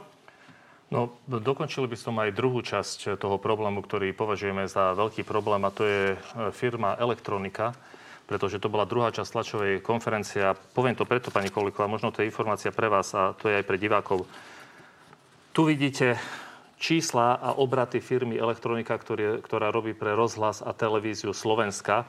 No, 0.93 1.17
dokončili 1.27 1.89
by 1.89 1.97
som 1.97 2.15
aj 2.21 2.37
druhú 2.37 2.61
časť 2.61 3.17
toho 3.17 3.41
problému, 3.41 3.81
ktorý 3.81 4.13
považujeme 4.13 4.69
za 4.69 4.93
veľký 4.93 5.25
problém 5.25 5.65
a 5.65 5.73
to 5.73 5.83
je 5.89 6.03
e, 6.13 6.17
firma 6.53 6.95
Elektronika, 7.01 7.73
pretože 8.29 8.61
to 8.61 8.69
bola 8.69 8.85
druhá 8.85 9.09
časť 9.09 9.31
tlačovej 9.33 9.73
konferencie 9.81 10.45
a 10.45 10.53
poviem 10.53 10.93
to 10.93 11.09
preto, 11.09 11.33
pani 11.33 11.49
Koliková, 11.49 11.89
možno 11.89 12.13
to 12.13 12.21
je 12.21 12.29
informácia 12.29 12.69
pre 12.69 12.93
vás 12.93 13.11
a 13.17 13.33
to 13.33 13.49
je 13.49 13.59
aj 13.59 13.67
pre 13.67 13.81
divákov. 13.81 14.29
Tu 15.57 15.61
vidíte 15.65 16.21
čísla 16.77 17.41
a 17.41 17.57
obraty 17.57 18.05
firmy 18.05 18.37
Elektronika, 18.37 18.93
ktorý, 18.93 19.41
ktorá 19.41 19.73
robí 19.73 19.97
pre 19.97 20.13
rozhlas 20.13 20.61
a 20.61 20.77
televíziu 20.77 21.33
Slovenska. 21.33 22.05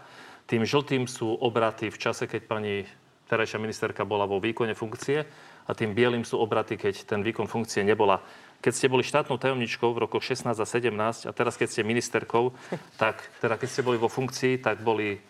Tým 0.51 0.67
žltým 0.67 1.07
sú 1.07 1.31
obraty 1.31 1.87
v 1.87 1.97
čase, 1.97 2.27
keď 2.27 2.41
pani 2.43 2.83
terajšia 3.31 3.57
ministerka 3.57 4.05
bola 4.05 4.29
vo 4.29 4.37
výkone 4.37 4.77
funkcie 4.77 5.25
a 5.65 5.71
tým 5.73 5.97
bielým 5.97 6.21
sú 6.21 6.37
obraty, 6.37 6.77
keď 6.77 7.09
ten 7.09 7.25
výkon 7.25 7.49
funkcie 7.49 7.81
nebola 7.81 8.21
keď 8.65 8.73
ste 8.73 8.89
boli 8.89 9.05
štátnou 9.05 9.37
tajomničkou 9.37 9.93
v 9.93 10.09
rokoch 10.09 10.25
16 10.25 10.57
a 10.57 10.65
17 10.65 11.29
a 11.29 11.31
teraz 11.37 11.53
keď 11.53 11.69
ste 11.69 11.81
ministerkou, 11.85 12.57
tak 13.01 13.21
teda 13.37 13.61
keď 13.61 13.69
ste 13.69 13.85
boli 13.85 14.01
vo 14.01 14.09
funkcii, 14.09 14.57
tak 14.65 14.81
boli 14.81 15.21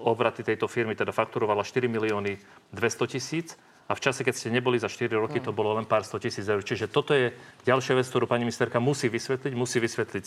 obraty 0.00 0.40
tejto 0.40 0.64
firmy, 0.64 0.96
teda 0.96 1.12
fakturovala 1.12 1.68
4 1.68 1.84
milióny 1.84 2.40
200 2.72 3.12
tisíc 3.12 3.60
a 3.88 3.92
v 3.92 4.00
čase, 4.00 4.24
keď 4.24 4.34
ste 4.36 4.48
neboli 4.48 4.80
za 4.80 4.88
4 4.88 5.12
roky, 5.20 5.40
to 5.44 5.52
bolo 5.52 5.76
len 5.76 5.84
pár 5.84 6.04
100 6.04 6.24
tisíc 6.24 6.44
eur. 6.48 6.64
Čiže 6.64 6.88
toto 6.88 7.12
je 7.12 7.32
ďalšia 7.68 7.96
vec, 7.96 8.08
ktorú 8.08 8.24
pani 8.28 8.44
ministerka 8.44 8.80
musí 8.80 9.08
vysvetliť. 9.08 9.52
Musí 9.56 9.80
vysvetliť 9.80 10.24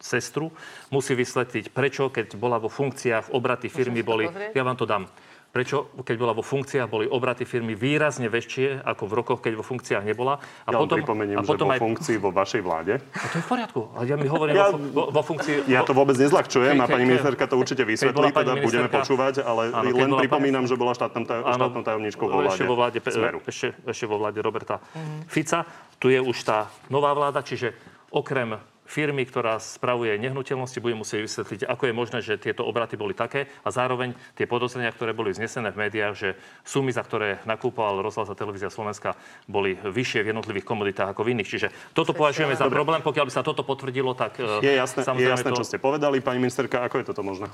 sestru, 0.00 0.52
musí 0.88 1.12
vysvetliť, 1.12 1.76
prečo, 1.76 2.08
keď 2.08 2.36
bola 2.40 2.56
vo 2.56 2.72
funkciách, 2.72 3.36
obraty 3.36 3.68
firmy 3.68 4.00
boli... 4.00 4.28
Ja 4.56 4.64
vám 4.64 4.76
to 4.80 4.88
dám 4.88 5.08
prečo, 5.50 5.90
keď 6.06 6.16
bola 6.16 6.32
vo 6.32 6.46
funkciách, 6.46 6.86
boli 6.86 7.06
obraty 7.10 7.42
firmy 7.42 7.74
výrazne 7.74 8.30
väčšie 8.30 8.86
ako 8.86 9.02
v 9.10 9.12
rokoch, 9.18 9.40
keď 9.42 9.58
vo 9.58 9.64
funkciách 9.66 10.06
nebola. 10.06 10.38
A 10.64 10.70
ja 10.70 10.78
potom, 10.78 11.02
pripomeniem, 11.02 11.38
a 11.38 11.42
potom 11.42 11.66
že 11.66 11.70
vo 11.70 11.74
aj... 11.74 11.80
funkcii 11.82 12.16
vo 12.22 12.30
vašej 12.30 12.62
vláde. 12.62 12.94
A 13.02 13.26
to 13.26 13.36
je 13.38 13.42
v 13.42 13.48
poriadku. 13.50 13.80
A 13.98 13.98
ja 14.06 14.14
mi 14.14 14.30
hovorím 14.30 14.54
ja, 14.54 14.70
vo, 14.70 15.10
vo, 15.10 15.22
funkcii... 15.26 15.66
Ja 15.66 15.82
to 15.82 15.90
vôbec 15.90 16.14
nezľahčujem 16.14 16.78
a 16.78 16.86
pani 16.86 17.04
ministerka 17.04 17.50
to 17.50 17.58
určite 17.58 17.82
vysvetlí, 17.82 18.30
teda 18.30 18.54
ministerka... 18.54 18.66
budeme 18.66 18.88
počúvať, 18.88 19.34
ale 19.42 19.62
áno, 19.74 19.90
len 19.90 20.10
pripomínam, 20.22 20.62
pani... 20.64 20.70
že 20.70 20.76
bola 20.78 20.92
štátnou, 20.94 21.26
taj... 21.26 21.40
štátnou 21.42 21.82
tajomničkou 21.82 22.26
vo 22.30 22.38
vláde, 22.38 22.54
ešte 22.54 22.64
vo 22.70 22.76
vláde, 22.78 22.98
Smeru. 23.10 23.38
Ešte, 23.42 23.68
ešte 23.90 24.04
vo 24.06 24.16
vláde 24.22 24.38
Roberta 24.38 24.78
mm. 24.78 25.26
Fica. 25.26 25.66
Tu 25.98 26.14
je 26.14 26.20
už 26.22 26.38
tá 26.46 26.70
nová 26.86 27.10
vláda, 27.10 27.42
čiže 27.42 27.74
okrem 28.14 28.54
firmy, 28.90 29.22
ktorá 29.22 29.62
spravuje 29.62 30.18
nehnuteľnosti, 30.18 30.82
bude 30.82 30.98
musieť 30.98 31.30
vysvetliť, 31.30 31.60
ako 31.70 31.82
je 31.86 31.94
možné, 31.94 32.18
že 32.26 32.42
tieto 32.42 32.66
obraty 32.66 32.98
boli 32.98 33.14
také 33.14 33.46
a 33.62 33.70
zároveň 33.70 34.18
tie 34.34 34.50
podozrenia, 34.50 34.90
ktoré 34.90 35.14
boli 35.14 35.30
vznesené 35.30 35.70
v 35.70 35.86
médiách, 35.86 36.14
že 36.18 36.28
sumy, 36.66 36.90
za 36.90 37.06
ktoré 37.06 37.38
nakúpoval 37.46 38.02
rozhlas 38.02 38.26
a 38.26 38.34
televízia 38.34 38.66
Slovenska, 38.66 39.14
boli 39.46 39.78
vyššie 39.78 40.26
v 40.26 40.34
jednotlivých 40.34 40.66
komoditách 40.66 41.14
ako 41.14 41.22
v 41.22 41.38
iných. 41.38 41.48
Čiže 41.54 41.68
toto 41.94 42.10
považujeme 42.10 42.58
za 42.58 42.66
problém. 42.66 42.98
Pokiaľ 42.98 43.30
by 43.30 43.32
sa 43.32 43.46
toto 43.46 43.62
potvrdilo, 43.62 44.18
tak 44.18 44.42
e, 44.42 44.66
je 44.66 44.72
jasné, 44.74 45.06
je 45.06 45.30
jasné 45.30 45.54
to... 45.54 45.62
čo 45.62 45.64
ste 45.70 45.78
povedali. 45.78 46.18
Pani 46.18 46.42
ministerka, 46.42 46.82
ako 46.82 46.98
je 46.98 47.04
toto 47.14 47.22
možné? 47.22 47.46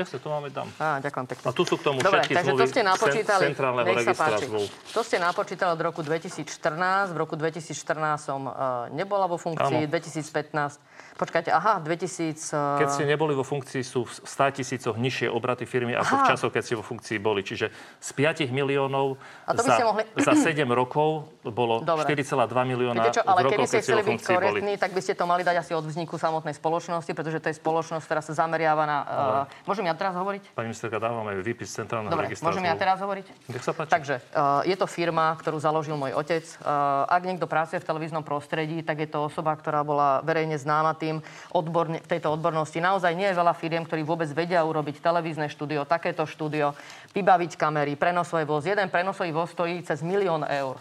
Ja 0.00 0.08
to 0.08 0.28
máme 0.32 0.48
tam. 0.48 0.72
Á, 0.80 1.04
ďakujem 1.04 1.26
pekne. 1.28 1.44
A 1.44 1.52
tu 1.52 1.68
sú 1.68 1.76
k 1.76 1.92
tomu 1.92 2.00
Dobre, 2.00 2.24
všetky 2.24 2.34
takže 2.40 2.48
zmluvy 2.48 2.62
to 2.64 2.72
ste 2.72 2.82
napočítali, 2.82 3.42
centrálneho 3.52 3.86
registra 3.92 4.36
zmluv. 4.40 4.66
To 4.96 5.00
ste 5.04 5.16
napočítali 5.20 5.70
od 5.76 5.82
roku 5.84 6.00
2014. 6.00 7.12
V 7.12 7.18
roku 7.20 7.34
2014 7.36 8.16
som 8.16 8.40
uh, 8.48 8.88
nebola 8.94 9.28
vo 9.28 9.36
funkcii, 9.36 9.84
Áno. 9.84 9.92
2015 9.92 10.53
Počkajte, 11.14 11.50
aha, 11.54 11.78
2000... 11.78 12.78
Keď 12.82 12.88
ste 12.90 13.06
neboli 13.06 13.38
vo 13.38 13.46
funkcii, 13.46 13.86
sú 13.86 14.02
v 14.02 14.12
100 14.26 14.58
tisícoch 14.58 14.98
nižšie 14.98 15.30
obraty 15.30 15.62
firmy 15.62 15.94
ako 15.94 16.14
aha. 16.14 16.22
v 16.22 16.28
časoch, 16.34 16.50
keď 16.50 16.62
ste 16.62 16.74
vo 16.74 16.84
funkcii 16.86 17.18
boli. 17.22 17.46
Čiže 17.46 17.70
z 18.02 18.10
5 18.18 18.50
miliónov 18.50 19.18
za, 19.46 19.78
mohli... 19.86 20.02
za 20.18 20.34
7 20.34 20.66
rokov 20.70 21.33
bolo 21.48 21.84
4,2 21.84 22.48
milióna 22.64 23.14
čo, 23.14 23.22
ale 23.22 23.46
keby 23.46 23.66
ste 23.70 23.78
chceli 23.78 24.02
byť 24.02 24.20
korektní, 24.26 24.74
tak 24.74 24.90
by 24.90 25.00
ste 25.00 25.14
to 25.14 25.24
mali 25.24 25.46
dať 25.46 25.62
asi 25.62 25.72
od 25.76 25.86
vzniku 25.86 26.18
samotnej 26.18 26.58
spoločnosti, 26.58 27.12
pretože 27.14 27.38
to 27.38 27.46
je 27.52 27.56
spoločnosť, 27.62 28.04
ktorá 28.04 28.20
sa 28.24 28.32
zameriava 28.34 28.82
na... 28.82 28.98
Uh, 29.46 29.68
môžem 29.70 29.86
ja 29.86 29.94
teraz 29.94 30.18
hovoriť? 30.18 30.56
Pani 30.58 30.74
ministerka, 30.74 30.98
dávame 30.98 31.38
výpis 31.38 31.70
centrálneho 31.70 32.10
Dobre, 32.10 32.26
registra. 32.26 32.50
môžem 32.50 32.66
ja 32.66 32.74
teraz 32.74 32.98
hovoriť? 32.98 33.26
Nech 33.54 33.62
sa 33.62 33.70
páči. 33.70 33.90
Takže 33.94 34.14
uh, 34.34 34.66
je 34.66 34.74
to 34.74 34.86
firma, 34.90 35.30
ktorú 35.38 35.62
založil 35.62 35.94
môj 35.94 36.18
otec. 36.18 36.42
Uh, 36.58 37.06
ak 37.06 37.22
niekto 37.22 37.46
pracuje 37.46 37.78
v 37.78 37.86
televíznom 37.86 38.26
prostredí, 38.26 38.82
tak 38.82 39.04
je 39.04 39.08
to 39.08 39.30
osoba, 39.30 39.54
ktorá 39.54 39.86
bola 39.86 40.24
verejne 40.26 40.58
známa 40.58 40.98
tým 40.98 41.22
odborne, 41.54 42.02
tejto 42.02 42.34
odbornosti. 42.34 42.82
Naozaj 42.82 43.14
nie 43.14 43.30
je 43.30 43.38
veľa 43.38 43.54
firiem, 43.54 43.86
ktorí 43.86 44.02
vôbec 44.02 44.26
vedia 44.34 44.66
urobiť 44.66 44.98
televízne 44.98 45.46
štúdio, 45.46 45.86
takéto 45.86 46.26
štúdio, 46.26 46.74
vybaviť 47.14 47.54
kamery, 47.54 47.94
prenosový 47.94 48.42
voz. 48.42 48.66
Jeden 48.66 48.90
prenosový 48.90 49.30
voz 49.30 49.54
stojí 49.54 49.84
cez 49.86 50.02
milión 50.02 50.42
eur. 50.48 50.80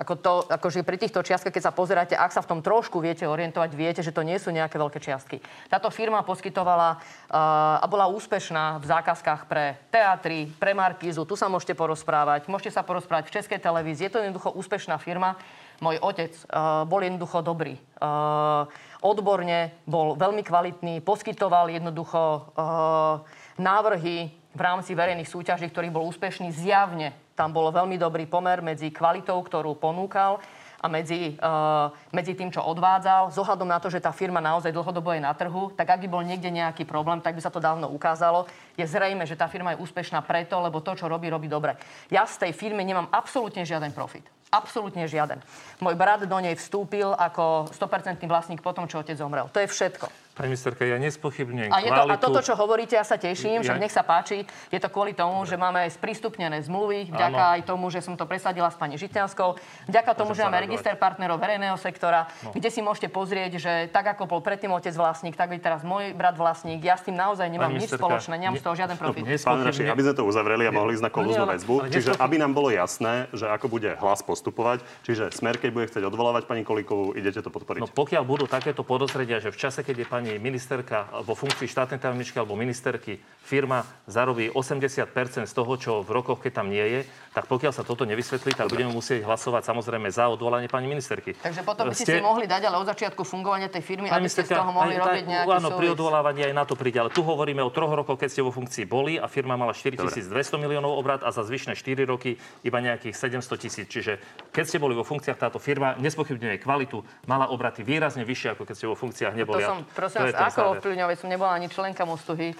Ako 0.00 0.16
to, 0.16 0.48
akože 0.48 0.80
pri 0.80 0.96
týchto 0.96 1.20
čiastkách, 1.20 1.52
keď 1.52 1.64
sa 1.68 1.76
pozeráte, 1.76 2.16
ak 2.16 2.32
sa 2.32 2.40
v 2.40 2.48
tom 2.48 2.60
trošku 2.64 3.04
viete 3.04 3.28
orientovať, 3.28 3.70
viete, 3.76 4.00
že 4.00 4.16
to 4.16 4.24
nie 4.24 4.40
sú 4.40 4.48
nejaké 4.48 4.80
veľké 4.80 4.96
čiastky. 4.96 5.44
Táto 5.68 5.92
firma 5.92 6.24
poskytovala 6.24 6.96
uh, 6.96 7.84
a 7.84 7.84
bola 7.84 8.08
úspešná 8.08 8.80
v 8.80 8.84
zákazkách 8.88 9.44
pre 9.44 9.76
teatry, 9.92 10.48
pre 10.56 10.72
Markízu. 10.72 11.28
Tu 11.28 11.36
sa 11.36 11.52
môžete 11.52 11.76
porozprávať. 11.76 12.48
Môžete 12.48 12.72
sa 12.72 12.80
porozprávať 12.80 13.28
v 13.28 13.34
Českej 13.36 13.60
televízii. 13.60 14.08
Je 14.08 14.12
to 14.16 14.24
jednoducho 14.24 14.56
úspešná 14.56 14.96
firma. 14.96 15.36
Môj 15.84 16.00
otec 16.00 16.32
uh, 16.48 16.88
bol 16.88 17.04
jednoducho 17.04 17.44
dobrý. 17.44 17.76
Uh, 18.00 18.64
odborne 19.04 19.76
bol 19.84 20.16
veľmi 20.16 20.40
kvalitný, 20.40 21.04
poskytoval 21.04 21.68
jednoducho 21.68 22.20
uh, 22.56 23.20
návrhy 23.60 24.32
v 24.32 24.60
rámci 24.60 24.96
verejných 24.96 25.28
súťaží, 25.28 25.68
ktorý 25.68 25.92
bol 25.92 26.08
úspešný. 26.08 26.50
Zjavne 26.56 27.12
tam 27.40 27.56
bol 27.56 27.72
veľmi 27.72 27.96
dobrý 27.96 28.28
pomer 28.28 28.60
medzi 28.60 28.92
kvalitou, 28.92 29.40
ktorú 29.40 29.80
ponúkal 29.80 30.36
a 30.80 30.86
medzi, 30.92 31.36
uh, 31.40 31.88
medzi 32.12 32.36
tým, 32.36 32.52
čo 32.52 32.60
odvádzal. 32.60 33.32
Zohľadom 33.32 33.68
na 33.68 33.80
to, 33.80 33.88
že 33.88 34.00
tá 34.00 34.12
firma 34.12 34.44
naozaj 34.44 34.72
dlhodobo 34.72 35.12
je 35.16 35.24
na 35.24 35.32
trhu, 35.32 35.72
tak 35.72 35.88
ak 35.88 36.04
by 36.04 36.08
bol 36.08 36.20
niekde 36.20 36.52
nejaký 36.52 36.84
problém, 36.84 37.20
tak 37.24 37.36
by 37.36 37.40
sa 37.40 37.52
to 37.52 37.60
dávno 37.60 37.88
ukázalo. 37.88 38.44
Je 38.76 38.84
zrejme, 38.84 39.24
že 39.24 39.36
tá 39.40 39.48
firma 39.48 39.72
je 39.72 39.80
úspešná 39.80 40.20
preto, 40.24 40.60
lebo 40.60 40.84
to, 40.84 40.92
čo 40.96 41.08
robí, 41.08 41.32
robí 41.32 41.48
dobre. 41.48 41.80
Ja 42.12 42.28
z 42.28 42.48
tej 42.48 42.52
firmy 42.52 42.84
nemám 42.84 43.08
absolútne 43.12 43.64
žiaden 43.64 43.92
profit. 43.92 44.24
Absolútne 44.52 45.04
žiaden. 45.08 45.40
Môj 45.80 45.94
brat 45.96 46.24
do 46.24 46.38
nej 46.40 46.56
vstúpil 46.56 47.12
ako 47.12 47.72
100% 47.72 48.20
vlastník 48.24 48.60
potom, 48.64 48.84
čo 48.84 49.00
otec 49.00 49.16
zomrel. 49.16 49.48
To 49.52 49.62
je 49.62 49.68
všetko. 49.68 50.19
Pani 50.30 50.54
ministerka, 50.54 50.86
ja 50.86 50.94
nespochybňujem 51.02 51.74
a, 51.74 51.78
je 51.82 51.90
to, 51.90 52.02
a 52.06 52.16
toto, 52.16 52.40
čo 52.40 52.54
hovoríte, 52.54 52.94
ja 52.94 53.02
sa 53.02 53.18
teším, 53.18 53.66
ja... 53.66 53.74
že 53.74 53.82
nech 53.82 53.90
sa 53.90 54.06
páči. 54.06 54.46
Je 54.70 54.78
to 54.78 54.86
kvôli 54.86 55.10
tomu, 55.10 55.42
že 55.42 55.58
máme 55.58 55.82
aj 55.82 55.98
sprístupnené 55.98 56.62
zmluvy, 56.62 57.10
vďaka 57.10 57.42
Áno. 57.44 57.54
aj 57.58 57.60
tomu, 57.66 57.90
že 57.90 57.98
som 57.98 58.14
to 58.14 58.24
presadila 58.30 58.70
s 58.70 58.78
pani 58.78 58.94
Žitňanskou, 58.94 59.58
vďaka 59.90 60.10
tomu, 60.14 60.38
že 60.38 60.46
máme 60.46 60.62
register 60.62 60.94
partnerov 60.94 61.42
verejného 61.42 61.74
sektora, 61.76 62.30
no. 62.46 62.54
kde 62.54 62.70
si 62.70 62.78
môžete 62.78 63.10
pozrieť, 63.10 63.58
že 63.58 63.72
tak 63.90 64.06
ako 64.16 64.30
bol 64.30 64.40
predtým 64.40 64.70
otec 64.70 64.94
vlastník, 64.94 65.34
tak 65.34 65.50
je 65.50 65.58
teraz 65.58 65.82
môj 65.82 66.14
brat 66.14 66.38
vlastník. 66.38 66.78
Ja 66.78 66.94
s 66.94 67.02
tým 67.02 67.18
naozaj 67.18 67.50
nemám 67.50 67.74
nič 67.74 67.90
spoločné, 67.90 68.38
nemám 68.38 68.56
z 68.56 68.64
toho 68.64 68.74
žiaden 68.78 68.96
profit. 68.96 69.26
Pán 69.26 69.66
Raši, 69.66 69.90
aby 69.90 70.02
sme 70.06 70.14
to 70.14 70.24
uzavreli 70.24 70.64
a 70.64 70.70
mohli 70.70 70.94
ísť 70.94 71.04
na 71.04 71.10
kolúznu 71.10 71.44
väzbu, 71.50 71.74
čiže 71.90 72.10
aby 72.22 72.38
nám 72.38 72.54
bolo 72.54 72.70
jasné, 72.70 73.26
že 73.34 73.50
ako 73.50 73.66
bude 73.66 73.98
hlas 73.98 74.22
postupovať, 74.22 74.86
čiže 75.02 75.34
smer, 75.34 75.58
keď 75.58 75.70
bude 75.74 75.86
chcieť 75.90 76.06
odvolávať 76.06 76.46
pani 76.46 76.62
Kolíkovú, 76.62 77.18
idete 77.18 77.42
to 77.42 77.50
podporiť. 77.50 77.82
No 77.82 77.90
pokiaľ 77.90 78.22
budú 78.22 78.44
takéto 78.46 78.86
podozredia, 78.86 79.42
že 79.42 79.50
v 79.50 79.58
čase, 79.58 79.82
keď 79.82 79.96
je 80.04 80.06
pani 80.06 80.19
ministerka 80.36 81.08
vo 81.24 81.32
funkcii 81.32 81.64
štátnej 81.64 82.02
tajomničky 82.02 82.36
alebo 82.36 82.58
ministerky 82.58 83.16
firma 83.40 83.82
zarobí 84.04 84.52
80% 84.52 85.48
z 85.48 85.54
toho, 85.56 85.72
čo 85.80 85.92
v 86.04 86.10
rokoch, 86.12 86.38
keď 86.44 86.52
tam 86.62 86.68
nie 86.68 86.82
je, 86.82 87.00
tak 87.32 87.48
pokiaľ 87.48 87.72
sa 87.74 87.82
toto 87.82 88.04
nevysvetlí, 88.06 88.54
tak 88.54 88.70
budeme 88.70 88.92
musieť 88.92 89.24
hlasovať 89.24 89.62
samozrejme 89.70 90.06
za 90.10 90.28
odvolanie 90.30 90.68
pani 90.70 90.86
ministerky. 90.90 91.34
Takže 91.38 91.62
potom 91.64 91.88
by 91.88 91.96
ste 91.96 92.18
si 92.18 92.22
mohli 92.22 92.46
dať 92.46 92.68
ale 92.68 92.76
od 92.82 92.86
začiatku 92.90 93.22
fungovania 93.22 93.70
tej 93.70 93.82
firmy, 93.82 94.10
aby 94.10 94.28
ste 94.28 94.44
z 94.44 94.54
toho 94.54 94.70
mohli 94.70 94.98
aj, 94.98 95.02
robiť 95.02 95.24
nejaký 95.26 95.48
Áno, 95.56 95.68
pri 95.74 95.88
odvolávaní 95.94 96.40
aj 96.50 96.54
na 96.54 96.64
to 96.68 96.74
príde. 96.76 96.98
Ale 97.00 97.10
tu 97.10 97.24
hovoríme 97.24 97.62
o 97.64 97.70
troch 97.72 97.90
rokoch, 97.90 98.18
keď 98.20 98.28
ste 98.28 98.42
vo 98.44 98.52
funkcii 98.52 98.84
boli 98.84 99.16
a 99.16 99.26
firma 99.30 99.54
mala 99.54 99.72
4200 99.72 100.30
miliónov 100.58 100.94
obrad 100.94 101.22
a 101.22 101.30
za 101.32 101.46
zvyšné 101.46 101.78
4 101.78 102.06
roky 102.06 102.36
iba 102.66 102.78
nejakých 102.82 103.14
700 103.14 103.62
tisíc. 103.62 103.86
Čiže 103.86 104.18
keď 104.50 104.64
ste 104.66 104.78
boli 104.82 104.92
vo 104.98 105.06
funkciách, 105.06 105.38
táto 105.38 105.62
firma 105.62 105.94
nespochybňuje 106.02 106.60
kvalitu, 106.60 107.02
mala 107.30 107.48
obraty 107.50 107.86
výrazne 107.86 108.26
vyššie, 108.26 108.58
ako 108.58 108.62
keď 108.66 108.74
ste 108.74 108.86
vo 108.90 108.96
funkciách 108.98 109.34
neboli. 109.38 109.62
To 109.62 109.70
som, 109.70 109.80
prosím 109.94 110.09
vás, 110.14 110.34
ako 110.34 110.78
ovplyvňovať? 110.78 111.16
Som 111.20 111.28
nebola 111.30 111.54
ani 111.54 111.70
členka 111.70 112.02
Mostu 112.04 112.34
Hit. 112.34 112.58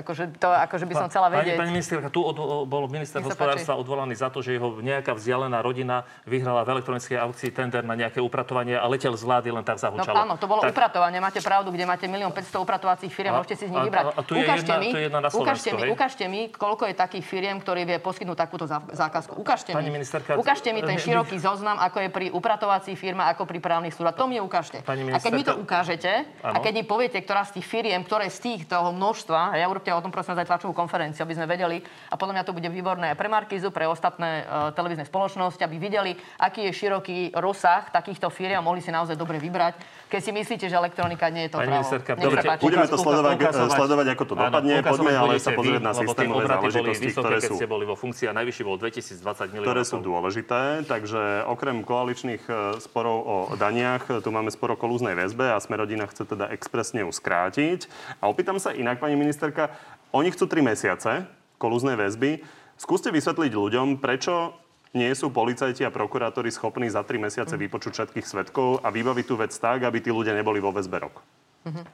Akože, 0.00 0.24
to, 0.40 0.48
akože 0.48 0.84
by 0.88 0.94
som 0.96 1.06
chcela 1.12 1.28
vedieť. 1.28 1.60
Pani, 1.60 1.68
pani 1.68 1.72
ministerka, 1.76 2.08
tu 2.08 2.24
od, 2.24 2.36
bol 2.64 2.88
minister 2.88 3.20
hospodárstva 3.20 3.76
odvolaný 3.76 4.16
za 4.16 4.32
to, 4.32 4.40
že 4.40 4.56
jeho 4.56 4.80
nejaká 4.80 5.12
vzdialená 5.12 5.60
rodina 5.60 6.08
vyhrala 6.24 6.64
v 6.64 6.80
elektronickej 6.80 7.20
aukcii 7.20 7.50
tender 7.52 7.84
na 7.84 7.92
nejaké 7.94 8.18
upratovanie 8.18 8.80
a 8.80 8.86
letel 8.88 9.12
z 9.14 9.22
vlády 9.22 9.48
len 9.52 9.64
tak 9.64 9.76
zahučalo. 9.76 10.16
No 10.16 10.24
áno, 10.24 10.34
to 10.40 10.48
bolo 10.48 10.64
tak... 10.64 10.72
upratovanie, 10.72 11.20
máte 11.20 11.44
pravdu, 11.44 11.68
kde 11.70 11.84
máte 11.84 12.08
1 12.08 12.16
500 12.16 12.64
upratovacích 12.64 13.12
firiem, 13.12 13.36
môžete 13.36 13.56
si 13.60 13.64
z 13.68 13.72
nich 13.76 13.84
vybrať. 13.84 14.04
A, 14.04 14.10
a, 14.10 14.20
a 14.20 14.22
tu 14.24 14.32
je 14.34 14.44
ukážte, 14.44 14.72
jedna, 14.72 14.76
mi, 14.80 14.88
tu 14.88 14.98
je 14.98 15.04
jedna 15.04 15.20
na 15.20 15.28
ukážte, 15.28 15.70
mi, 15.70 15.82
ukážte 15.92 16.24
mi, 16.26 16.40
koľko 16.48 16.84
je 16.88 16.94
takých 16.96 17.24
firiem, 17.28 17.56
ktorí 17.60 17.84
vie 17.84 17.98
poskytnúť 18.00 18.38
takúto 18.38 18.64
zákazku. 18.70 19.36
Ukážte 19.36 19.76
pani 19.76 19.92
mi. 19.92 20.00
Ministerka, 20.00 20.40
ukážte 20.40 20.72
mi 20.72 20.80
ten 20.80 20.96
široký 20.96 21.36
zoznam, 21.36 21.76
ako 21.76 21.98
je 22.06 22.08
pri 22.08 22.26
upratovací 22.32 22.96
firma, 22.96 23.28
ako 23.28 23.44
pri 23.44 23.58
právnych 23.60 23.92
súdach. 23.92 24.16
To 24.16 24.24
mi 24.24 24.40
ukážte. 24.40 24.80
Pani 24.80 25.04
a 25.12 25.18
keď 25.20 25.32
mi 25.36 25.44
to 25.44 25.54
ukážete, 25.60 26.24
ano. 26.40 26.56
a 26.56 26.58
keď 26.64 26.72
mi 26.80 26.84
poviete, 26.88 27.18
ktorá 27.20 27.44
z 27.44 27.60
tých 27.60 27.66
firiem, 27.68 28.00
ktoré 28.06 28.32
z 28.32 28.38
tých 28.40 28.62
toho 28.70 28.94
množstva, 28.94 29.58
ja 29.58 29.66
urobte 29.68 29.89
o 29.94 30.04
tom 30.04 30.14
prosím 30.14 30.38
aj 30.38 30.48
tlačovú 30.48 30.74
konferenciu, 30.74 31.22
aby 31.26 31.34
sme 31.36 31.46
vedeli, 31.46 31.78
a 32.10 32.14
podľa 32.14 32.34
mňa 32.40 32.44
to 32.46 32.56
bude 32.56 32.68
výborné 32.70 33.14
pre 33.14 33.28
Markizu, 33.30 33.70
pre 33.74 33.86
ostatné 33.86 34.44
uh, 34.44 34.70
televízne 34.74 35.06
spoločnosti, 35.06 35.62
aby 35.62 35.76
videli, 35.76 36.12
aký 36.40 36.70
je 36.70 36.72
široký 36.72 37.18
rozsah 37.38 37.88
takýchto 37.90 38.30
firiem 38.32 38.60
a 38.60 38.66
mohli 38.66 38.80
si 38.80 38.90
naozaj 38.94 39.18
dobre 39.18 39.36
vybrať. 39.38 39.99
Keď 40.10 40.20
si 40.26 40.32
myslíte, 40.34 40.66
že 40.66 40.74
elektronika 40.74 41.30
nie 41.30 41.46
je 41.46 41.50
to 41.54 41.58
Pani 41.62 41.70
ministerka, 41.70 42.18
dobre, 42.18 42.42
budeme 42.58 42.86
to 42.90 42.98
sledovať, 42.98 43.34
ukazovať, 43.38 43.78
sledovať, 43.78 44.06
ako 44.10 44.24
to 44.26 44.34
dopadne. 44.34 44.74
Poďme 44.82 45.12
ale 45.14 45.32
sa 45.38 45.50
pozrieť 45.54 45.82
na 45.86 45.92
systémové 45.94 46.44
záležitosti, 46.50 47.08
ktoré 47.14 47.38
sú... 47.38 47.54
ste 47.54 47.66
boli 47.70 47.84
vo 47.86 47.94
funkcii 47.94 48.26
a 48.26 48.32
najvyšší 48.34 48.62
bol 48.66 48.76
2020 48.82 49.54
miliónov. 49.54 49.66
Ktoré 49.70 49.82
sú 49.86 49.98
dôležité, 50.02 50.62
takže 50.90 51.46
okrem 51.46 51.86
koaličných 51.86 52.42
e, 52.50 52.52
sporov 52.82 53.18
o 53.22 53.36
daniach, 53.54 54.10
tu 54.18 54.28
máme 54.34 54.50
sporo 54.50 54.74
kolúznej 54.74 55.14
väzbe 55.14 55.54
a 55.54 55.62
Smerodina 55.62 56.10
chce 56.10 56.26
teda 56.26 56.50
expresne 56.50 57.06
ju 57.06 57.10
skrátiť. 57.14 57.86
A 58.18 58.26
opýtam 58.26 58.58
sa 58.58 58.74
inak, 58.74 58.98
pani 58.98 59.14
ministerka, 59.14 59.70
oni 60.10 60.34
chcú 60.34 60.50
3 60.50 60.74
mesiace 60.74 61.30
kolúznej 61.62 61.94
väzby. 61.94 62.42
Skúste 62.74 63.14
vysvetliť 63.14 63.52
ľuďom, 63.54 64.02
prečo 64.02 64.58
nie 64.90 65.10
sú 65.14 65.30
policajti 65.30 65.86
a 65.86 65.94
prokurátori 65.94 66.50
schopní 66.50 66.90
za 66.90 67.06
3 67.06 67.30
mesiace 67.30 67.54
mm. 67.54 67.60
vypočuť 67.66 67.92
všetkých 67.94 68.26
svetkov 68.26 68.82
a 68.82 68.90
vybaviť 68.90 69.24
tú 69.26 69.34
vec 69.38 69.54
tak, 69.54 69.86
aby 69.86 70.02
tí 70.02 70.10
ľudia 70.10 70.34
neboli 70.34 70.58
vo 70.58 70.74
väzbe 70.74 70.98
rok. 70.98 71.22
Uh-huh. 71.62 71.84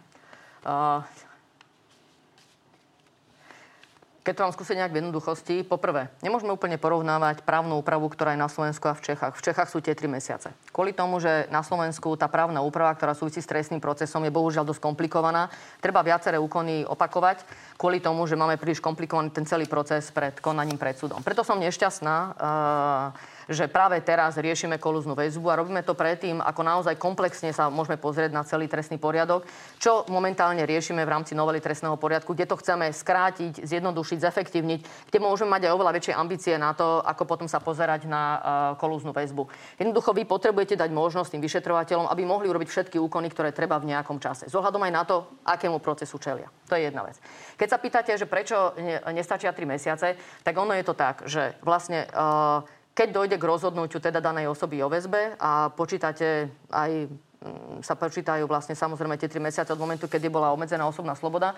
Uh, 0.64 1.04
keď 4.26 4.34
to 4.34 4.44
mám 4.50 4.56
skúsiť 4.58 4.74
nejak 4.82 4.90
v 4.90 4.98
jednoduchosti, 4.98 5.62
poprvé, 5.62 6.10
nemôžeme 6.18 6.50
úplne 6.50 6.82
porovnávať 6.82 7.46
právnu 7.46 7.78
úpravu, 7.78 8.10
ktorá 8.10 8.34
je 8.34 8.42
na 8.42 8.50
Slovensku 8.50 8.90
a 8.90 8.98
v 8.98 9.06
Čechách. 9.06 9.38
V 9.38 9.44
Čechách 9.46 9.70
sú 9.70 9.78
tie 9.78 9.94
tri 9.94 10.10
mesiace. 10.10 10.50
Kvôli 10.74 10.90
tomu, 10.90 11.22
že 11.22 11.46
na 11.54 11.62
Slovensku 11.62 12.18
tá 12.18 12.26
právna 12.26 12.58
úprava, 12.58 12.90
ktorá 12.98 13.14
súvisí 13.14 13.38
s 13.38 13.46
trestným 13.46 13.78
procesom, 13.78 14.26
je 14.26 14.34
bohužiaľ 14.34 14.66
dosť 14.66 14.82
komplikovaná. 14.82 15.46
Treba 15.78 16.02
viaceré 16.02 16.42
úkony 16.42 16.82
opakovať 16.82 17.46
kvôli 17.78 18.02
tomu, 18.02 18.26
že 18.26 18.34
máme 18.34 18.58
príliš 18.58 18.82
komplikovaný 18.82 19.30
ten 19.30 19.46
celý 19.46 19.70
proces 19.70 20.10
pred 20.10 20.34
konaním 20.42 20.74
pred 20.74 20.98
súdom. 20.98 21.22
Preto 21.22 21.46
som 21.46 21.62
nešťastná. 21.62 22.16
Uh, 22.34 23.35
že 23.46 23.70
práve 23.70 23.98
teraz 24.02 24.34
riešime 24.38 24.82
kolúznu 24.82 25.14
väzbu 25.14 25.46
a 25.50 25.58
robíme 25.62 25.82
to 25.86 25.94
predtým, 25.94 26.42
ako 26.42 26.62
naozaj 26.66 26.94
komplexne 26.98 27.54
sa 27.54 27.70
môžeme 27.70 27.94
pozrieť 27.98 28.34
na 28.34 28.42
celý 28.42 28.66
trestný 28.66 28.98
poriadok, 28.98 29.46
čo 29.78 30.02
momentálne 30.10 30.66
riešime 30.66 31.06
v 31.06 31.12
rámci 31.12 31.38
novely 31.38 31.62
trestného 31.62 31.94
poriadku, 31.94 32.34
kde 32.34 32.50
to 32.50 32.58
chceme 32.58 32.90
skrátiť, 32.90 33.62
zjednodušiť, 33.62 34.18
zefektívniť, 34.18 34.80
kde 35.10 35.18
môžeme 35.22 35.54
mať 35.54 35.70
aj 35.70 35.74
oveľa 35.78 35.92
väčšie 35.94 36.14
ambície 36.18 36.54
na 36.58 36.74
to, 36.74 36.98
ako 37.02 37.22
potom 37.24 37.46
sa 37.46 37.62
pozerať 37.62 38.10
na 38.10 38.22
uh, 38.22 38.38
kolúznu 38.76 39.14
väzbu. 39.14 39.46
Jednoducho 39.78 40.10
vy 40.10 40.26
potrebujete 40.26 40.74
dať 40.74 40.90
možnosť 40.90 41.38
tým 41.38 41.42
vyšetrovateľom, 41.42 42.10
aby 42.10 42.22
mohli 42.26 42.50
urobiť 42.50 42.68
všetky 42.68 42.96
úkony, 42.98 43.30
ktoré 43.30 43.54
treba 43.54 43.78
v 43.78 43.94
nejakom 43.94 44.18
čase. 44.18 44.50
Zohľadom 44.50 44.82
aj 44.82 44.92
na 44.92 45.02
to, 45.06 45.16
akému 45.46 45.78
procesu 45.78 46.18
čelia. 46.18 46.50
To 46.66 46.74
je 46.74 46.90
jedna 46.90 47.06
vec. 47.06 47.16
Keď 47.54 47.68
sa 47.70 47.78
pýtate, 47.78 48.12
že 48.18 48.26
prečo 48.26 48.74
nestačia 49.14 49.54
3 49.54 49.62
mesiace, 49.64 50.18
tak 50.42 50.54
ono 50.58 50.74
je 50.74 50.84
to 50.84 50.94
tak, 50.98 51.24
že 51.30 51.54
vlastne 51.62 52.10
uh, 52.10 52.66
keď 52.96 53.08
dojde 53.12 53.36
k 53.36 53.44
rozhodnutiu 53.44 54.00
teda 54.00 54.24
danej 54.24 54.48
osoby 54.48 54.80
o 54.80 54.88
väzbe 54.88 55.36
a 55.36 55.68
počítate 55.68 56.48
aj 56.72 56.90
mm, 57.04 57.84
sa 57.84 57.92
počítajú 57.92 58.48
vlastne 58.48 58.72
samozrejme 58.72 59.20
tie 59.20 59.28
3 59.28 59.36
mesiace 59.36 59.70
od 59.76 59.82
momentu, 59.82 60.08
kedy 60.08 60.32
bola 60.32 60.48
obmedzená 60.56 60.88
osobná 60.88 61.12
sloboda, 61.12 61.52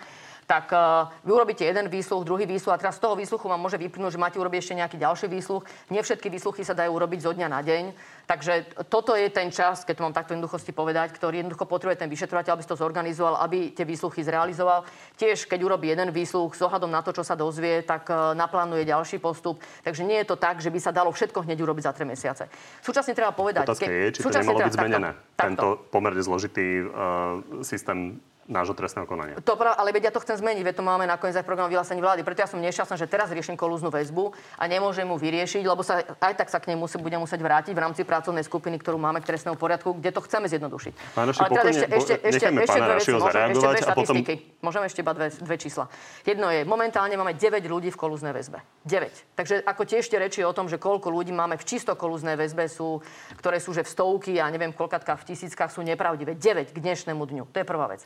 tak 0.49 0.73
uh, 0.73 1.05
vy 1.21 1.29
urobíte 1.29 1.61
jeden 1.61 1.85
výsluch, 1.93 2.25
druhý 2.25 2.49
výsluch 2.49 2.73
a 2.73 2.81
teraz 2.81 2.97
z 2.97 3.05
toho 3.05 3.13
výsluchu 3.13 3.45
vám 3.45 3.61
môže 3.61 3.77
vyplynúť, 3.77 4.17
že 4.17 4.23
máte 4.23 4.41
urobiť 4.41 4.57
ešte 4.65 4.79
nejaký 4.81 4.97
ďalší 4.97 5.29
výsluch. 5.29 5.61
Nie 5.93 6.01
všetky 6.01 6.25
výsluchy 6.25 6.65
sa 6.65 6.73
dajú 6.73 6.89
urobiť 6.89 7.21
zo 7.21 7.37
dňa 7.37 7.47
na 7.53 7.61
deň. 7.61 7.93
Takže 8.25 8.81
toto 8.89 9.13
je 9.13 9.29
ten 9.29 9.53
čas, 9.53 9.85
keď 9.85 10.01
to 10.01 10.05
mám 10.09 10.17
takto 10.17 10.33
jednoduchosti 10.33 10.73
povedať, 10.73 11.13
ktorý 11.13 11.45
jednoducho 11.45 11.69
potrebuje 11.69 12.01
ten 12.01 12.09
vyšetrovateľ, 12.09 12.57
aby 12.57 12.63
si 12.65 12.71
to 12.73 12.81
zorganizoval, 12.81 13.37
aby 13.45 13.77
tie 13.77 13.85
výsluchy 13.85 14.25
zrealizoval. 14.25 14.89
Tiež, 15.21 15.45
keď 15.45 15.69
urobí 15.69 15.93
jeden 15.93 16.09
výsluch 16.09 16.57
s 16.57 16.65
ohľadom 16.65 16.89
na 16.89 17.05
to, 17.05 17.13
čo 17.13 17.21
sa 17.21 17.37
dozvie, 17.37 17.85
tak 17.85 18.09
uh, 18.09 18.33
naplánuje 18.33 18.89
ďalší 18.89 19.21
postup. 19.21 19.61
Takže 19.85 20.01
nie 20.01 20.17
je 20.25 20.33
to 20.33 20.37
tak, 20.41 20.65
že 20.65 20.73
by 20.73 20.81
sa 20.81 20.89
dalo 20.89 21.13
všetko 21.13 21.45
hneď 21.45 21.61
urobiť 21.61 21.85
za 21.85 21.93
3 21.93 22.09
mesiace. 22.09 22.49
Súčasne 22.81 23.13
treba 23.13 23.37
povedať... 23.37 23.69
Otázka 23.69 23.85
je, 23.85 24.17
či 24.17 24.25
to 24.25 24.33
nemalo 24.33 24.65
byť 24.65 24.73
zmenené. 24.73 25.09
Takto, 25.37 25.45
Tento 25.45 25.67
pomerne 25.93 26.21
zložitý 26.25 26.89
uh, 26.89 27.61
systém 27.61 28.17
nášho 28.49 28.73
trestného 28.73 29.05
konania. 29.05 29.37
To 29.45 29.53
prav, 29.53 29.77
ale 29.77 29.93
vedia, 29.93 30.09
ja 30.09 30.17
to 30.17 30.25
chcem 30.25 30.41
zmeniť, 30.41 30.65
veď 30.65 30.75
to 30.81 30.83
máme 30.83 31.05
nakoniec 31.05 31.37
aj 31.37 31.45
program 31.45 31.69
vyhlásení 31.69 32.01
vlády. 32.01 32.25
Preto 32.25 32.41
ja 32.41 32.49
som 32.49 32.57
nešťastná, 32.57 32.97
že 32.97 33.05
teraz 33.05 33.29
riešim 33.29 33.53
kolúznu 33.53 33.93
väzbu 33.93 34.33
a 34.57 34.63
nemôžem 34.65 35.05
mu 35.05 35.21
vyriešiť, 35.21 35.61
lebo 35.61 35.85
sa 35.85 36.01
aj 36.01 36.33
tak 36.33 36.49
sa 36.49 36.57
k 36.57 36.73
nej 36.73 36.77
musí, 36.81 36.97
bude 36.97 37.13
musieť 37.21 37.45
vrátiť 37.45 37.77
v 37.77 37.81
rámci 37.85 38.01
pracovnej 38.01 38.41
skupiny, 38.41 38.81
ktorú 38.81 38.97
máme 38.97 39.21
k 39.21 39.29
trestnému 39.29 39.53
poriadku, 39.53 39.93
kde 39.93 40.09
to 40.09 40.25
chceme 40.25 40.49
zjednodušiť. 40.49 40.93
Pán 41.13 41.29
Raši, 41.29 41.39
ale 41.45 41.49
teraz 41.53 41.65
ešte, 41.69 41.87
ešte, 41.93 42.13
ešte, 42.25 42.45
ešte 42.49 42.49
dve 42.49 42.93
veci, 42.97 43.11
môžem, 43.13 43.47
ešte 43.53 43.67
dve 43.69 43.81
štatistiky. 43.85 44.33
Potom... 44.33 44.65
Môžem 44.65 44.83
ešte 44.89 44.99
iba 45.05 45.13
dve, 45.13 45.27
dve 45.29 45.55
čísla. 45.61 45.85
Jedno 46.25 46.47
je, 46.49 46.65
momentálne 46.65 47.13
máme 47.13 47.37
9 47.37 47.61
ľudí 47.69 47.93
v 47.93 47.97
kolúznej 48.01 48.33
väzbe. 48.33 48.65
9. 48.89 49.37
Takže 49.37 49.61
ako 49.61 49.81
tiež 49.85 50.09
tie 50.09 50.17
reči 50.17 50.41
o 50.41 50.51
tom, 50.57 50.65
že 50.65 50.81
koľko 50.81 51.13
ľudí 51.13 51.29
máme 51.29 51.53
v 51.61 51.67
čisto 51.69 51.93
kolúznej 51.93 52.33
väzbe 52.33 52.65
sú, 52.65 52.97
ktoré 53.37 53.61
sú 53.61 53.77
že 53.77 53.85
v 53.85 53.89
stovky 53.93 54.33
a 54.41 54.49
neviem 54.49 54.73
koľkatka 54.73 55.13
v 55.21 55.23
tisíckach 55.29 55.69
sú 55.69 55.85
nepravdivé. 55.85 56.33
9 56.33 56.73
k 56.73 56.77
dnešnému 56.81 57.21
dňu. 57.21 57.43
To 57.53 57.57
je 57.61 57.65
prvá 57.67 57.85
vec. 57.91 58.03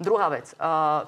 Druhá 0.00 0.32
vec. 0.32 0.56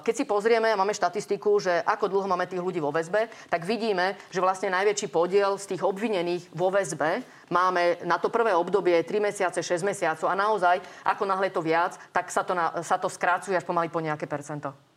Keď 0.05 0.13
si 0.13 0.21
pozrieme, 0.29 0.77
máme 0.77 0.93
štatistiku, 0.93 1.57
že 1.57 1.81
ako 1.81 2.13
dlho 2.13 2.29
máme 2.29 2.45
tých 2.45 2.61
ľudí 2.61 2.77
vo 2.77 2.93
väzbe, 2.93 3.25
tak 3.49 3.65
vidíme, 3.65 4.13
že 4.29 4.37
vlastne 4.37 4.69
najväčší 4.69 5.09
podiel 5.09 5.57
z 5.57 5.73
tých 5.73 5.81
obvinených 5.81 6.53
vo 6.53 6.69
väzbe 6.69 7.25
máme 7.49 8.05
na 8.05 8.21
to 8.21 8.29
prvé 8.29 8.53
obdobie 8.53 9.01
3 9.01 9.17
mesiace, 9.17 9.65
6 9.65 9.81
mesiacov 9.81 10.29
a 10.29 10.37
naozaj, 10.37 10.77
ako 11.09 11.25
náhle 11.25 11.49
to 11.49 11.65
viac, 11.65 11.97
tak 12.13 12.29
sa 12.29 12.45
to, 12.45 12.53
na, 12.53 12.85
sa 12.85 13.01
to 13.01 13.09
skrácuje 13.09 13.57
až 13.57 13.65
pomaly 13.65 13.89
po 13.89 13.97
nejaké 13.97 14.29
percento. 14.29 14.92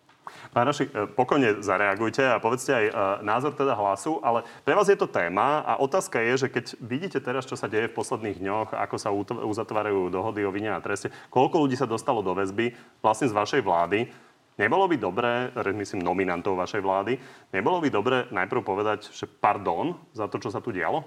Pán 0.50 0.66
Rašik, 0.66 0.88
e, 0.90 1.06
pokojne 1.10 1.62
zareagujte 1.62 2.22
a 2.26 2.42
povedzte 2.42 2.72
aj 2.74 2.86
e, 2.86 2.92
názor 3.22 3.54
teda 3.54 3.78
hlasu, 3.78 4.18
ale 4.20 4.42
pre 4.66 4.74
vás 4.74 4.90
je 4.90 4.98
to 4.98 5.10
téma 5.10 5.62
a 5.62 5.78
otázka 5.78 6.18
je, 6.20 6.46
že 6.46 6.48
keď 6.50 6.64
vidíte 6.82 7.18
teraz, 7.22 7.46
čo 7.46 7.54
sa 7.54 7.70
deje 7.70 7.88
v 7.90 7.96
posledných 7.96 8.42
dňoch, 8.42 8.68
ako 8.74 8.96
sa 8.98 9.14
uzatvárajú 9.46 10.10
dohody 10.10 10.42
o 10.42 10.50
vine 10.50 10.74
a 10.74 10.82
treste, 10.82 11.14
koľko 11.30 11.62
ľudí 11.62 11.78
sa 11.78 11.86
dostalo 11.86 12.20
do 12.20 12.34
väzby 12.34 12.74
vlastne 13.00 13.30
z 13.30 13.36
vašej 13.36 13.62
vlády, 13.62 14.10
Nebolo 14.56 14.88
by 14.88 14.96
dobré, 14.96 15.52
myslím 15.52 16.00
nominantov 16.00 16.56
vašej 16.56 16.80
vlády, 16.80 17.20
nebolo 17.52 17.76
by 17.76 17.92
dobré 17.92 18.24
najprv 18.32 18.64
povedať, 18.64 19.12
že 19.12 19.28
pardon 19.28 20.00
za 20.16 20.32
to, 20.32 20.40
čo 20.40 20.48
sa 20.48 20.64
tu 20.64 20.72
dialo? 20.72 21.04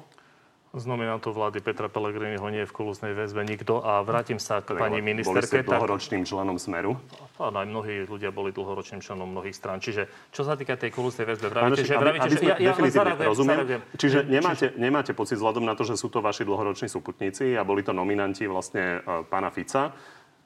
Z 0.70 0.84
nominantov 0.86 1.34
vlády 1.34 1.66
Petra 1.66 1.90
Pellegriniho 1.90 2.46
nie 2.54 2.62
je 2.62 2.70
v 2.70 2.76
kolúznej 2.78 3.18
väzbe 3.18 3.42
nikto. 3.42 3.82
A 3.82 4.06
vrátim 4.06 4.38
sa 4.38 4.62
k 4.62 4.78
pani 4.78 5.02
ministerke. 5.02 5.66
Boli 5.66 5.66
ste 5.66 5.66
dlhoročným 5.66 6.24
členom 6.30 6.62
Smeru? 6.62 6.94
Áno, 7.42 7.58
aj 7.58 7.68
mnohí 7.68 8.06
ľudia 8.06 8.30
boli 8.30 8.54
dlhoročným 8.54 9.02
členom 9.02 9.26
mnohých 9.26 9.58
strán. 9.58 9.82
Čiže 9.82 10.06
čo 10.30 10.46
sa 10.46 10.54
týka 10.54 10.78
tej 10.78 10.94
kolúznej 10.94 11.26
väzbe, 11.26 11.50
vravíte, 11.50 11.82
že... 11.82 11.98
Vravíte, 11.98 12.30
aby, 12.30 12.36
že 12.38 12.46
ja, 12.46 12.56
ja 12.62 12.74
zareagujem, 12.78 13.30
rozumiem. 13.34 13.58
Zareagujem. 13.58 13.82
Čiže 13.98 14.18
nemáte, 14.30 14.66
nemáte 14.78 15.12
pocit 15.18 15.42
vzhľadom 15.42 15.66
na 15.66 15.74
to, 15.74 15.82
že 15.90 15.98
sú 15.98 16.14
to 16.14 16.22
vaši 16.22 16.46
dlhoroční 16.46 16.86
súputníci 16.86 17.58
a 17.58 17.66
boli 17.66 17.82
to 17.82 17.90
nominanti 17.90 18.46
vlastne 18.46 19.02
uh, 19.02 19.26
pána 19.26 19.50
Fica, 19.50 19.90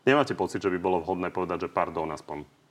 nemáte 0.07 0.39
pocit, 0.39 0.63
že 0.63 0.71
by 0.71 0.79
bolo 0.79 1.03
vhodné 1.03 1.35
povedať, 1.35 1.67
že 1.67 1.69
pardon 1.69 2.07
aspoň? 2.15 2.62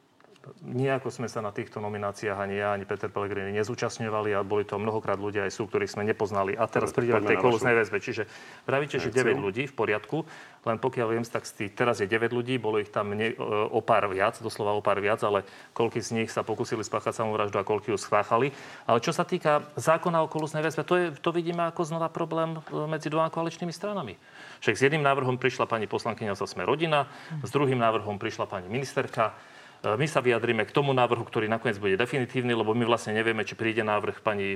Nijako 0.63 1.15
sme 1.15 1.31
sa 1.31 1.39
na 1.39 1.55
týchto 1.55 1.79
nomináciách 1.79 2.35
ani 2.35 2.59
ja, 2.59 2.75
ani 2.75 2.83
Peter 2.83 3.07
Pellegrini 3.07 3.55
nezúčastňovali 3.63 4.35
a 4.35 4.43
boli 4.43 4.67
to 4.67 4.75
mnohokrát 4.75 5.15
ľudia 5.15 5.47
aj 5.47 5.55
sú, 5.55 5.71
ktorých 5.71 5.95
sme 5.95 6.03
nepoznali. 6.03 6.59
A 6.59 6.67
teraz 6.67 6.91
príde 6.91 7.15
k 7.15 7.31
tej 7.35 7.39
kolúznej 7.39 7.79
väzbe. 7.79 8.03
Čiže 8.03 8.27
pravíte, 8.67 8.99
že 8.99 9.15
9 9.15 9.39
ľudí 9.39 9.71
v 9.71 9.75
poriadku, 9.75 10.27
len 10.67 10.79
pokiaľ 10.83 11.07
viem, 11.15 11.25
tak 11.27 11.47
tých, 11.47 11.75
teraz 11.75 12.03
je 12.03 12.11
9 12.11 12.35
ľudí, 12.35 12.59
bolo 12.59 12.83
ich 12.83 12.91
tam 12.91 13.15
ne, 13.15 13.35
o 13.71 13.79
pár 13.83 14.11
viac, 14.11 14.39
doslova 14.43 14.75
o 14.75 14.83
pár 14.83 14.99
viac, 14.99 15.23
ale 15.23 15.47
koľky 15.75 16.03
z 16.03 16.11
nich 16.19 16.31
sa 16.35 16.43
pokúsili 16.43 16.83
spáchať 16.83 17.23
samovraždu 17.23 17.63
a 17.63 17.67
koľky 17.67 17.95
ju 17.95 17.99
schváchali. 17.99 18.51
Ale 18.87 18.99
čo 18.99 19.15
sa 19.15 19.23
týka 19.23 19.71
zákona 19.79 20.27
o 20.27 20.31
kolúznej 20.31 20.63
väzbe, 20.67 20.83
to, 20.83 20.95
je, 20.99 21.07
to 21.23 21.31
vidíme 21.31 21.63
ako 21.67 21.87
znova 21.87 22.11
problém 22.11 22.59
e, 22.59 22.87
medzi 22.91 23.07
dvoma 23.11 23.31
koaličnými 23.31 23.71
stranami. 23.71 24.19
Však 24.63 24.75
s 24.75 24.85
jedným 24.91 25.07
návrhom 25.07 25.39
prišla 25.39 25.71
pani 25.71 25.87
poslankyňa 25.87 26.35
sa 26.35 26.51
Sme 26.51 26.67
rodina, 26.67 27.07
s 27.43 27.51
druhým 27.55 27.79
návrhom 27.79 28.19
prišla 28.19 28.51
pani 28.51 28.67
ministerka 28.67 29.35
my 29.83 30.07
sa 30.07 30.23
vyjadrime 30.23 30.63
k 30.63 30.71
tomu 30.71 30.95
návrhu, 30.95 31.27
ktorý 31.27 31.51
nakoniec 31.51 31.83
bude 31.83 31.99
definitívny, 31.99 32.55
lebo 32.55 32.71
my 32.71 32.87
vlastne 32.87 33.19
nevieme, 33.19 33.43
či 33.43 33.59
príde 33.59 33.83
návrh 33.83 34.23
pani 34.23 34.55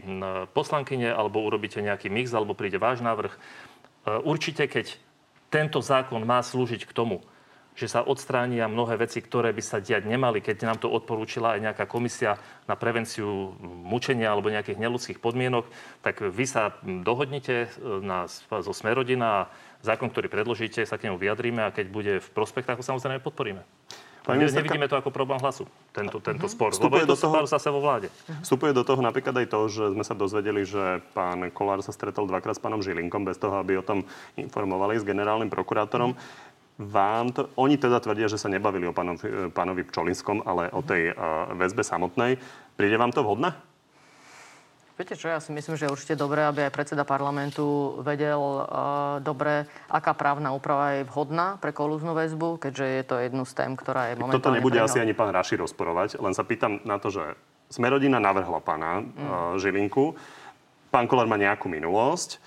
poslankyne, 0.55 1.11
alebo 1.11 1.43
urobíte 1.43 1.83
nejaký 1.83 2.07
mix, 2.07 2.31
alebo 2.31 2.55
príde 2.55 2.79
váš 2.79 3.03
návrh. 3.03 3.35
E, 3.35 3.39
určite, 4.23 4.71
keď 4.71 4.95
tento 5.51 5.83
zákon 5.83 6.23
má 6.23 6.39
slúžiť 6.39 6.87
k 6.87 6.95
tomu, 6.95 7.27
že 7.77 7.91
sa 7.91 8.07
odstránia 8.07 8.71
mnohé 8.71 8.97
veci, 8.97 9.19
ktoré 9.19 9.51
by 9.51 9.63
sa 9.67 9.83
diať 9.83 10.07
nemali, 10.07 10.41
keď 10.41 10.65
nám 10.65 10.79
to 10.81 10.89
odporúčila 10.89 11.59
aj 11.59 11.61
nejaká 11.61 11.85
komisia 11.85 12.41
na 12.65 12.79
prevenciu 12.79 13.53
mučenia 13.61 14.33
alebo 14.33 14.49
nejakých 14.49 14.81
neludských 14.81 15.19
podmienok, 15.21 15.67
tak 16.07 16.23
vy 16.23 16.47
sa 16.47 16.79
dohodnite 16.83 17.67
e, 17.67 17.69
na, 17.99 18.31
zo 18.31 18.71
Smerodina 18.71 19.27
a 19.27 19.47
zákon, 19.83 20.07
ktorý 20.07 20.31
predložíte, 20.31 20.87
sa 20.87 20.95
k 20.95 21.11
nemu 21.11 21.19
vyjadríme 21.19 21.67
a 21.67 21.75
keď 21.75 21.87
bude 21.91 22.13
v 22.23 22.29
ho 22.31 22.83
samozrejme 22.87 23.19
podporíme. 23.27 23.67
Pani 24.27 24.43
ministerka... 24.43 24.75
Nevidíme 24.75 24.91
to 24.91 24.99
ako 24.99 25.15
problém 25.15 25.39
hlasu, 25.39 25.71
tento, 25.95 26.19
tento 26.19 26.51
spor. 26.51 26.75
Vstupuje 26.75 27.07
Lebo 27.07 27.15
do 27.15 27.17
toho, 27.17 27.31
spor 27.31 27.47
zase 27.47 27.71
vo 27.71 27.79
vláde. 27.79 28.11
Vstupuje 28.43 28.75
do 28.75 28.83
toho 28.83 28.99
napríklad 28.99 29.39
aj 29.39 29.47
to, 29.47 29.61
že 29.71 29.95
sme 29.95 30.03
sa 30.03 30.19
dozvedeli, 30.19 30.67
že 30.67 30.99
pán 31.15 31.47
Kolár 31.55 31.79
sa 31.87 31.95
stretol 31.95 32.27
dvakrát 32.27 32.59
s 32.59 32.63
pánom 32.63 32.83
Žilinkom 32.83 33.23
bez 33.23 33.39
toho, 33.39 33.55
aby 33.63 33.79
o 33.79 33.87
tom 33.87 34.03
informovali 34.35 34.99
s 34.99 35.07
generálnym 35.07 35.47
prokurátorom. 35.47 36.19
Vám 36.77 37.33
to, 37.33 37.49
oni 37.55 37.79
teda 37.79 38.03
tvrdia, 38.03 38.27
že 38.27 38.37
sa 38.37 38.51
nebavili 38.51 38.85
o 38.85 38.93
pánovi, 38.93 39.55
pánovi 39.55 39.87
Pčolinskom, 39.87 40.43
ale 40.43 40.75
o 40.75 40.83
tej 40.83 41.15
uh, 41.15 41.55
väzbe 41.55 41.87
samotnej. 41.87 42.37
Príde 42.75 42.99
vám 42.99 43.15
to 43.15 43.23
vhodné? 43.23 43.55
Viete 44.97 45.13
čo, 45.13 45.29
ja 45.29 45.37
si 45.45 45.53
myslím, 45.53 45.77
že 45.77 45.85
je 45.85 45.93
určite 45.93 46.17
dobré, 46.17 46.41
aby 46.49 46.65
aj 46.65 46.73
predseda 46.73 47.05
parlamentu 47.05 48.01
vedel 48.01 48.41
uh, 48.41 49.21
dobre, 49.21 49.69
aká 49.93 50.17
právna 50.17 50.57
úprava 50.57 50.97
je 50.97 51.05
vhodná 51.05 51.61
pre 51.61 51.77
kolúznu 51.77 52.17
väzbu, 52.17 52.57
keďže 52.57 52.87
je 52.89 53.03
to 53.05 53.15
jednu 53.21 53.45
z 53.45 53.53
tém, 53.53 53.77
ktorá 53.77 54.09
je 54.09 54.17
momentálne... 54.17 54.41
Toto 54.41 54.57
nebude 54.57 54.81
asi 54.81 54.97
ani 54.97 55.13
pán 55.13 55.29
Raši 55.37 55.61
rozporovať, 55.61 56.17
len 56.17 56.33
sa 56.33 56.49
pýtam 56.49 56.81
na 56.89 56.97
to, 56.97 57.13
že 57.13 57.37
Smerodina 57.69 58.17
navrhla 58.17 58.57
pána 58.65 59.05
mm. 59.05 59.09
uh, 59.13 59.61
Žilinku, 59.61 60.17
pán 60.89 61.05
Kolár 61.05 61.29
má 61.29 61.37
nejakú 61.37 61.69
minulosť, 61.69 62.41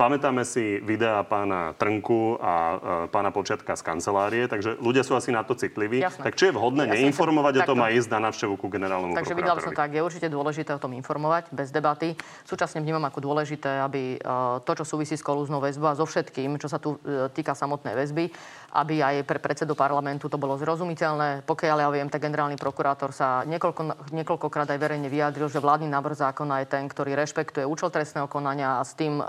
Pamätáme 0.00 0.40
si 0.48 0.80
videa 0.80 1.20
pána 1.20 1.76
Trnku 1.76 2.40
a 2.40 2.80
pána 3.12 3.28
Počiatka 3.28 3.76
z 3.76 3.84
kancelárie, 3.84 4.48
takže 4.48 4.80
ľudia 4.80 5.04
sú 5.04 5.12
asi 5.12 5.36
na 5.36 5.44
to 5.44 5.52
citliví. 5.52 6.00
Jasne. 6.00 6.24
Tak 6.24 6.32
či 6.32 6.48
je 6.48 6.56
vhodné 6.56 6.88
Jasne, 6.88 6.96
neinformovať 6.96 7.54
o 7.60 7.62
tom 7.68 7.84
a 7.84 7.92
ísť 7.92 8.08
na 8.08 8.24
návštevu 8.24 8.56
ku 8.56 8.72
generálnemu 8.72 9.20
Takže 9.20 9.36
vydal 9.36 9.60
som 9.60 9.76
tak, 9.76 9.92
je 9.92 10.00
určite 10.00 10.32
dôležité 10.32 10.72
o 10.72 10.80
tom 10.80 10.96
informovať 10.96 11.52
bez 11.52 11.68
debaty. 11.68 12.16
Súčasne 12.48 12.80
vnímam 12.80 13.04
ako 13.04 13.20
dôležité, 13.20 13.84
aby 13.84 14.16
to, 14.64 14.72
čo 14.80 14.96
súvisí 14.96 15.12
s 15.12 15.20
kolúznou 15.20 15.60
väzbou 15.60 15.92
a 15.92 15.98
so 15.98 16.08
všetkým, 16.08 16.56
čo 16.56 16.64
sa 16.64 16.80
tu 16.80 16.96
e, 17.04 17.28
týka 17.28 17.52
samotnej 17.52 17.92
väzby, 17.92 18.32
aby 18.80 19.04
aj 19.04 19.28
pre 19.28 19.44
predsedu 19.44 19.76
parlamentu 19.76 20.32
to 20.32 20.40
bolo 20.40 20.56
zrozumiteľné. 20.56 21.44
Pokiaľ 21.44 21.76
ja 21.84 21.88
viem, 21.92 22.08
tak 22.08 22.24
generálny 22.24 22.56
prokurátor 22.56 23.12
sa 23.12 23.44
niekoľko, 23.44 24.08
niekoľkokrát 24.08 24.72
aj 24.72 24.80
verejne 24.80 25.12
vyjadril, 25.12 25.52
že 25.52 25.60
vládny 25.60 25.92
návrh 25.92 26.16
zákona 26.16 26.64
je 26.64 26.66
ten, 26.72 26.88
ktorý 26.88 27.12
rešpektuje 27.12 27.68
účel 27.68 27.92
trestného 27.92 28.24
konania 28.24 28.80
a 28.80 28.88
s 28.88 28.96
tým 28.96 29.20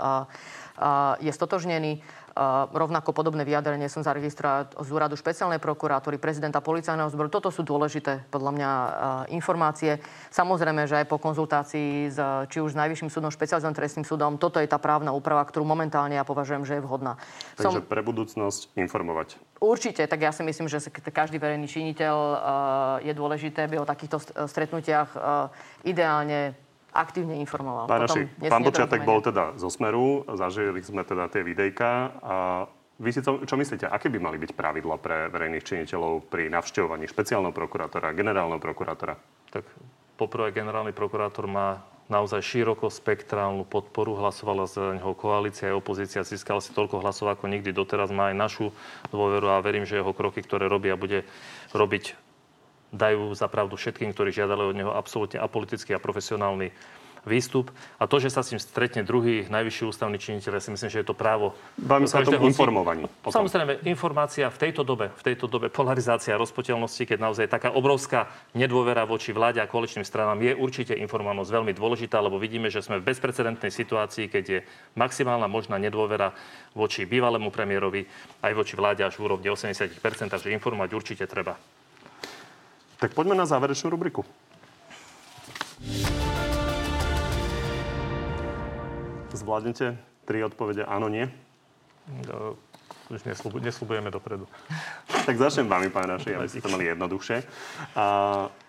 je 1.20 1.32
stotožnený. 1.32 2.00
Rovnako 2.72 3.12
podobné 3.12 3.44
vyjadrenie 3.44 3.92
som 3.92 4.00
zaregistroval 4.00 4.72
z 4.80 4.88
úradu 4.88 5.20
špeciálnej 5.20 5.60
prokurátory, 5.60 6.16
prezidenta 6.16 6.64
policajného 6.64 7.12
zboru. 7.12 7.28
Toto 7.28 7.52
sú 7.52 7.60
dôležité 7.60 8.24
podľa 8.32 8.56
mňa 8.56 8.70
informácie. 9.36 10.00
Samozrejme, 10.32 10.88
že 10.88 11.04
aj 11.04 11.12
po 11.12 11.20
konzultácii 11.20 12.08
s, 12.08 12.16
či 12.48 12.64
už 12.64 12.72
s 12.72 12.80
Najvyšším 12.80 13.12
súdom, 13.12 13.28
špeciálnym 13.28 13.76
trestným 13.76 14.08
súdom, 14.08 14.40
toto 14.40 14.64
je 14.64 14.68
tá 14.70 14.80
právna 14.80 15.12
úprava, 15.12 15.44
ktorú 15.44 15.68
momentálne 15.68 16.16
ja 16.16 16.24
považujem, 16.24 16.64
že 16.64 16.80
je 16.80 16.82
vhodná. 16.88 17.20
Takže 17.60 17.84
som... 17.84 17.84
pre 17.84 18.00
budúcnosť 18.00 18.80
informovať. 18.80 19.36
Určite, 19.60 20.08
tak 20.08 20.24
ja 20.24 20.32
si 20.32 20.40
myslím, 20.40 20.72
že 20.72 20.80
každý 21.12 21.36
verejný 21.36 21.68
činiteľ 21.68 22.16
je 23.04 23.12
dôležité, 23.12 23.68
aby 23.68 23.76
o 23.76 23.84
takýchto 23.84 24.48
stretnutiach 24.48 25.12
ideálne 25.84 26.56
aktívne 26.92 27.40
informoval. 27.40 27.88
Pán, 27.88 28.04
Raši, 28.04 28.28
pán 28.46 28.62
Počiatek 28.62 29.02
bol 29.02 29.24
teda 29.24 29.56
zo 29.56 29.72
Smeru, 29.72 30.28
zažili 30.36 30.84
sme 30.84 31.02
teda 31.02 31.26
tie 31.32 31.40
videjka 31.40 31.90
a 32.20 32.36
vy 33.02 33.10
si 33.10 33.24
to, 33.24 33.42
čo 33.42 33.58
myslíte, 33.58 33.88
aké 33.88 34.12
by 34.12 34.20
mali 34.22 34.38
byť 34.38 34.52
pravidla 34.54 35.00
pre 35.00 35.26
verejných 35.32 35.64
činiteľov 35.64 36.28
pri 36.28 36.52
navštevovaní 36.52 37.10
špeciálneho 37.10 37.50
prokurátora, 37.50 38.14
generálneho 38.14 38.62
prokurátora? 38.62 39.18
Tak 39.50 39.66
poprvé 40.14 40.54
generálny 40.54 40.94
prokurátor 40.94 41.50
má 41.50 41.82
naozaj 42.06 42.44
široko 42.44 42.92
spektrálnu 42.92 43.64
podporu. 43.64 44.20
Hlasovala 44.20 44.68
za 44.68 44.92
neho 44.92 45.16
koalícia 45.16 45.72
a 45.72 45.78
opozícia. 45.78 46.22
Získal 46.22 46.60
si 46.60 46.76
toľko 46.76 47.00
hlasov 47.00 47.32
ako 47.32 47.48
nikdy 47.48 47.72
doteraz. 47.72 48.12
Má 48.12 48.30
aj 48.30 48.36
našu 48.36 48.66
dôveru 49.08 49.48
a 49.48 49.64
verím, 49.64 49.88
že 49.88 49.98
jeho 49.98 50.12
kroky, 50.12 50.44
ktoré 50.44 50.68
robí 50.68 50.92
a 50.92 51.00
bude 51.00 51.24
robiť 51.72 52.14
dajú 52.92 53.32
za 53.32 53.48
pravdu 53.48 53.74
všetkým, 53.74 54.12
ktorí 54.12 54.30
žiadali 54.30 54.62
od 54.62 54.76
neho 54.76 54.92
absolútne 54.92 55.40
apolitický 55.40 55.96
a 55.96 56.00
profesionálny 56.00 56.70
výstup. 57.22 57.70
A 58.02 58.10
to, 58.10 58.18
že 58.18 58.34
sa 58.34 58.42
s 58.42 58.50
ním 58.50 58.60
stretne 58.60 59.06
druhý 59.06 59.46
najvyšší 59.46 59.82
ústavný 59.86 60.18
činiteľ, 60.18 60.58
ja 60.58 60.62
si 60.62 60.74
myslím, 60.74 60.90
že 60.90 61.00
je 61.02 61.06
to 61.06 61.14
právo. 61.14 61.54
Bavíme 61.78 62.10
sa 62.10 62.18
o 62.18 62.26
tom 62.26 62.42
informovaní. 62.42 63.06
Samozrejme, 63.22 63.86
informácia 63.86 64.50
v 64.50 64.58
tejto 64.58 64.82
dobe, 64.82 65.14
v 65.14 65.22
tejto 65.22 65.46
dobe 65.46 65.70
polarizácia 65.70 66.34
rozpoteľnosti, 66.34 67.02
keď 67.06 67.18
naozaj 67.22 67.46
taká 67.46 67.70
obrovská 67.70 68.26
nedôvera 68.58 69.06
voči 69.06 69.30
vláde 69.30 69.62
a 69.62 69.70
koaličným 69.70 70.02
stranám, 70.02 70.42
je 70.42 70.52
určite 70.58 70.98
informovanosť 70.98 71.50
veľmi 71.50 71.72
dôležitá, 71.78 72.18
lebo 72.18 72.42
vidíme, 72.42 72.68
že 72.68 72.82
sme 72.82 72.98
v 72.98 73.06
bezprecedentnej 73.14 73.70
situácii, 73.70 74.26
keď 74.26 74.44
je 74.44 74.60
maximálna 74.98 75.46
možná 75.46 75.78
nedôvera 75.78 76.34
voči 76.74 77.06
bývalému 77.06 77.54
premiérovi 77.54 78.02
aj 78.42 78.52
voči 78.58 78.74
vláde 78.74 79.06
až 79.06 79.22
v 79.22 79.30
úrovni 79.30 79.46
80%, 79.46 79.94
takže 80.26 80.50
informovať 80.50 80.90
určite 80.90 81.24
treba. 81.30 81.54
Tak 83.02 83.18
poďme 83.18 83.34
na 83.34 83.50
záverečnú 83.50 83.90
rubriku. 83.90 84.22
Zvládnete 89.34 89.98
tri 90.22 90.38
odpovede 90.46 90.86
áno, 90.86 91.10
nie? 91.10 91.26
Už 93.12 93.28
neslubujeme 93.60 94.08
dopredu. 94.08 94.48
Tak 95.22 95.38
začnem 95.38 95.70
vami, 95.70 95.86
pán 95.86 96.10
Raši, 96.10 96.34
aby 96.34 96.50
ste 96.50 96.58
to 96.58 96.66
mali 96.66 96.90
jednoduchšie. 96.90 97.46
A, 97.94 98.04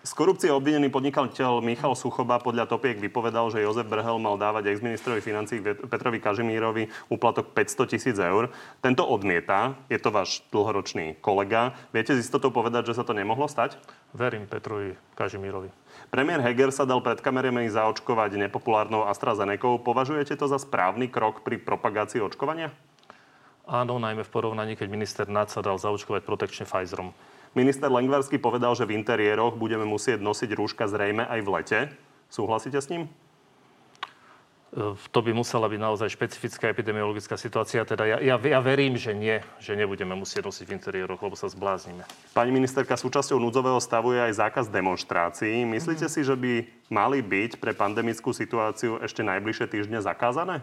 z 0.06 0.12
korupcie 0.14 0.54
obvinený 0.54 0.86
podnikateľ 0.86 1.58
Michal 1.58 1.98
Suchoba 1.98 2.38
podľa 2.38 2.70
Topiek 2.70 2.94
vypovedal, 2.94 3.50
že 3.50 3.64
Jozef 3.64 3.90
Brhel 3.90 4.22
mal 4.22 4.38
dávať 4.38 4.70
ex-ministrovi 4.70 5.18
financí 5.18 5.58
Petrovi 5.64 6.22
Kažimírovi 6.22 6.86
úplatok 7.10 7.50
500 7.56 7.90
tisíc 7.90 8.14
eur. 8.20 8.54
Tento 8.78 9.02
odmieta, 9.02 9.74
je 9.90 9.98
to 9.98 10.14
váš 10.14 10.46
dlhoročný 10.54 11.18
kolega. 11.18 11.74
Viete 11.90 12.14
z 12.14 12.22
istotou 12.22 12.54
povedať, 12.54 12.92
že 12.92 13.02
sa 13.02 13.02
to 13.02 13.16
nemohlo 13.16 13.50
stať? 13.50 13.74
Verím 14.14 14.46
Petrovi 14.46 14.94
Kažimírovi. 15.18 15.74
Premiér 16.14 16.38
Heger 16.38 16.70
sa 16.70 16.86
dal 16.86 17.02
pred 17.02 17.18
kamerami 17.18 17.66
zaočkovať 17.66 18.38
nepopulárnou 18.46 19.10
AstraZeneca. 19.10 19.82
Považujete 19.82 20.38
to 20.38 20.46
za 20.46 20.62
správny 20.62 21.10
krok 21.10 21.42
pri 21.42 21.58
propagácii 21.58 22.22
očkovania? 22.22 22.70
Áno, 23.64 23.96
najmä 23.96 24.28
v 24.28 24.32
porovnaní, 24.32 24.76
keď 24.76 24.88
minister 24.92 25.24
Naď 25.24 25.48
sa 25.56 25.60
dal 25.64 25.80
zaočkovať 25.80 26.20
protekčne 26.28 26.68
Pfizerom. 26.68 27.16
Minister 27.56 27.88
Lengvarsky 27.88 28.36
povedal, 28.36 28.76
že 28.76 28.84
v 28.84 28.98
interiéroch 28.98 29.56
budeme 29.56 29.88
musieť 29.88 30.20
nosiť 30.20 30.50
rúška 30.52 30.84
zrejme 30.90 31.24
aj 31.24 31.40
v 31.40 31.48
lete. 31.48 31.80
Súhlasíte 32.28 32.76
s 32.76 32.90
ním? 32.92 33.08
E, 34.74 34.98
to 35.08 35.20
by 35.22 35.30
musela 35.30 35.70
byť 35.70 35.80
naozaj 35.80 36.10
špecifická 36.10 36.66
epidemiologická 36.68 37.38
situácia. 37.38 37.86
Teda 37.86 38.04
ja, 38.04 38.18
ja, 38.18 38.36
ja 38.36 38.60
verím, 38.60 38.98
že 38.98 39.14
nie, 39.14 39.38
že 39.62 39.78
nebudeme 39.78 40.18
musieť 40.18 40.50
nosiť 40.50 40.66
v 40.66 40.74
interiéroch, 40.74 41.22
lebo 41.22 41.38
sa 41.38 41.46
zbláznime. 41.46 42.02
Pani 42.34 42.50
ministerka, 42.50 42.98
súčasťou 42.98 43.38
núdzového 43.38 43.78
stavu 43.78 44.18
je 44.18 44.28
aj 44.28 44.44
zákaz 44.44 44.66
demonstrácií. 44.68 45.62
Myslíte 45.62 46.10
mm. 46.10 46.12
si, 46.12 46.20
že 46.26 46.34
by 46.34 46.52
mali 46.90 47.22
byť 47.22 47.62
pre 47.62 47.70
pandemickú 47.70 48.34
situáciu 48.34 48.98
ešte 48.98 49.22
najbližšie 49.22 49.66
týždne 49.70 50.02
zakázané? 50.02 50.60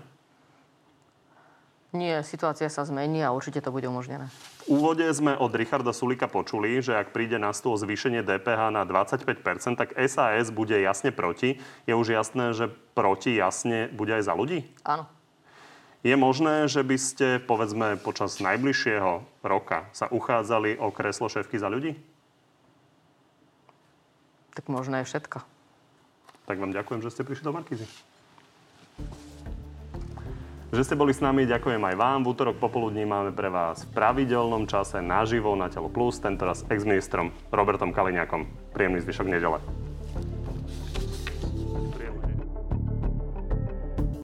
Nie, 1.92 2.24
situácia 2.24 2.72
sa 2.72 2.88
zmení 2.88 3.20
a 3.20 3.36
určite 3.36 3.60
to 3.60 3.68
bude 3.68 3.84
umožnené. 3.84 4.32
V 4.64 4.80
úvode 4.80 5.04
sme 5.12 5.36
od 5.36 5.52
Richarda 5.52 5.92
Sulika 5.92 6.32
počuli, 6.32 6.80
že 6.80 6.96
ak 6.96 7.12
príde 7.12 7.36
na 7.36 7.52
stôl 7.52 7.76
zvýšenie 7.76 8.24
DPH 8.24 8.72
na 8.72 8.88
25%, 8.88 9.76
tak 9.76 9.92
SAS 10.08 10.56
bude 10.56 10.80
jasne 10.80 11.12
proti. 11.12 11.60
Je 11.84 11.92
už 11.92 12.16
jasné, 12.16 12.56
že 12.56 12.72
proti 12.96 13.36
jasne 13.36 13.92
bude 13.92 14.16
aj 14.16 14.24
za 14.24 14.32
ľudí? 14.32 14.64
Áno. 14.88 15.04
Je 16.02 16.16
možné, 16.16 16.72
že 16.72 16.80
by 16.80 16.98
ste, 16.98 17.28
povedzme, 17.44 18.00
počas 18.00 18.40
najbližšieho 18.40 19.44
roka 19.44 19.92
sa 19.92 20.08
uchádzali 20.08 20.80
o 20.80 20.96
kreslo 20.96 21.28
šéfky 21.28 21.60
za 21.60 21.68
ľudí? 21.68 22.00
Tak 24.56 24.72
možno 24.72 25.04
je 25.04 25.06
všetko. 25.12 25.44
Tak 26.48 26.56
vám 26.56 26.72
ďakujem, 26.72 27.04
že 27.04 27.12
ste 27.12 27.28
prišli 27.28 27.46
do 27.46 27.54
Markízy. 27.54 27.86
Že 30.72 30.88
ste 30.88 30.96
boli 30.96 31.12
s 31.12 31.20
nami, 31.20 31.44
ďakujem 31.44 31.84
aj 31.84 31.96
vám. 32.00 32.24
V 32.24 32.32
útorok 32.32 32.56
popoludní 32.56 33.04
máme 33.04 33.36
pre 33.36 33.52
vás 33.52 33.84
v 33.84 33.92
pravidelnom 33.92 34.72
čase 34.72 35.04
naživo 35.04 35.52
na 35.52 35.68
Telo 35.68 35.92
Plus, 35.92 36.16
tentoraz 36.24 36.64
ex-ministrom 36.72 37.36
Robertom 37.52 37.92
Kaliňakom. 37.92 38.72
Príjemný 38.72 39.04
zvyšok 39.04 39.28
nedele. 39.28 39.60